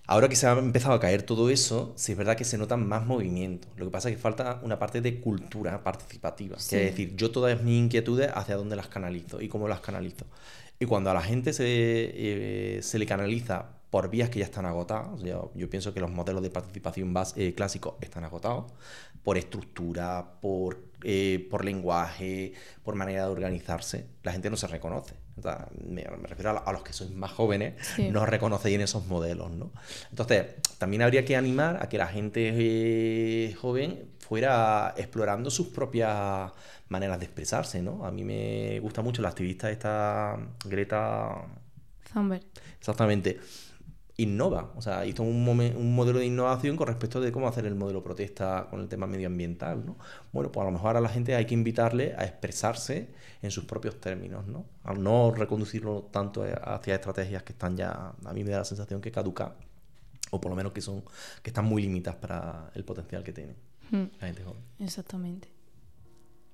Ahora 0.08 0.28
que 0.28 0.36
se 0.36 0.46
ha 0.46 0.52
empezado 0.58 0.94
a 0.96 1.00
caer 1.00 1.24
todo 1.24 1.50
eso, 1.50 1.94
sí 1.96 2.12
es 2.12 2.18
verdad 2.18 2.36
que 2.36 2.44
se 2.44 2.58
notan 2.58 2.86
más 2.86 3.06
movimientos. 3.06 3.72
Lo 3.78 3.86
que 3.86 3.92
pasa 3.92 4.10
es 4.10 4.16
que 4.16 4.22
falta 4.22 4.60
una 4.62 4.78
parte 4.78 5.00
de 5.00 5.22
cultura 5.22 5.82
participativa. 5.86 6.60
Sí. 6.60 6.72
Que 6.72 6.86
es 6.88 6.92
decir, 6.92 7.16
yo 7.16 7.32
todas 7.32 7.62
mis 7.62 7.80
inquietudes, 7.80 8.30
hacia 8.34 8.58
dónde 8.58 8.76
las 8.76 8.88
canalizo 8.90 9.40
y 9.40 9.48
cómo 9.48 9.70
las 9.70 9.80
canalizo. 9.80 10.26
Y 10.82 10.86
cuando 10.86 11.12
a 11.12 11.14
la 11.14 11.22
gente 11.22 11.54
se, 11.54 11.64
eh, 11.66 12.80
se 12.82 13.00
le 13.00 13.06
canaliza 13.06 13.68
por 13.92 14.10
vías 14.10 14.30
que 14.30 14.40
ya 14.40 14.46
están 14.46 14.66
agotadas, 14.66 15.22
yo, 15.22 15.52
yo 15.54 15.70
pienso 15.70 15.94
que 15.94 16.00
los 16.00 16.10
modelos 16.10 16.42
de 16.42 16.50
participación 16.50 17.14
bas- 17.14 17.34
eh, 17.36 17.54
clásicos 17.54 17.96
están 18.02 18.24
agotados, 18.24 18.72
por 19.22 19.38
estructura, 19.38 20.40
por, 20.42 20.80
eh, 21.04 21.46
por 21.52 21.64
lenguaje, 21.66 22.54
por 22.84 22.96
manera 22.96 23.26
de 23.26 23.32
organizarse, 23.32 24.08
la 24.24 24.32
gente 24.32 24.50
no 24.50 24.56
se 24.58 24.66
reconoce. 24.68 25.14
O 25.38 25.42
sea, 25.42 25.68
me, 25.86 26.04
me 26.06 26.28
refiero 26.28 26.62
a, 26.66 26.72
los 26.74 26.84
que 26.84 26.94
sois 26.94 27.12
más 27.12 27.32
jóvenes, 27.32 27.74
Sí. 27.96 28.10
no 28.10 28.26
reconocéis 28.26 28.76
en 28.76 28.82
esos 28.82 29.06
modelos, 29.08 29.52
¿no? 29.52 29.72
Entonces, 30.10 30.48
también 30.78 31.02
habría 31.02 31.24
que 31.26 31.36
animar 31.36 31.84
a 31.84 31.90
que 31.90 31.98
la 31.98 32.08
gente 32.08 32.52
eh, 32.54 33.54
joven 33.56 34.10
fuera 34.20 34.94
explorando 34.98 35.50
sus 35.52 35.68
propias 35.68 36.52
maneras 36.90 37.20
de 37.20 37.26
expresarse, 37.26 37.82
¿no? 37.82 38.06
A 38.06 38.12
mí 38.12 38.24
me 38.24 38.80
gusta 38.80 39.02
mucho 39.02 39.22
la 39.22 39.30
activista 39.30 39.70
esta 39.70 40.38
Greta, 40.66 41.46
Thunberg. 42.14 42.44
exactamente, 42.80 43.40
innova, 44.18 44.72
o 44.76 44.82
sea, 44.82 45.06
hizo 45.06 45.24
un, 45.24 45.48
un 45.48 45.96
modelo 45.96 46.20
de 46.20 46.26
innovación 46.26 46.78
con 46.78 46.88
respecto 46.88 47.20
de 47.22 47.32
cómo 47.32 47.48
hacer 47.48 47.66
el 47.66 47.76
modelo 47.76 48.04
protesta 48.04 48.68
con 48.70 48.80
el 48.82 48.88
tema 48.88 49.08
medioambiental, 49.08 49.86
¿no? 49.86 49.98
Bueno, 50.32 50.52
pues 50.52 50.62
a 50.62 50.66
lo 50.66 50.72
mejor 50.72 50.98
a 50.98 51.02
la 51.02 51.10
gente 51.10 51.36
hay 51.36 51.46
que 51.46 51.54
invitarle 51.54 52.14
a 52.18 52.24
expresarse 52.24 53.10
en 53.42 53.52
sus 53.52 53.66
propios 53.66 54.00
términos, 54.00 54.48
¿no? 54.48 54.66
Al 54.84 55.02
no 55.02 55.32
reconducirlo 55.32 56.10
tanto 56.12 56.44
hacia 56.44 56.96
estrategias 56.96 57.44
que 57.44 57.54
están 57.54 57.76
ya, 57.78 58.14
a 58.24 58.34
mí 58.34 58.44
me 58.44 58.52
da 58.52 58.60
la 58.60 58.66
sensación 58.66 59.02
que 59.02 59.12
caducan, 59.12 59.54
o 60.32 60.40
por 60.40 60.50
lo 60.50 60.56
menos 60.56 60.74
que 60.74 60.82
son, 60.82 61.04
que 61.42 61.50
están 61.50 61.66
muy 61.66 61.82
limitadas 61.82 62.20
para 62.20 62.72
el 62.76 62.84
potencial 62.86 63.24
que 63.24 63.34
tiene 63.34 63.72
Mm, 63.92 64.06
la 64.20 64.28
gente 64.28 64.44
joven. 64.44 64.62
Exactamente. 64.80 65.50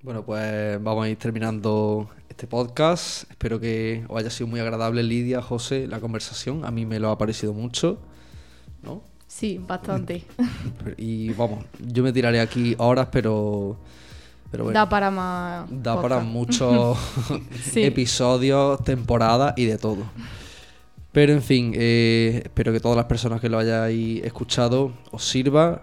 Bueno, 0.02 0.24
pues 0.24 0.82
vamos 0.82 1.04
a 1.04 1.08
ir 1.08 1.16
terminando 1.16 2.08
este 2.28 2.46
podcast. 2.46 3.28
Espero 3.30 3.58
que 3.58 4.04
os 4.08 4.18
haya 4.18 4.30
sido 4.30 4.46
muy 4.46 4.60
agradable, 4.60 5.02
Lidia, 5.02 5.42
José, 5.42 5.86
la 5.88 5.98
conversación. 6.00 6.64
A 6.64 6.70
mí 6.70 6.86
me 6.86 7.00
lo 7.00 7.10
ha 7.10 7.18
parecido 7.18 7.52
mucho, 7.52 7.98
¿no? 8.82 9.02
Sí, 9.26 9.60
bastante. 9.66 10.24
Y 10.96 11.30
vamos, 11.32 11.64
yo 11.80 12.02
me 12.02 12.12
tiraré 12.12 12.40
aquí 12.40 12.74
horas, 12.78 13.08
pero, 13.10 13.76
pero 14.50 14.64
bueno, 14.64 14.78
da 14.78 14.88
para 14.88 15.10
más. 15.10 15.66
da 15.70 16.00
para 16.00 16.20
muchos 16.20 16.96
Sí. 17.72 17.82
episodios, 17.84 18.82
temporadas 18.84 19.54
y 19.56 19.64
de 19.66 19.78
todo. 19.78 20.04
Pero 21.12 21.32
en 21.32 21.42
fin, 21.42 21.72
eh, 21.74 22.42
espero 22.44 22.72
que 22.72 22.80
todas 22.80 22.96
las 22.96 23.06
personas 23.06 23.40
que 23.40 23.48
lo 23.48 23.58
hayáis 23.58 24.22
escuchado 24.24 24.92
os 25.10 25.24
sirva, 25.24 25.82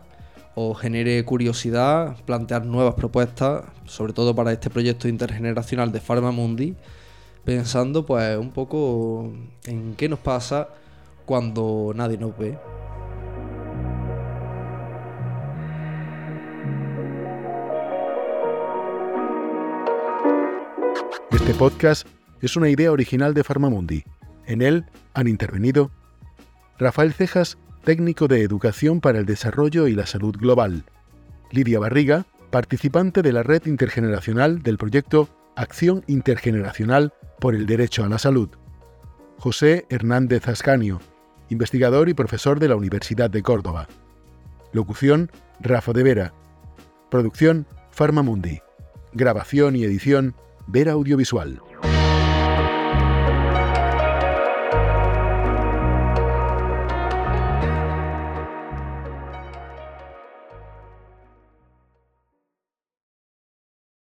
os 0.56 0.80
genere 0.80 1.24
curiosidad, 1.26 2.16
plantear 2.24 2.66
nuevas 2.66 2.95
propuestas, 2.95 3.66
sobre 3.84 4.14
todo 4.14 4.34
para 4.34 4.53
este 4.53 4.70
proyecto 4.70 5.10
intergeneracional 5.10 5.91
de 5.91 5.99
Farmamundi, 5.99 6.76
pensando 7.43 8.06
pues 8.06 8.38
un 8.38 8.51
poco 8.51 9.34
en 9.66 9.95
qué 9.95 10.08
nos 10.08 10.20
pasa 10.20 10.70
cuando 11.26 11.91
nadie 11.93 12.18
nos 12.18 12.38
ve. 12.38 12.58
Este 21.32 21.53
podcast 21.53 22.08
es 22.41 22.56
una 22.56 22.70
idea 22.70 22.93
original 22.93 23.34
de 23.34 23.43
Farmamundi. 23.43 24.03
En 24.47 24.62
él 24.62 24.86
han 25.14 25.28
intervenido 25.28 25.91
Rafael 26.78 27.14
Cejas, 27.14 27.58
técnico 27.86 28.28
de 28.28 28.42
Educación 28.42 29.00
para 29.00 29.20
el 29.20 29.26
Desarrollo 29.26 29.88
y 29.88 29.94
la 29.94 30.08
Salud 30.08 30.36
Global, 30.36 30.84
Lidia 31.52 31.80
Barriga, 31.80 32.26
participante 32.50 33.22
de 33.22 33.32
la 33.32 33.44
red 33.44 33.66
intergeneracional 33.68 34.64
del 34.64 34.78
proyecto 34.78 35.30
Acción 35.56 36.04
Intergeneracional 36.08 37.14
por 37.40 37.54
el 37.54 37.68
Derecho 37.68 38.04
a 38.04 38.10
la 38.10 38.18
Salud, 38.18 38.50
José 39.38 39.86
Hernández 39.90 40.48
Ascanio, 40.48 41.00
investigador 41.50 42.10
y 42.10 42.16
profesor 42.16 42.60
de 42.60 42.70
la 42.70 42.76
Universidad 42.76 43.30
de 43.30 43.44
Córdoba. 43.44 43.88
Locución, 44.74 45.32
Rafa 45.62 45.94
de 45.94 46.04
Vera. 46.04 46.34
Producción, 47.12 47.68
Farmamundi. 47.92 48.62
Grabación 49.14 49.76
y 49.76 49.84
edición, 49.84 50.36
Vera 50.68 50.94
Audiovisual. 50.94 51.62